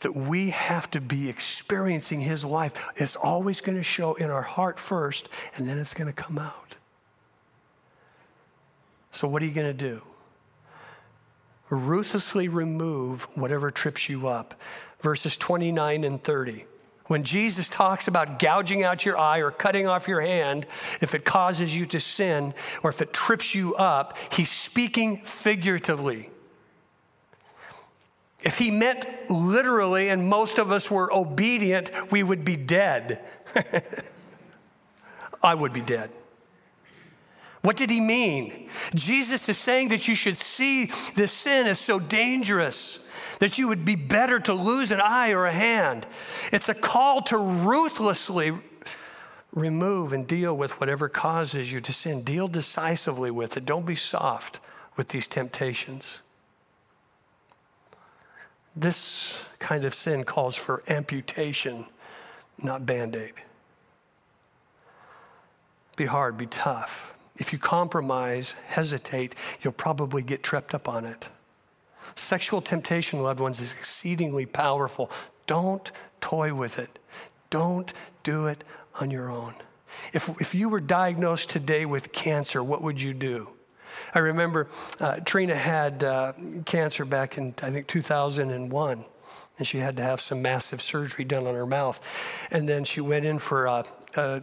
that 0.00 0.14
we 0.14 0.50
have 0.50 0.90
to 0.90 1.00
be 1.00 1.28
experiencing 1.28 2.20
His 2.20 2.44
life 2.44 2.74
It's 2.96 3.16
always 3.16 3.60
going 3.60 3.78
to 3.78 3.82
show 3.82 4.14
in 4.14 4.30
our 4.30 4.42
heart 4.42 4.78
first, 4.78 5.28
and 5.54 5.68
then 5.68 5.78
it's 5.78 5.94
going 5.94 6.06
to 6.06 6.12
come 6.12 6.38
out. 6.38 6.76
So, 9.12 9.26
what 9.26 9.42
are 9.42 9.46
you 9.46 9.52
going 9.52 9.66
to 9.66 9.72
do? 9.72 10.02
Ruthlessly 11.70 12.48
remove 12.48 13.24
whatever 13.34 13.70
trips 13.70 14.08
you 14.08 14.28
up. 14.28 14.60
Verses 15.00 15.36
29 15.36 16.04
and 16.04 16.22
30. 16.22 16.64
When 17.06 17.22
Jesus 17.22 17.68
talks 17.68 18.08
about 18.08 18.38
gouging 18.38 18.82
out 18.82 19.04
your 19.04 19.16
eye 19.16 19.38
or 19.38 19.50
cutting 19.50 19.86
off 19.86 20.08
your 20.08 20.20
hand, 20.20 20.66
if 21.00 21.14
it 21.14 21.24
causes 21.24 21.74
you 21.74 21.86
to 21.86 22.00
sin 22.00 22.52
or 22.82 22.90
if 22.90 23.00
it 23.00 23.12
trips 23.12 23.54
you 23.54 23.74
up, 23.76 24.16
he's 24.32 24.50
speaking 24.50 25.22
figuratively. 25.22 26.30
If 28.46 28.58
he 28.58 28.70
meant 28.70 29.04
literally 29.28 30.08
and 30.08 30.28
most 30.28 30.58
of 30.58 30.70
us 30.70 30.88
were 30.88 31.12
obedient, 31.12 31.90
we 32.12 32.22
would 32.22 32.44
be 32.44 32.54
dead. 32.54 33.20
I 35.42 35.52
would 35.52 35.72
be 35.72 35.80
dead. 35.80 36.12
What 37.62 37.76
did 37.76 37.90
he 37.90 37.98
mean? 37.98 38.68
Jesus 38.94 39.48
is 39.48 39.58
saying 39.58 39.88
that 39.88 40.06
you 40.06 40.14
should 40.14 40.38
see 40.38 40.92
this 41.16 41.32
sin 41.32 41.66
as 41.66 41.80
so 41.80 41.98
dangerous 41.98 43.00
that 43.40 43.58
you 43.58 43.66
would 43.66 43.84
be 43.84 43.96
better 43.96 44.38
to 44.38 44.54
lose 44.54 44.92
an 44.92 45.00
eye 45.00 45.32
or 45.32 45.46
a 45.46 45.52
hand. 45.52 46.06
It's 46.52 46.68
a 46.68 46.74
call 46.74 47.22
to 47.22 47.36
ruthlessly 47.36 48.52
remove 49.52 50.12
and 50.12 50.24
deal 50.24 50.56
with 50.56 50.78
whatever 50.78 51.08
causes 51.08 51.72
you 51.72 51.80
to 51.80 51.92
sin. 51.92 52.22
Deal 52.22 52.46
decisively 52.46 53.32
with 53.32 53.56
it. 53.56 53.64
Don't 53.64 53.86
be 53.86 53.96
soft 53.96 54.60
with 54.96 55.08
these 55.08 55.26
temptations. 55.26 56.20
This 58.76 59.42
kind 59.58 59.86
of 59.86 59.94
sin 59.94 60.24
calls 60.24 60.54
for 60.54 60.82
amputation, 60.86 61.86
not 62.62 62.84
band 62.84 63.16
aid. 63.16 63.32
Be 65.96 66.04
hard, 66.04 66.36
be 66.36 66.44
tough. 66.46 67.14
If 67.36 67.54
you 67.54 67.58
compromise, 67.58 68.54
hesitate, 68.66 69.34
you'll 69.62 69.72
probably 69.72 70.22
get 70.22 70.42
tripped 70.42 70.74
up 70.74 70.88
on 70.88 71.06
it. 71.06 71.30
Sexual 72.14 72.60
temptation, 72.60 73.22
loved 73.22 73.40
ones, 73.40 73.60
is 73.60 73.72
exceedingly 73.72 74.44
powerful. 74.44 75.10
Don't 75.46 75.90
toy 76.20 76.52
with 76.54 76.78
it. 76.78 76.98
Don't 77.48 77.92
do 78.22 78.46
it 78.46 78.62
on 79.00 79.10
your 79.10 79.30
own. 79.30 79.54
If, 80.12 80.28
if 80.40 80.54
you 80.54 80.68
were 80.68 80.80
diagnosed 80.80 81.48
today 81.48 81.86
with 81.86 82.12
cancer, 82.12 82.62
what 82.62 82.82
would 82.82 83.00
you 83.00 83.14
do? 83.14 83.55
I 84.14 84.20
remember 84.20 84.68
uh, 85.00 85.20
Trina 85.24 85.54
had 85.54 86.04
uh, 86.04 86.32
cancer 86.64 87.04
back 87.04 87.38
in, 87.38 87.54
I 87.62 87.70
think, 87.70 87.86
2001. 87.86 89.04
And 89.58 89.66
she 89.66 89.78
had 89.78 89.96
to 89.96 90.02
have 90.02 90.20
some 90.20 90.42
massive 90.42 90.82
surgery 90.82 91.24
done 91.24 91.46
on 91.46 91.54
her 91.54 91.66
mouth. 91.66 92.00
And 92.50 92.68
then 92.68 92.84
she 92.84 93.00
went 93.00 93.24
in 93.24 93.38
for 93.38 93.68
uh, 93.68 93.82
uh 94.16 94.40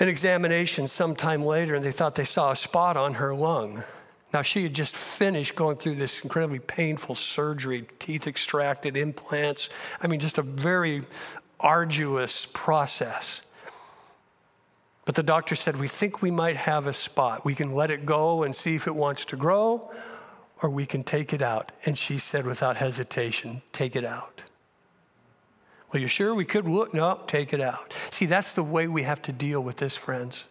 an 0.00 0.08
examination 0.08 0.88
sometime 0.88 1.44
later, 1.44 1.76
and 1.76 1.84
they 1.84 1.92
thought 1.92 2.16
they 2.16 2.24
saw 2.24 2.50
a 2.50 2.56
spot 2.56 2.96
on 2.96 3.14
her 3.14 3.32
lung. 3.32 3.84
Now, 4.32 4.42
she 4.42 4.64
had 4.64 4.74
just 4.74 4.96
finished 4.96 5.54
going 5.54 5.76
through 5.76 5.94
this 5.94 6.22
incredibly 6.22 6.58
painful 6.58 7.14
surgery, 7.14 7.86
teeth 8.00 8.26
extracted, 8.26 8.96
implants. 8.96 9.68
I 10.02 10.08
mean, 10.08 10.18
just 10.18 10.38
a 10.38 10.42
very 10.42 11.04
arduous 11.60 12.48
process. 12.52 13.42
But 15.04 15.14
the 15.14 15.22
doctor 15.22 15.54
said, 15.54 15.76
We 15.76 15.88
think 15.88 16.22
we 16.22 16.30
might 16.30 16.56
have 16.56 16.86
a 16.86 16.92
spot. 16.92 17.44
We 17.44 17.54
can 17.54 17.74
let 17.74 17.90
it 17.90 18.06
go 18.06 18.42
and 18.42 18.54
see 18.54 18.74
if 18.74 18.86
it 18.86 18.94
wants 18.94 19.24
to 19.26 19.36
grow, 19.36 19.92
or 20.62 20.70
we 20.70 20.86
can 20.86 21.04
take 21.04 21.32
it 21.32 21.42
out. 21.42 21.72
And 21.84 21.98
she 21.98 22.18
said, 22.18 22.46
without 22.46 22.76
hesitation, 22.76 23.62
Take 23.72 23.96
it 23.96 24.04
out. 24.04 24.42
Well, 25.92 26.00
you 26.00 26.08
sure 26.08 26.34
we 26.34 26.44
could 26.44 26.66
look? 26.66 26.92
No, 26.92 27.20
take 27.28 27.52
it 27.52 27.60
out. 27.60 27.94
See, 28.10 28.26
that's 28.26 28.52
the 28.52 28.64
way 28.64 28.88
we 28.88 29.02
have 29.02 29.22
to 29.22 29.32
deal 29.32 29.62
with 29.62 29.76
this, 29.76 29.96
friends. 29.96 30.46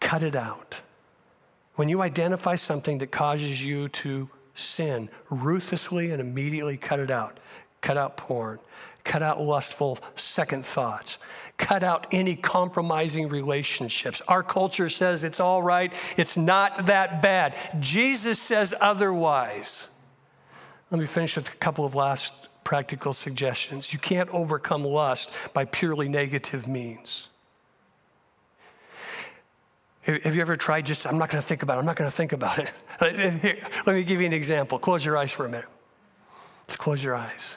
Cut 0.00 0.22
it 0.22 0.34
out. 0.34 0.80
When 1.74 1.88
you 1.88 2.00
identify 2.00 2.56
something 2.56 2.98
that 2.98 3.10
causes 3.10 3.62
you 3.62 3.88
to 3.88 4.30
sin, 4.54 5.10
ruthlessly 5.28 6.10
and 6.10 6.20
immediately 6.20 6.76
cut 6.78 7.00
it 7.00 7.10
out. 7.10 7.38
Cut 7.80 7.98
out 7.98 8.16
porn, 8.16 8.60
Cut 9.04 9.22
out 9.22 9.40
lustful 9.40 9.98
second 10.16 10.64
thoughts. 10.64 11.18
Cut 11.56 11.84
out 11.84 12.06
any 12.12 12.34
compromising 12.34 13.28
relationships. 13.28 14.22
Our 14.26 14.42
culture 14.42 14.88
says 14.88 15.22
it's 15.22 15.40
all 15.40 15.62
right, 15.62 15.92
it's 16.16 16.36
not 16.36 16.86
that 16.86 17.22
bad. 17.22 17.54
Jesus 17.80 18.40
says 18.40 18.74
otherwise. 18.80 19.88
Let 20.90 21.00
me 21.00 21.06
finish 21.06 21.36
with 21.36 21.52
a 21.52 21.56
couple 21.56 21.84
of 21.84 21.94
last 21.94 22.32
practical 22.64 23.12
suggestions. 23.12 23.92
You 23.92 23.98
can't 23.98 24.30
overcome 24.30 24.84
lust 24.84 25.30
by 25.52 25.66
purely 25.66 26.08
negative 26.08 26.66
means. 26.66 27.28
Have 30.02 30.34
you 30.34 30.42
ever 30.42 30.56
tried 30.56 30.84
just, 30.84 31.06
I'm 31.06 31.16
not 31.16 31.30
going 31.30 31.40
to 31.40 31.46
think 31.46 31.62
about 31.62 31.76
it, 31.76 31.78
I'm 31.80 31.86
not 31.86 31.96
going 31.96 32.10
to 32.10 32.16
think 32.16 32.32
about 32.32 32.58
it? 32.58 32.72
Let 33.86 33.94
me 33.94 34.04
give 34.04 34.20
you 34.20 34.26
an 34.26 34.34
example. 34.34 34.78
Close 34.78 35.04
your 35.04 35.16
eyes 35.16 35.32
for 35.32 35.46
a 35.46 35.48
minute. 35.48 35.68
Just 36.66 36.78
close 36.78 37.02
your 37.02 37.14
eyes. 37.14 37.56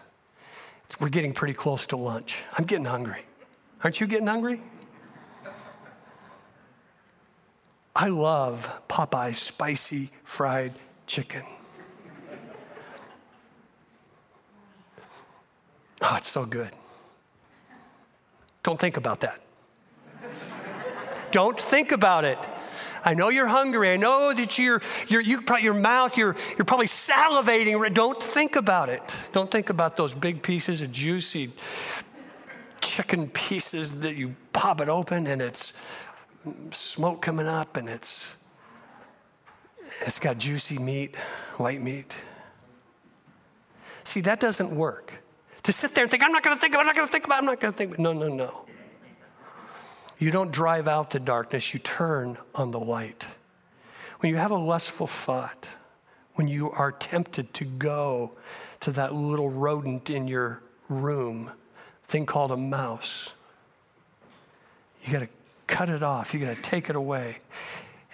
We're 0.99 1.09
getting 1.09 1.33
pretty 1.33 1.53
close 1.53 1.87
to 1.87 1.97
lunch. 1.97 2.39
I'm 2.57 2.65
getting 2.65 2.85
hungry. 2.85 3.21
Aren't 3.83 3.99
you 3.99 4.07
getting 4.07 4.27
hungry? 4.27 4.61
I 7.95 8.09
love 8.09 8.81
Popeye's 8.87 9.37
spicy 9.37 10.11
fried 10.23 10.73
chicken. 11.07 11.43
Oh, 16.01 16.15
it's 16.15 16.27
so 16.27 16.45
good. 16.45 16.71
Don't 18.63 18.79
think 18.79 18.97
about 18.97 19.21
that. 19.21 19.39
Don't 21.31 21.59
think 21.59 21.91
about 21.91 22.23
it. 22.23 22.37
I 23.07 23.13
know 23.13 23.29
you're 23.29 23.47
hungry. 23.47 23.89
I 23.89 23.95
know 23.95 24.33
that 24.33 24.57
you're, 24.57 24.81
you're 25.07 25.21
you, 25.21 25.41
your 25.61 25.73
mouth, 25.73 26.17
you're, 26.17 26.35
you're 26.57 26.65
probably 26.65 26.87
salivating. 26.87 27.93
Don't 27.93 28.21
think 28.21 28.57
about 28.57 28.89
it. 28.89 29.15
Don't 29.31 29.49
think 29.49 29.69
about 29.69 29.95
those 29.95 30.13
big 30.13 30.43
pieces 30.43 30.81
of 30.81 30.91
juicy 30.91 31.53
chicken 32.81 33.29
pieces 33.29 34.01
that 34.01 34.17
you 34.17 34.35
pop 34.51 34.81
it 34.81 34.89
open 34.89 35.25
and 35.25 35.41
it's 35.41 35.71
smoke 36.71 37.21
coming 37.21 37.47
up 37.47 37.77
and 37.77 37.87
it's 37.87 38.35
it's 40.01 40.19
got 40.19 40.37
juicy 40.37 40.77
meat, 40.77 41.15
white 41.55 41.81
meat. 41.81 42.13
See, 44.03 44.19
that 44.21 44.41
doesn't 44.41 44.75
work. 44.75 45.13
To 45.63 45.71
sit 45.71 45.95
there 45.95 46.03
and 46.03 46.11
think, 46.11 46.23
I'm 46.23 46.33
not 46.33 46.43
going 46.43 46.57
to 46.57 46.61
think 46.61 46.73
about 46.73 46.81
it, 46.85 46.89
I'm 46.89 46.95
not 46.95 46.95
going 46.97 47.07
to 47.07 47.11
think 47.11 47.25
about 47.25 47.35
it, 47.35 47.39
I'm 47.39 47.45
not 47.45 47.59
going 47.61 47.73
to 47.73 47.77
think. 47.77 47.99
No, 47.99 48.11
no, 48.11 48.27
no. 48.27 48.66
You 50.19 50.31
don't 50.31 50.51
drive 50.51 50.87
out 50.87 51.11
the 51.11 51.19
darkness, 51.19 51.73
you 51.73 51.79
turn 51.79 52.37
on 52.55 52.71
the 52.71 52.79
light. 52.79 53.27
When 54.19 54.31
you 54.31 54.37
have 54.37 54.51
a 54.51 54.57
lustful 54.57 55.05
thought, 55.05 55.67
when 56.33 56.47
you 56.47 56.71
are 56.71 56.91
tempted 56.91 57.53
to 57.55 57.65
go 57.65 58.35
to 58.79 58.91
that 58.91 59.13
little 59.13 59.49
rodent 59.49 60.09
in 60.09 60.27
your 60.27 60.61
room, 60.89 61.51
thing 62.05 62.25
called 62.25 62.51
a 62.51 62.57
mouse, 62.57 63.33
you 65.03 65.13
got 65.13 65.19
to 65.19 65.29
cut 65.67 65.89
it 65.89 66.01
off, 66.01 66.33
you 66.33 66.39
got 66.39 66.55
to 66.55 66.61
take 66.61 66.89
it 66.89 66.95
away. 66.95 67.39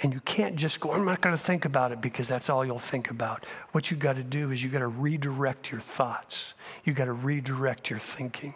And 0.01 0.13
you 0.13 0.19
can't 0.21 0.57
just 0.57 0.81
go, 0.81 0.91
I'm 0.91 1.05
not 1.05 1.21
going 1.21 1.35
to 1.35 1.41
think 1.41 1.63
about 1.63 1.93
it 1.93 2.01
because 2.01 2.27
that's 2.27 2.49
all 2.49 2.65
you'll 2.65 2.79
think 2.79 3.09
about. 3.09 3.45
What 3.71 3.89
you 3.91 3.95
got 3.95 4.17
to 4.17 4.23
do 4.23 4.51
is 4.51 4.61
you 4.61 4.69
got 4.69 4.79
to 4.79 4.87
redirect 4.87 5.71
your 5.71 5.79
thoughts. 5.79 6.53
You 6.83 6.93
got 6.93 7.05
to 7.05 7.13
redirect 7.13 7.89
your 7.89 7.99
thinking. 7.99 8.55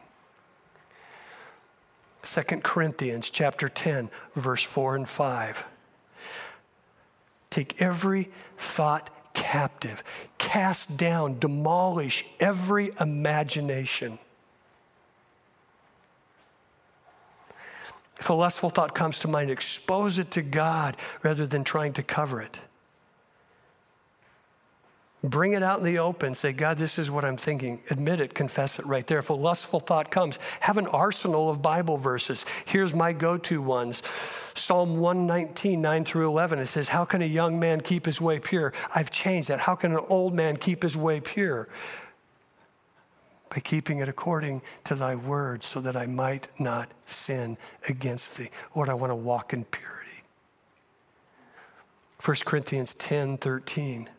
2 2.28 2.42
Corinthians 2.62 3.30
chapter 3.30 3.70
10 3.70 4.10
verse 4.36 4.64
4 4.64 4.98
and 4.98 5.08
5. 5.08 5.64
Take 7.50 7.82
every 7.82 8.30
thought 8.58 9.10
captive, 9.34 10.04
cast 10.38 10.98
down, 10.98 11.40
demolish 11.40 12.26
every 12.40 12.92
imagination. 13.00 14.20
If 18.20 18.30
a 18.30 18.34
lustful 18.34 18.72
thought 18.72 18.94
comes 18.94 19.20
to 19.20 19.30
mind, 19.30 19.50
expose 19.50 20.20
it 20.20 20.32
to 20.32 20.42
God 20.42 20.98
rather 21.24 21.48
than 21.48 21.64
trying 21.64 21.94
to 21.94 22.04
cover 22.04 22.42
it. 22.42 22.60
Bring 25.24 25.54
it 25.54 25.64
out 25.64 25.80
in 25.80 25.86
the 25.86 25.98
open. 25.98 26.36
Say, 26.36 26.54
God, 26.54 26.78
this 26.78 27.00
is 27.00 27.10
what 27.10 27.26
I'm 27.26 27.38
thinking. 27.38 27.82
Admit 27.90 28.22
it, 28.22 28.36
confess 28.36 28.78
it 28.78 28.86
right 28.86 29.06
there. 29.08 29.18
If 29.18 29.32
a 29.32 29.34
lustful 29.34 29.80
thought 29.80 30.12
comes, 30.12 30.38
have 30.60 30.78
an 30.78 30.86
arsenal 30.86 31.50
of 31.50 31.62
Bible 31.62 31.98
verses. 31.98 32.46
Here's 32.66 32.94
my 32.94 33.14
go 33.14 33.38
to 33.38 33.62
ones 33.62 34.04
Psalm 34.54 34.98
119, 34.98 35.82
9 35.82 36.06
through 36.06 36.28
11. 36.28 36.60
It 36.60 36.68
says, 36.68 36.90
How 36.90 37.04
can 37.04 37.24
a 37.24 37.26
young 37.26 37.60
man 37.60 37.82
keep 37.82 38.06
his 38.06 38.22
way 38.22 38.38
pure? 38.38 38.74
I've 38.94 39.10
changed 39.10 39.50
that. 39.50 39.62
How 39.62 39.74
can 39.74 39.92
an 39.92 40.04
old 40.08 40.36
man 40.36 40.58
keep 40.58 40.84
his 40.84 40.96
way 40.96 41.20
pure? 41.20 41.68
By 43.50 43.60
keeping 43.60 44.00
it 44.00 44.10
according 44.10 44.62
to 44.84 44.94
thy 44.94 45.16
word, 45.16 45.64
so 45.64 45.82
that 45.82 45.96
I 45.96 46.06
might 46.06 46.50
not 46.60 46.94
sin 47.06 47.58
against 47.90 48.38
thee. 48.38 48.50
Lord, 48.76 48.90
I 48.90 48.94
want 48.94 49.10
to 49.10 49.16
walk 49.16 49.52
in 49.52 49.64
purity. 49.64 50.22
1 52.24 52.38
Corinthians 52.46 52.94
10, 52.94 53.38
13. 53.38 54.10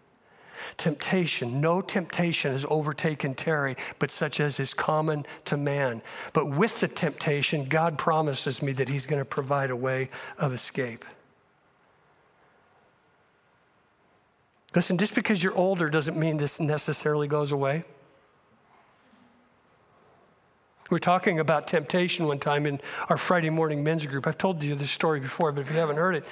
Temptation, 0.77 1.61
no 1.61 1.81
temptation 1.81 2.53
has 2.53 2.65
overtaken 2.69 3.35
Terry, 3.35 3.77
but 3.99 4.11
such 4.11 4.41
as 4.41 4.61
is 4.61 4.75
common 4.75 5.25
to 5.47 5.57
man. 5.57 6.03
But 6.33 6.51
with 6.51 6.81
the 6.81 6.89
temptation, 6.89 7.65
God 7.65 7.99
promises 7.99 8.63
me 8.63 8.73
that 8.73 8.89
He's 8.89 9.07
going 9.07 9.21
to 9.21 9.25
provide 9.25 9.71
a 9.71 9.77
way 9.77 10.11
of 10.39 10.53
escape. 10.53 11.05
Listen, 14.75 14.99
just 14.99 15.15
because 15.15 15.43
you're 15.43 15.57
older 15.57 15.89
doesn't 15.89 16.17
mean 16.17 16.37
this 16.37 16.61
necessarily 16.61 17.27
goes 17.27 17.51
away. 17.53 17.85
We 20.91 20.95
were 20.95 21.01
talking 21.01 21.39
about 21.39 21.67
temptation 21.67 22.27
one 22.27 22.39
time 22.39 22.65
in 22.65 22.81
our 23.11 23.19
Friday 23.19 23.51
morning 23.51 23.85
men's 23.85 24.07
group. 24.07 24.27
I've 24.27 24.39
told 24.39 24.65
you 24.65 24.75
this 24.75 24.91
story 24.91 25.21
before, 25.21 25.53
but 25.53 25.61
if 25.61 25.71
you 25.71 25.77
haven't 25.77 25.97
heard 25.97 26.15
it, 26.15 26.25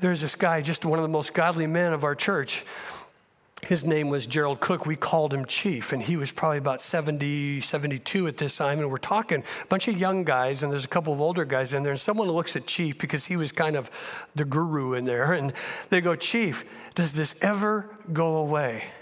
there's 0.00 0.20
this 0.20 0.34
guy, 0.34 0.60
just 0.60 0.84
one 0.84 0.98
of 0.98 1.02
the 1.02 1.08
most 1.08 1.32
godly 1.32 1.66
men 1.66 1.92
of 1.94 2.04
our 2.04 2.14
church 2.14 2.64
his 3.62 3.84
name 3.84 4.08
was 4.08 4.26
Gerald 4.26 4.60
Cook. 4.60 4.86
We 4.86 4.96
called 4.96 5.34
him 5.34 5.44
Chief, 5.44 5.92
and 5.92 6.02
he 6.02 6.16
was 6.16 6.32
probably 6.32 6.58
about 6.58 6.80
70, 6.80 7.60
72 7.60 8.26
at 8.26 8.38
this 8.38 8.56
time. 8.56 8.78
And 8.78 8.90
we're 8.90 8.96
talking 8.96 9.42
a 9.62 9.66
bunch 9.66 9.86
of 9.86 9.98
young 9.98 10.24
guys, 10.24 10.62
and 10.62 10.72
there's 10.72 10.84
a 10.84 10.88
couple 10.88 11.12
of 11.12 11.20
older 11.20 11.44
guys 11.44 11.74
in 11.74 11.82
there. 11.82 11.92
And 11.92 12.00
someone 12.00 12.28
looks 12.30 12.56
at 12.56 12.66
Chief 12.66 12.98
because 12.98 13.26
he 13.26 13.36
was 13.36 13.52
kind 13.52 13.76
of 13.76 13.90
the 14.34 14.46
guru 14.46 14.94
in 14.94 15.04
there. 15.04 15.32
And 15.32 15.52
they 15.90 16.00
go, 16.00 16.16
Chief, 16.16 16.64
does 16.94 17.12
this 17.12 17.36
ever 17.42 17.94
go 18.12 18.36
away? 18.36 18.84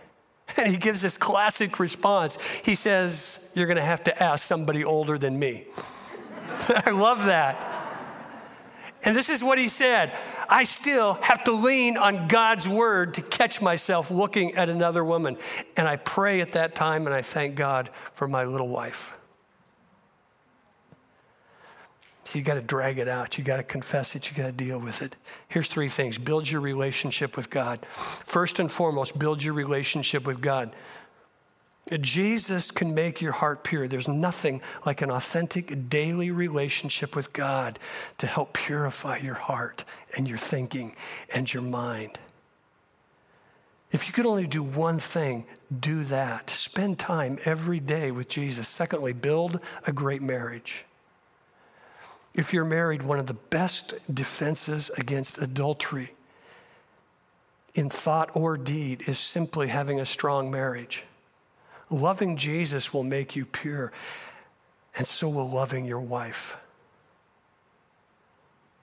And 0.57 0.69
he 0.69 0.79
gives 0.79 1.03
this 1.03 1.19
classic 1.19 1.79
response. 1.79 2.39
He 2.65 2.75
says, 2.75 3.51
You're 3.55 3.67
going 3.67 3.77
to 3.77 3.83
have 3.83 4.03
to 4.05 4.23
ask 4.23 4.47
somebody 4.47 4.83
older 4.83 5.19
than 5.19 5.39
me. 5.39 5.67
I 6.87 6.91
love 6.91 7.27
that. 7.27 7.79
And 9.05 9.15
this 9.15 9.29
is 9.29 9.45
what 9.45 9.59
he 9.59 9.69
said 9.69 10.11
I 10.49 10.65
still 10.65 11.15
have 11.15 11.45
to 11.45 11.53
lean 11.53 11.97
on 11.97 12.27
God's 12.27 12.69
word 12.69 13.15
to 13.15 13.23
catch 13.23 13.61
myself 13.61 14.11
looking 14.11 14.55
at 14.55 14.71
another 14.71 15.05
woman. 15.05 15.37
And 15.77 15.87
I 15.87 15.97
pray 15.97 16.41
at 16.41 16.53
that 16.53 16.75
time 16.75 17.07
and 17.07 17.15
I 17.15 17.23
thank 17.23 17.55
God 17.55 17.91
for 18.15 18.27
my 18.27 18.45
little 18.45 18.69
wife. 18.69 19.13
So 22.29 22.39
you 22.39 22.45
got 22.45 22.55
to 22.55 22.61
drag 22.61 22.99
it 22.99 23.09
out. 23.09 23.39
You 23.39 23.45
got 23.45 23.57
to 23.57 23.63
confess 23.63 24.15
it. 24.15 24.31
You 24.31 24.37
got 24.37 24.47
to 24.47 24.53
deal 24.53 24.79
with 24.79 25.01
it. 25.01 25.17
Here's 25.49 25.67
three 25.67 25.89
things 25.89 26.19
build 26.19 26.51
your 26.51 26.61
relationship 26.61 27.39
with 27.39 27.49
God. 27.49 27.87
First 28.27 28.59
and 28.59 28.71
foremost, 28.71 29.19
build 29.19 29.43
your 29.43 29.55
relationship 29.55 30.27
with 30.27 30.43
God. 30.43 30.77
Jesus 31.97 32.71
can 32.71 32.95
make 32.95 33.23
your 33.23 33.33
heart 33.33 33.65
pure. 33.65 33.89
There's 33.89 34.09
nothing 34.09 34.61
like 34.85 35.01
an 35.01 35.11
authentic 35.11 35.89
daily 35.89 36.31
relationship 36.31 37.17
with 37.17 37.33
God 37.33 37.79
to 38.19 38.27
help 38.27 38.53
purify 38.53 39.19
your 39.19 39.35
heart 39.35 39.85
and 40.17 40.29
your 40.29 40.39
thinking 40.39 40.95
and 41.35 41.53
your 41.53 41.63
mind. 41.63 42.19
If 43.91 44.07
you 44.07 44.13
could 44.13 44.27
only 44.27 44.47
do 44.47 44.63
one 44.63 44.99
thing, 44.99 45.47
do 45.81 46.05
that. 46.05 46.51
Spend 46.51 46.99
time 46.99 47.39
every 47.45 47.81
day 47.81 48.11
with 48.11 48.29
Jesus. 48.29 48.69
Secondly, 48.69 49.15
build 49.15 49.61
a 49.87 49.93
great 49.93 50.21
marriage. 50.21 50.85
If 52.35 52.53
you're 52.53 52.67
married, 52.67 53.03
one 53.03 53.19
of 53.19 53.27
the 53.27 53.35
best 53.35 53.95
defenses 54.13 54.91
against 54.99 55.39
adultery 55.39 56.13
in 57.75 57.89
thought 57.89 58.31
or 58.35 58.59
deed 58.59 59.09
is 59.09 59.19
simply 59.19 59.69
having 59.69 59.99
a 59.99 60.07
strong 60.07 60.51
marriage. 60.51 61.05
Loving 61.91 62.37
Jesus 62.37 62.93
will 62.93 63.03
make 63.03 63.35
you 63.35 63.47
pure, 63.47 63.93
and 64.97 65.07
so 65.07 65.29
will 65.29 65.49
loving 65.49 65.87
your 65.87 66.01
wife. 66.01 66.57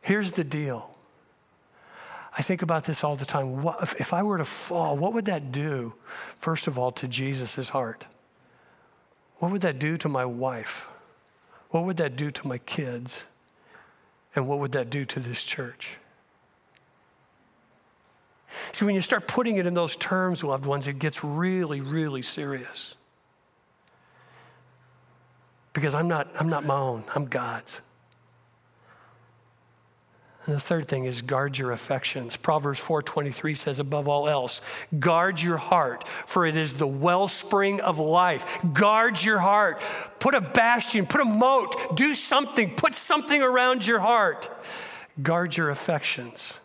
Here's 0.01 0.33
the 0.33 0.43
deal. 0.43 0.95
I 2.37 2.41
think 2.41 2.61
about 2.61 2.83
this 2.83 3.03
all 3.03 3.15
the 3.15 3.25
time. 3.25 3.61
What, 3.61 3.81
if, 3.81 3.99
if 3.99 4.13
I 4.13 4.21
were 4.21 4.37
to 4.37 4.45
fall, 4.45 4.97
what 4.97 5.13
would 5.13 5.25
that 5.25 5.51
do, 5.51 5.93
first 6.37 6.67
of 6.67 6.77
all, 6.77 6.91
to 6.93 7.07
Jesus' 7.07 7.69
heart? 7.69 8.05
What 9.37 9.51
would 9.51 9.61
that 9.61 9.79
do 9.79 9.97
to 9.97 10.09
my 10.09 10.25
wife? 10.25 10.87
What 11.69 11.85
would 11.85 11.97
that 11.97 12.15
do 12.15 12.31
to 12.31 12.47
my 12.47 12.57
kids? 12.59 13.25
And 14.35 14.47
what 14.47 14.59
would 14.59 14.73
that 14.73 14.89
do 14.89 15.05
to 15.05 15.19
this 15.19 15.43
church? 15.43 15.97
See, 18.71 18.85
when 18.85 18.95
you 18.95 19.01
start 19.01 19.27
putting 19.27 19.57
it 19.57 19.65
in 19.65 19.73
those 19.73 19.95
terms, 19.95 20.43
loved 20.43 20.65
ones, 20.65 20.87
it 20.87 20.99
gets 20.99 21.23
really, 21.23 21.81
really 21.81 22.21
serious. 22.21 22.95
Because 25.73 25.93
I'm 25.93 26.07
not, 26.07 26.29
I'm 26.39 26.49
not 26.49 26.65
my 26.65 26.77
own, 26.77 27.03
I'm 27.13 27.25
God's. 27.25 27.81
And 30.45 30.53
the 30.53 30.59
third 30.59 30.87
thing 30.87 31.05
is 31.05 31.23
guard 31.23 31.57
your 31.57 31.71
affections. 31.71 32.37
Proverbs 32.37 32.79
4:23 32.79 33.57
says 33.57 33.79
above 33.79 34.07
all 34.07 34.29
else, 34.29 34.61
guard 34.99 35.41
your 35.41 35.57
heart, 35.57 36.07
for 36.27 36.45
it 36.45 36.55
is 36.55 36.75
the 36.75 36.87
wellspring 36.87 37.81
of 37.81 37.97
life. 37.97 38.45
Guard 38.73 39.23
your 39.23 39.39
heart. 39.39 39.81
Put 40.19 40.35
a 40.35 40.41
bastion, 40.41 41.07
put 41.07 41.21
a 41.21 41.25
moat, 41.25 41.95
do 41.95 42.13
something, 42.13 42.75
put 42.75 42.93
something 42.93 43.41
around 43.41 43.87
your 43.87 43.99
heart. 43.99 44.49
Guard 45.21 45.57
your 45.57 45.71
affections. 45.71 46.59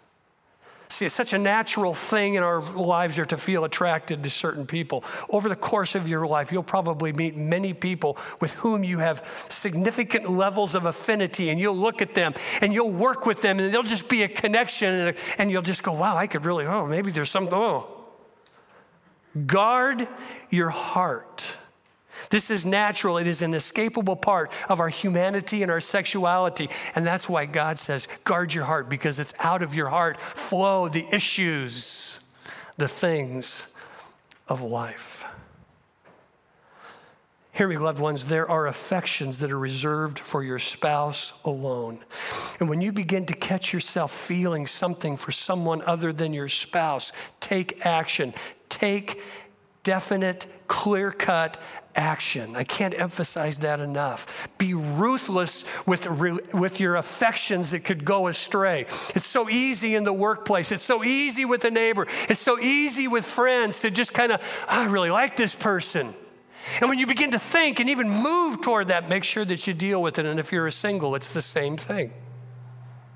See, 0.90 1.06
it's 1.06 1.14
such 1.14 1.32
a 1.32 1.38
natural 1.38 1.94
thing 1.94 2.34
in 2.34 2.42
our 2.42 2.60
lives 2.60 3.16
are 3.20 3.24
to 3.26 3.36
feel 3.36 3.64
attracted 3.64 4.24
to 4.24 4.28
certain 4.28 4.66
people. 4.66 5.04
Over 5.28 5.48
the 5.48 5.54
course 5.54 5.94
of 5.94 6.08
your 6.08 6.26
life, 6.26 6.50
you'll 6.50 6.64
probably 6.64 7.12
meet 7.12 7.36
many 7.36 7.72
people 7.72 8.18
with 8.40 8.54
whom 8.54 8.82
you 8.82 8.98
have 8.98 9.46
significant 9.48 10.28
levels 10.28 10.74
of 10.74 10.86
affinity, 10.86 11.48
and 11.48 11.60
you'll 11.60 11.76
look 11.76 12.02
at 12.02 12.16
them 12.16 12.34
and 12.60 12.74
you'll 12.74 12.92
work 12.92 13.24
with 13.24 13.40
them, 13.40 13.60
and 13.60 13.72
there'll 13.72 13.86
just 13.86 14.08
be 14.08 14.24
a 14.24 14.28
connection, 14.28 14.92
and, 14.92 15.16
and 15.38 15.50
you'll 15.52 15.62
just 15.62 15.84
go, 15.84 15.92
wow, 15.92 16.16
I 16.16 16.26
could 16.26 16.44
really, 16.44 16.66
oh, 16.66 16.84
maybe 16.86 17.12
there's 17.12 17.30
something, 17.30 17.54
oh. 17.54 17.86
Guard 19.46 20.08
your 20.50 20.70
heart. 20.70 21.56
This 22.30 22.48
is 22.48 22.64
natural. 22.64 23.18
It 23.18 23.26
is 23.26 23.42
an 23.42 23.52
escapable 23.52 24.20
part 24.20 24.52
of 24.68 24.78
our 24.78 24.88
humanity 24.88 25.62
and 25.62 25.70
our 25.70 25.80
sexuality. 25.80 26.70
And 26.94 27.04
that's 27.06 27.28
why 27.28 27.46
God 27.46 27.78
says, 27.78 28.06
guard 28.24 28.54
your 28.54 28.64
heart, 28.64 28.88
because 28.88 29.18
it's 29.18 29.34
out 29.40 29.62
of 29.62 29.74
your 29.74 29.88
heart 29.88 30.20
flow 30.20 30.88
the 30.88 31.04
issues, 31.12 32.20
the 32.76 32.88
things 32.88 33.66
of 34.48 34.62
life. 34.62 35.24
Hear 37.52 37.66
me, 37.66 37.78
loved 37.78 37.98
ones, 37.98 38.26
there 38.26 38.48
are 38.48 38.68
affections 38.68 39.40
that 39.40 39.50
are 39.50 39.58
reserved 39.58 40.20
for 40.20 40.44
your 40.44 40.60
spouse 40.60 41.32
alone. 41.44 41.98
And 42.60 42.68
when 42.68 42.80
you 42.80 42.92
begin 42.92 43.26
to 43.26 43.34
catch 43.34 43.72
yourself 43.72 44.12
feeling 44.12 44.68
something 44.68 45.16
for 45.16 45.32
someone 45.32 45.82
other 45.82 46.12
than 46.12 46.32
your 46.32 46.48
spouse, 46.48 47.12
take 47.40 47.84
action. 47.84 48.34
Take 48.68 49.20
definite, 49.82 50.46
clear 50.68 51.10
cut 51.10 51.58
action. 51.96 52.54
I 52.54 52.64
can't 52.64 52.98
emphasize 52.98 53.58
that 53.60 53.80
enough. 53.80 54.48
Be 54.58 54.74
ruthless 54.74 55.64
with, 55.86 56.06
with 56.54 56.80
your 56.80 56.96
affections 56.96 57.72
that 57.72 57.84
could 57.84 58.04
go 58.04 58.28
astray. 58.28 58.86
It's 59.14 59.26
so 59.26 59.48
easy 59.48 59.94
in 59.94 60.04
the 60.04 60.12
workplace, 60.12 60.72
it's 60.72 60.84
so 60.84 61.02
easy 61.04 61.44
with 61.44 61.64
a 61.64 61.70
neighbor, 61.70 62.06
it's 62.28 62.40
so 62.40 62.58
easy 62.58 63.08
with 63.08 63.24
friends 63.24 63.80
to 63.82 63.90
just 63.90 64.12
kind 64.12 64.32
of, 64.32 64.40
oh, 64.68 64.82
I 64.82 64.86
really 64.86 65.10
like 65.10 65.36
this 65.36 65.54
person. 65.54 66.14
And 66.80 66.88
when 66.88 66.98
you 66.98 67.06
begin 67.06 67.30
to 67.32 67.38
think 67.38 67.80
and 67.80 67.88
even 67.90 68.08
move 68.08 68.60
toward 68.60 68.88
that, 68.88 69.08
make 69.08 69.24
sure 69.24 69.44
that 69.44 69.66
you 69.66 69.74
deal 69.74 70.00
with 70.02 70.18
it. 70.18 70.26
And 70.26 70.38
if 70.38 70.52
you're 70.52 70.66
a 70.66 70.72
single, 70.72 71.14
it's 71.14 71.32
the 71.32 71.42
same 71.42 71.76
thing, 71.76 72.12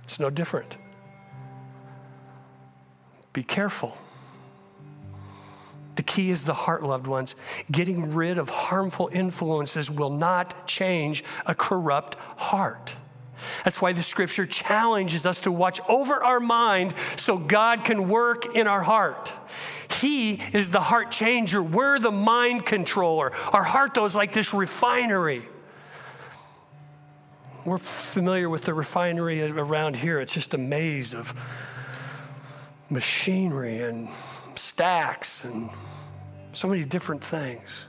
it's 0.03 0.19
no 0.19 0.31
different. 0.31 0.77
Be 3.33 3.43
careful. 3.43 3.97
The 5.97 6.03
key 6.03 6.31
is 6.31 6.45
the 6.45 6.55
heart, 6.55 6.83
loved 6.83 7.07
ones. 7.07 7.37
Getting 7.71 8.15
rid 8.15 8.39
of 8.39 8.49
harmful 8.49 9.09
influences 9.13 9.91
will 9.91 10.11
not 10.11 10.67
change 10.67 11.25
a 11.47 11.55
corrupt 11.55 12.17
heart. 12.37 12.97
That's 13.65 13.81
why 13.81 13.93
the 13.93 14.03
scripture 14.03 14.47
challenges 14.47 15.27
us 15.27 15.41
to 15.41 15.53
watch 15.53 15.81
over 15.89 16.23
our 16.23 16.41
mind 16.41 16.95
so 17.17 17.37
God 17.37 17.85
can 17.85 18.09
work 18.09 18.57
in 18.57 18.67
our 18.67 18.83
heart. 18.83 19.33
He 20.01 20.41
is 20.53 20.71
the 20.71 20.81
heart 20.81 21.13
changer. 21.13 21.63
We're 21.63 21.99
the 21.99 22.11
mind 22.11 22.67
controller. 22.67 23.33
Our 23.53 23.63
heart, 23.63 23.95
though, 23.95 24.07
is 24.07 24.15
like 24.15 24.33
this 24.33 24.55
refinery. 24.55 25.47
We're 27.65 27.79
familiar 27.79 28.51
with 28.51 28.63
the 28.63 28.75
refinery 28.75 29.43
around 29.43 29.97
here. 29.97 30.21
It's 30.21 30.35
just 30.35 30.53
a 30.55 30.59
maze 30.59 31.15
of 31.15 31.35
machinery 32.91 33.81
and 33.81 34.09
stacks 34.59 35.45
and 35.45 35.71
so 36.53 36.69
many 36.69 36.85
different 36.85 37.23
things. 37.25 37.87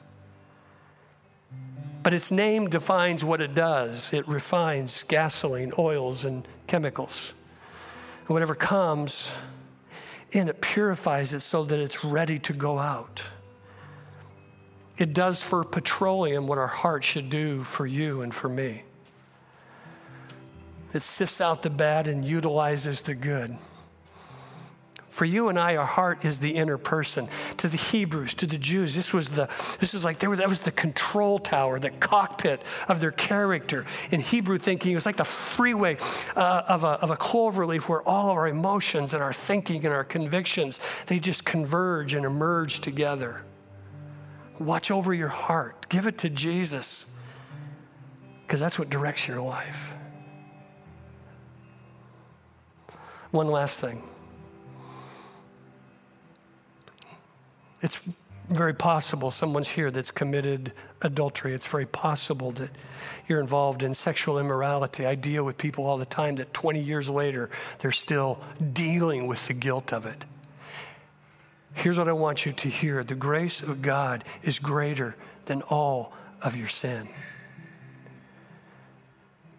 But 2.04 2.14
its 2.14 2.30
name 2.30 2.70
defines 2.70 3.24
what 3.24 3.42
it 3.42 3.56
does 3.56 4.14
it 4.14 4.28
refines 4.28 5.04
gasoline, 5.08 5.74
oils, 5.78 6.24
and 6.24 6.48
chemicals. 6.68 7.34
And 8.28 8.30
whatever 8.30 8.56
comes 8.56 9.32
in, 10.32 10.48
it 10.48 10.62
purifies 10.62 11.34
it 11.34 11.40
so 11.40 11.64
that 11.64 11.80
it's 11.80 12.04
ready 12.04 12.40
to 12.40 12.54
go 12.54 12.80
out. 12.80 13.24
It 14.98 15.14
does 15.14 15.42
for 15.42 15.64
petroleum 15.64 16.48
what 16.48 16.58
our 16.58 16.68
heart 16.68 17.04
should 17.04 17.30
do 17.30 17.64
for 17.64 17.86
you 17.86 18.22
and 18.22 18.34
for 18.34 18.50
me. 18.50 18.84
It 20.94 21.02
sifts 21.02 21.42
out 21.42 21.64
the 21.64 21.70
bad 21.70 22.08
and 22.08 22.24
utilizes 22.24 23.02
the 23.02 23.16
good. 23.16 23.58
For 25.16 25.24
you 25.24 25.48
and 25.48 25.58
I, 25.58 25.78
our 25.78 25.86
heart 25.86 26.26
is 26.26 26.40
the 26.40 26.56
inner 26.56 26.78
person. 26.78 27.30
To 27.60 27.70
the 27.70 27.78
Hebrews, 27.78 28.34
to 28.34 28.46
the 28.46 28.58
Jews, 28.58 28.96
this 28.96 29.14
was 29.14 29.30
the 29.30 29.48
this 29.80 29.94
was 29.94 30.04
like 30.04 30.20
there 30.20 30.30
was, 30.30 30.40
that 30.40 30.50
was 30.50 30.60
the 30.60 30.74
control 30.74 31.40
tower, 31.40 31.80
the 31.80 31.92
cockpit 31.92 32.62
of 32.90 33.00
their 33.00 33.14
character. 33.14 33.86
In 34.12 34.20
Hebrew 34.20 34.58
thinking, 34.58 34.92
it 34.92 34.96
was 34.96 35.06
like 35.06 35.16
the 35.16 35.24
freeway 35.24 35.96
uh, 36.36 36.64
of, 36.68 36.84
a, 36.84 37.00
of 37.00 37.12
a 37.12 37.16
clover 37.16 37.66
leaf 37.66 37.88
where 37.88 38.02
all 38.02 38.32
of 38.32 38.36
our 38.36 38.50
emotions 38.50 39.14
and 39.14 39.24
our 39.24 39.32
thinking 39.32 39.86
and 39.86 39.94
our 39.94 40.04
convictions 40.04 40.82
they 41.06 41.18
just 41.18 41.46
converge 41.46 42.14
and 42.14 42.26
emerge 42.26 42.82
together. 42.82 43.46
Watch 44.60 44.92
over 44.92 45.14
your 45.14 45.30
heart. 45.30 45.88
Give 45.88 46.08
it 46.08 46.18
to 46.18 46.30
Jesus 46.30 47.06
because 48.46 48.60
that's 48.60 48.78
what 48.78 48.90
directs 48.90 49.30
your 49.30 49.40
life. 49.40 49.94
One 53.32 53.48
last 53.48 53.80
thing. 53.80 54.04
It's 57.86 58.02
very 58.50 58.74
possible 58.74 59.30
someone's 59.30 59.70
here 59.70 59.92
that's 59.92 60.10
committed 60.10 60.74
adultery. 61.04 61.54
It's 61.54 61.68
very 61.68 61.86
possible 61.86 62.50
that 62.54 62.72
you're 63.28 63.40
involved 63.40 63.84
in 63.84 63.94
sexual 63.94 64.40
immorality. 64.40 65.06
I 65.06 65.14
deal 65.14 65.44
with 65.44 65.60
people 65.60 65.86
all 65.86 66.00
the 66.00 66.04
time 66.04 66.38
that 66.38 66.52
20 66.52 66.80
years 66.80 67.10
later, 67.10 67.52
they're 67.78 67.92
still 67.92 68.40
dealing 68.74 69.28
with 69.28 69.48
the 69.48 69.54
guilt 69.54 69.94
of 69.94 70.08
it. 70.08 70.26
Here's 71.76 72.00
what 72.00 72.10
I 72.10 72.14
want 72.14 72.44
you 72.44 72.54
to 72.54 72.70
hear 72.70 73.04
the 73.04 73.14
grace 73.14 73.62
of 73.62 73.84
God 73.84 74.24
is 74.42 74.58
greater 74.58 75.16
than 75.46 75.62
all 75.62 76.12
of 76.42 76.56
your 76.56 76.68
sin. 76.68 77.08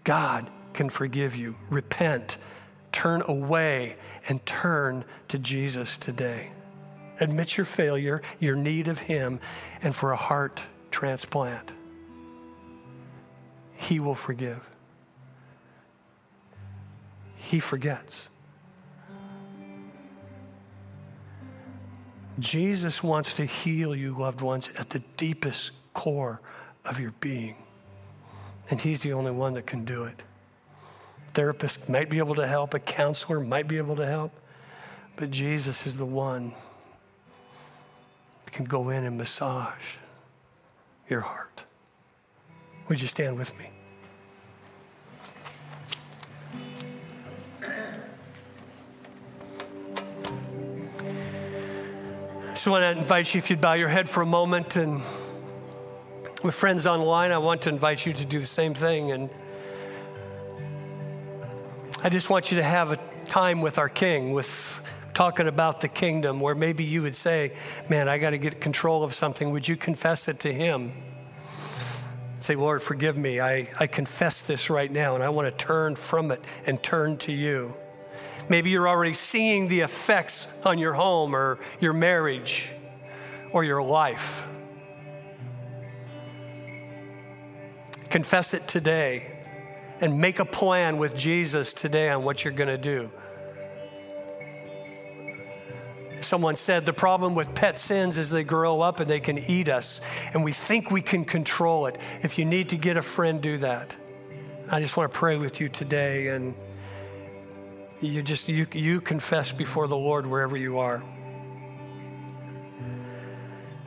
God 0.03 0.51
can 0.73 0.91
forgive 0.91 1.37
you. 1.37 1.55
Repent, 1.71 2.39
turn 2.91 3.23
away, 3.29 3.95
and 4.29 4.45
turn 4.45 5.05
to 5.29 5.39
Jesus 5.39 5.97
today. 5.97 6.51
Admit 7.21 7.57
your 7.57 7.65
failure, 7.65 8.23
your 8.39 8.57
need 8.57 8.89
of 8.89 9.01
Him, 9.01 9.41
and 9.83 9.95
for 9.95 10.13
a 10.13 10.17
heart 10.17 10.63
transplant. 10.91 11.73
He 13.75 14.01
will 14.01 14.15
forgive. 14.15 14.69
He 17.37 17.61
forgets. 17.61 18.29
Jesus 22.39 23.03
wants 23.03 23.33
to 23.35 23.45
heal 23.45 23.95
you, 23.95 24.15
loved 24.17 24.43
ones, 24.43 24.69
at 24.79 24.91
the 24.91 24.99
deepest 25.17 25.71
core 25.95 26.41
of 26.85 27.01
your 27.01 27.13
being. 27.21 27.57
And 28.69 28.81
He's 28.81 29.03
the 29.03 29.13
only 29.13 29.31
one 29.31 29.55
that 29.55 29.67
can 29.67 29.85
do 29.85 30.05
it. 30.05 30.23
Therapist 31.35 31.89
might 31.89 32.11
be 32.11 32.19
able 32.19 32.35
to 32.35 32.47
help, 32.47 32.75
a 32.75 32.79
counselor 32.79 33.41
might 33.41 33.69
be 33.69 33.79
able 33.79 33.97
to 33.97 34.07
help, 34.07 34.33
but 35.17 35.31
Jesus 35.31 35.87
is 35.87 35.97
the 35.97 36.07
one 36.07 36.53
can 38.53 38.65
go 38.65 38.91
in 38.91 39.05
and 39.05 39.19
massage 39.19 39.97
your 41.09 41.21
heart. 41.21 41.65
Would 42.89 43.01
you 43.01 43.09
stand 43.09 43.39
with 43.39 43.57
me? 43.59 43.71
just 52.67 52.73
want 52.73 52.83
to 52.83 53.01
invite 53.01 53.33
you, 53.33 53.39
if 53.39 53.49
you'd 53.49 53.61
bow 53.61 53.75
your 53.75 53.89
head 53.89 54.09
for 54.09 54.23
a 54.23 54.27
moment, 54.27 54.75
and 54.75 55.01
with 56.43 56.53
friends 56.53 56.85
online, 56.85 57.31
I 57.31 57.39
want 57.39 57.63
to 57.63 57.69
invite 57.69 58.05
you 58.05 58.13
to 58.13 58.25
do 58.25 58.41
the 58.41 58.47
same 58.47 58.75
thing. 58.75 59.13
And 59.13 59.31
I 62.03 62.09
just 62.09 62.29
want 62.29 62.51
you 62.51 62.57
to 62.57 62.65
have 62.65 62.91
a 62.91 62.99
time 63.25 63.61
with 63.61 63.79
our 63.79 63.89
King, 63.89 64.33
with 64.33 64.81
talking 65.17 65.49
about 65.49 65.81
the 65.81 65.89
kingdom, 65.89 66.41
where 66.41 66.55
maybe 66.55 66.85
you 66.85 67.01
would 67.01 67.15
say, 67.15 67.51
Man, 67.89 68.07
I 68.07 68.19
got 68.19 68.31
to 68.31 68.39
get 68.39 68.61
control 68.61 69.03
of 69.03 69.15
something. 69.15 69.51
Would 69.51 69.67
you 69.67 69.75
confess 69.75 70.29
it 70.29 70.39
to 70.41 70.53
Him? 70.53 70.93
Say, 72.41 72.55
Lord, 72.55 72.83
forgive 72.83 73.17
me. 73.17 73.41
I, 73.41 73.67
I 73.81 73.87
confess 73.87 74.43
this 74.43 74.69
right 74.69 74.93
now, 74.93 75.15
and 75.15 75.25
I 75.25 75.31
want 75.31 75.47
to 75.47 75.65
turn 75.65 75.97
from 75.97 76.31
it 76.31 76.45
and 76.67 76.83
turn 76.83 77.17
to 77.19 77.33
you. 77.33 77.75
Maybe 78.51 78.69
you're 78.69 78.87
already 78.87 79.15
seeing 79.15 79.69
the 79.69 79.81
effects 79.81 80.49
on 80.65 80.77
your 80.79 80.93
home 80.93 81.35
or 81.35 81.61
your 81.81 81.95
marriage 81.95 82.69
or 83.53 83.65
your 83.65 83.83
life. 83.83 84.47
Confess 88.11 88.53
it 88.53 88.69
today 88.69 89.33
and 89.99 90.21
make 90.21 90.41
a 90.41 90.45
plan 90.45 90.99
with 90.99 91.17
Jesus 91.17 91.73
today 91.73 92.11
on 92.11 92.23
what 92.23 92.45
you're 92.45 92.53
going 92.53 92.69
to 92.69 92.77
do. 92.77 93.11
Someone 96.21 96.57
said 96.57 96.87
the 96.87 96.93
problem 96.93 97.35
with 97.35 97.55
pet 97.55 97.79
sins 97.79 98.19
is 98.19 98.31
they 98.31 98.45
grow 98.45 98.81
up 98.81 99.01
and 99.01 99.09
they 99.09 99.21
can 99.21 99.39
eat 99.39 99.69
us, 99.69 100.01
and 100.33 100.43
we 100.43 100.53
think 100.53 100.91
we 100.91 101.03
can 101.03 101.25
control 101.25 101.87
it. 101.87 101.99
If 102.23 102.39
you 102.39 102.45
need 102.45 102.71
to 102.71 102.77
get 102.77 102.97
a 102.97 103.03
friend, 103.03 103.41
do 103.41 103.59
that. 103.59 103.97
I 104.71 104.81
just 104.81 104.97
want 104.97 105.13
to 105.13 105.19
pray 105.19 105.37
with 105.37 105.61
you 105.61 105.69
today 105.69 106.29
and 106.29 106.55
you 108.01 108.23
just 108.23 108.49
you, 108.49 108.67
you 108.73 109.01
confess 109.01 109.53
before 109.53 109.87
the 109.87 109.97
Lord 109.97 110.27
wherever 110.27 110.57
you 110.57 110.79
are. 110.79 111.03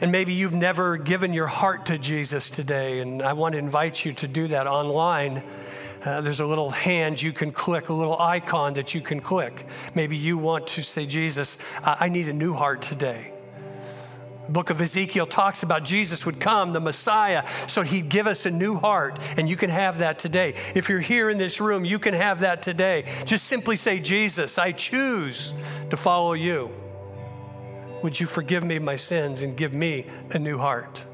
And 0.02 0.12
maybe 0.12 0.34
you've 0.34 0.54
never 0.54 0.96
given 0.96 1.34
your 1.34 1.48
heart 1.48 1.88
to 1.88 1.98
Jesus 1.98 2.50
today, 2.50 3.02
and 3.02 3.22
I 3.22 3.34
want 3.34 3.54
to 3.54 3.60
invite 3.60 4.06
you 4.06 4.14
to 4.14 4.28
do 4.30 4.48
that 4.48 4.66
online. 4.66 5.44
Uh, 6.04 6.22
there's 6.22 6.40
a 6.40 6.46
little 6.46 6.70
hand 6.70 7.22
you 7.22 7.34
can 7.34 7.52
click, 7.52 7.90
a 7.90 7.94
little 7.94 8.18
icon 8.18 8.74
that 8.76 8.96
you 8.96 9.02
can 9.02 9.20
click. 9.20 9.66
Maybe 9.94 10.16
you 10.16 10.38
want 10.38 10.68
to 10.68 10.84
say, 10.84 11.06
Jesus, 11.06 11.58
I 11.84 12.08
need 12.08 12.30
a 12.30 12.34
new 12.34 12.54
heart 12.54 12.82
today. 12.82 13.34
The 14.46 14.54
book 14.54 14.70
of 14.70 14.82
Ezekiel 14.82 15.28
talks 15.28 15.62
about 15.62 15.84
Jesus 15.84 16.26
would 16.26 16.40
come, 16.40 16.74
the 16.74 16.80
Messiah, 16.80 17.46
so 17.68 17.84
he'd 17.84 18.10
give 18.10 18.26
us 18.26 18.46
a 18.46 18.52
new 18.52 18.76
heart. 18.76 19.20
And 19.38 19.50
you 19.50 19.56
can 19.56 19.70
have 19.70 20.00
that 20.00 20.18
today. 20.20 20.56
If 20.74 20.90
you're 20.90 21.00
here 21.00 21.30
in 21.30 21.38
this 21.38 21.60
room, 21.60 21.86
you 21.86 22.00
can 22.00 22.14
have 22.14 22.40
that 22.40 22.64
today. 22.64 23.04
Just 23.26 23.46
simply 23.46 23.76
say, 23.76 24.00
Jesus, 24.00 24.58
I 24.58 24.72
choose 24.72 25.54
to 25.90 25.98
follow 25.98 26.34
you. 26.34 26.72
Would 28.02 28.20
you 28.20 28.26
forgive 28.26 28.64
me 28.64 28.80
my 28.80 28.96
sins 28.96 29.42
and 29.42 29.56
give 29.56 29.74
me 29.74 30.06
a 30.32 30.40
new 30.40 30.58
heart? 30.58 31.06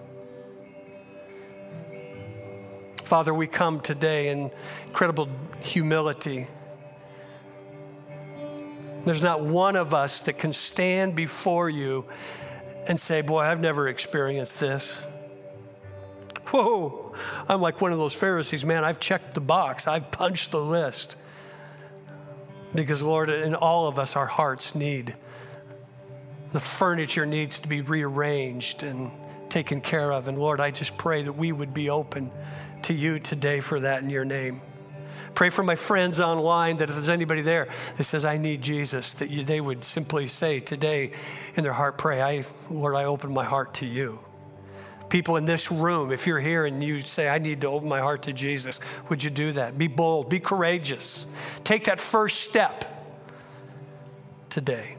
Father, 3.05 3.35
we 3.35 3.45
come 3.45 3.81
today 3.81 4.29
in 4.29 4.49
incredible 4.87 5.29
humility. 5.61 6.47
There's 9.05 9.21
not 9.21 9.43
one 9.43 9.75
of 9.75 9.93
us 9.93 10.21
that 10.21 10.39
can 10.39 10.51
stand 10.51 11.15
before 11.15 11.69
you 11.69 12.07
and 12.87 12.99
say, 12.99 13.21
Boy, 13.21 13.41
I've 13.41 13.59
never 13.59 13.87
experienced 13.87 14.59
this. 14.59 14.95
Whoa, 16.47 17.13
I'm 17.47 17.61
like 17.61 17.79
one 17.79 17.91
of 17.91 17.99
those 17.99 18.15
Pharisees, 18.15 18.65
man. 18.65 18.83
I've 18.83 18.99
checked 18.99 19.35
the 19.35 19.41
box, 19.41 19.87
I've 19.87 20.09
punched 20.09 20.49
the 20.49 20.61
list. 20.61 21.15
Because, 22.73 23.03
Lord, 23.03 23.29
in 23.29 23.53
all 23.53 23.87
of 23.87 23.99
us, 23.99 24.15
our 24.15 24.25
hearts 24.25 24.73
need 24.73 25.15
the 26.55 26.59
furniture 26.59 27.25
needs 27.25 27.59
to 27.59 27.67
be 27.67 27.81
rearranged 27.81 28.81
and 28.81 29.11
taken 29.55 29.79
care 29.79 30.11
of. 30.11 30.27
And 30.27 30.37
Lord, 30.37 30.59
I 30.59 30.69
just 30.69 30.97
pray 30.97 31.23
that 31.23 31.31
we 31.31 31.53
would 31.53 31.73
be 31.73 31.89
open 31.89 32.29
to 32.81 32.93
you 32.93 33.19
today 33.19 33.61
for 33.61 33.79
that 33.79 34.03
in 34.03 34.09
your 34.09 34.25
name. 34.25 34.59
Pray 35.33 35.49
for 35.49 35.63
my 35.63 35.77
friends 35.77 36.19
online 36.19 36.75
that 36.77 36.89
if 36.89 36.95
there's 36.97 37.07
anybody 37.07 37.41
there 37.41 37.69
that 37.95 38.03
says, 38.03 38.25
I 38.25 38.37
need 38.37 38.61
Jesus, 38.61 39.13
that 39.13 39.29
you, 39.29 39.45
they 39.45 39.61
would 39.61 39.85
simply 39.85 40.27
say 40.27 40.59
today 40.59 41.13
in 41.55 41.63
their 41.63 41.71
heart, 41.71 41.97
pray, 41.97 42.21
I, 42.21 42.43
Lord, 42.69 42.95
I 42.95 43.05
open 43.05 43.33
my 43.33 43.45
heart 43.45 43.75
to 43.75 43.85
you. 43.85 44.19
People 45.07 45.37
in 45.37 45.45
this 45.45 45.71
room, 45.71 46.11
if 46.11 46.27
you're 46.27 46.41
here 46.41 46.65
and 46.65 46.83
you 46.83 46.99
say, 46.99 47.29
I 47.29 47.37
need 47.37 47.61
to 47.61 47.67
open 47.67 47.87
my 47.87 48.01
heart 48.01 48.23
to 48.23 48.33
Jesus, 48.33 48.81
would 49.07 49.23
you 49.23 49.29
do 49.29 49.53
that? 49.53 49.77
Be 49.77 49.87
bold, 49.87 50.27
be 50.27 50.41
courageous. 50.41 51.25
Take 51.63 51.85
that 51.85 52.01
first 52.01 52.41
step 52.41 52.83
today. 54.49 54.97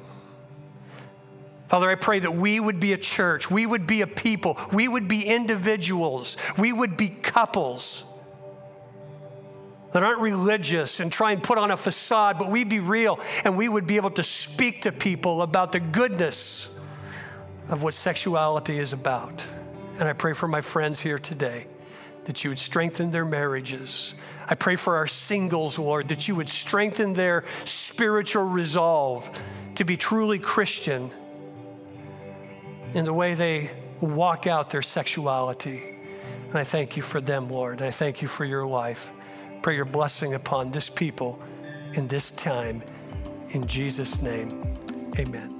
Father, 1.68 1.88
I 1.90 1.96
pray 1.96 2.20
that 2.20 2.34
we 2.34 2.60
would 2.60 2.78
be 2.78 2.92
a 2.92 2.98
church, 2.98 3.50
we 3.50 3.66
would 3.66 3.86
be 3.86 4.00
a 4.00 4.06
people, 4.06 4.58
we 4.72 4.86
would 4.86 5.08
be 5.08 5.24
individuals, 5.24 6.36
we 6.56 6.72
would 6.72 6.96
be 6.96 7.08
couples 7.08 8.04
that 9.92 10.02
aren't 10.02 10.20
religious 10.20 11.00
and 11.00 11.10
try 11.10 11.32
and 11.32 11.42
put 11.42 11.58
on 11.58 11.70
a 11.70 11.76
facade, 11.76 12.38
but 12.38 12.50
we'd 12.50 12.68
be 12.68 12.80
real 12.80 13.18
and 13.44 13.56
we 13.56 13.68
would 13.68 13.86
be 13.86 13.96
able 13.96 14.10
to 14.10 14.22
speak 14.22 14.82
to 14.82 14.92
people 14.92 15.42
about 15.42 15.72
the 15.72 15.80
goodness 15.80 16.68
of 17.68 17.82
what 17.82 17.94
sexuality 17.94 18.78
is 18.78 18.92
about. 18.92 19.46
And 19.98 20.04
I 20.04 20.12
pray 20.12 20.34
for 20.34 20.46
my 20.46 20.60
friends 20.60 21.00
here 21.00 21.18
today 21.18 21.66
that 22.26 22.44
you 22.44 22.50
would 22.50 22.58
strengthen 22.58 23.10
their 23.10 23.24
marriages. 23.24 24.14
I 24.48 24.54
pray 24.54 24.76
for 24.76 24.96
our 24.96 25.06
singles, 25.06 25.78
Lord, 25.78 26.08
that 26.08 26.28
you 26.28 26.36
would 26.36 26.48
strengthen 26.48 27.14
their 27.14 27.44
spiritual 27.64 28.44
resolve 28.44 29.30
to 29.76 29.84
be 29.84 29.96
truly 29.96 30.38
Christian 30.38 31.10
in 32.94 33.04
the 33.04 33.12
way 33.12 33.34
they 33.34 33.70
walk 34.00 34.46
out 34.46 34.70
their 34.70 34.82
sexuality. 34.82 35.82
And 36.48 36.54
I 36.54 36.64
thank 36.64 36.96
you 36.96 37.02
for 37.02 37.20
them, 37.20 37.48
Lord. 37.48 37.80
And 37.80 37.88
I 37.88 37.90
thank 37.90 38.22
you 38.22 38.28
for 38.28 38.44
your 38.44 38.66
life. 38.66 39.10
Pray 39.62 39.74
your 39.74 39.84
blessing 39.84 40.34
upon 40.34 40.70
this 40.70 40.88
people 40.88 41.40
in 41.94 42.08
this 42.08 42.30
time. 42.30 42.82
In 43.50 43.66
Jesus' 43.66 44.22
name, 44.22 44.60
amen. 45.18 45.55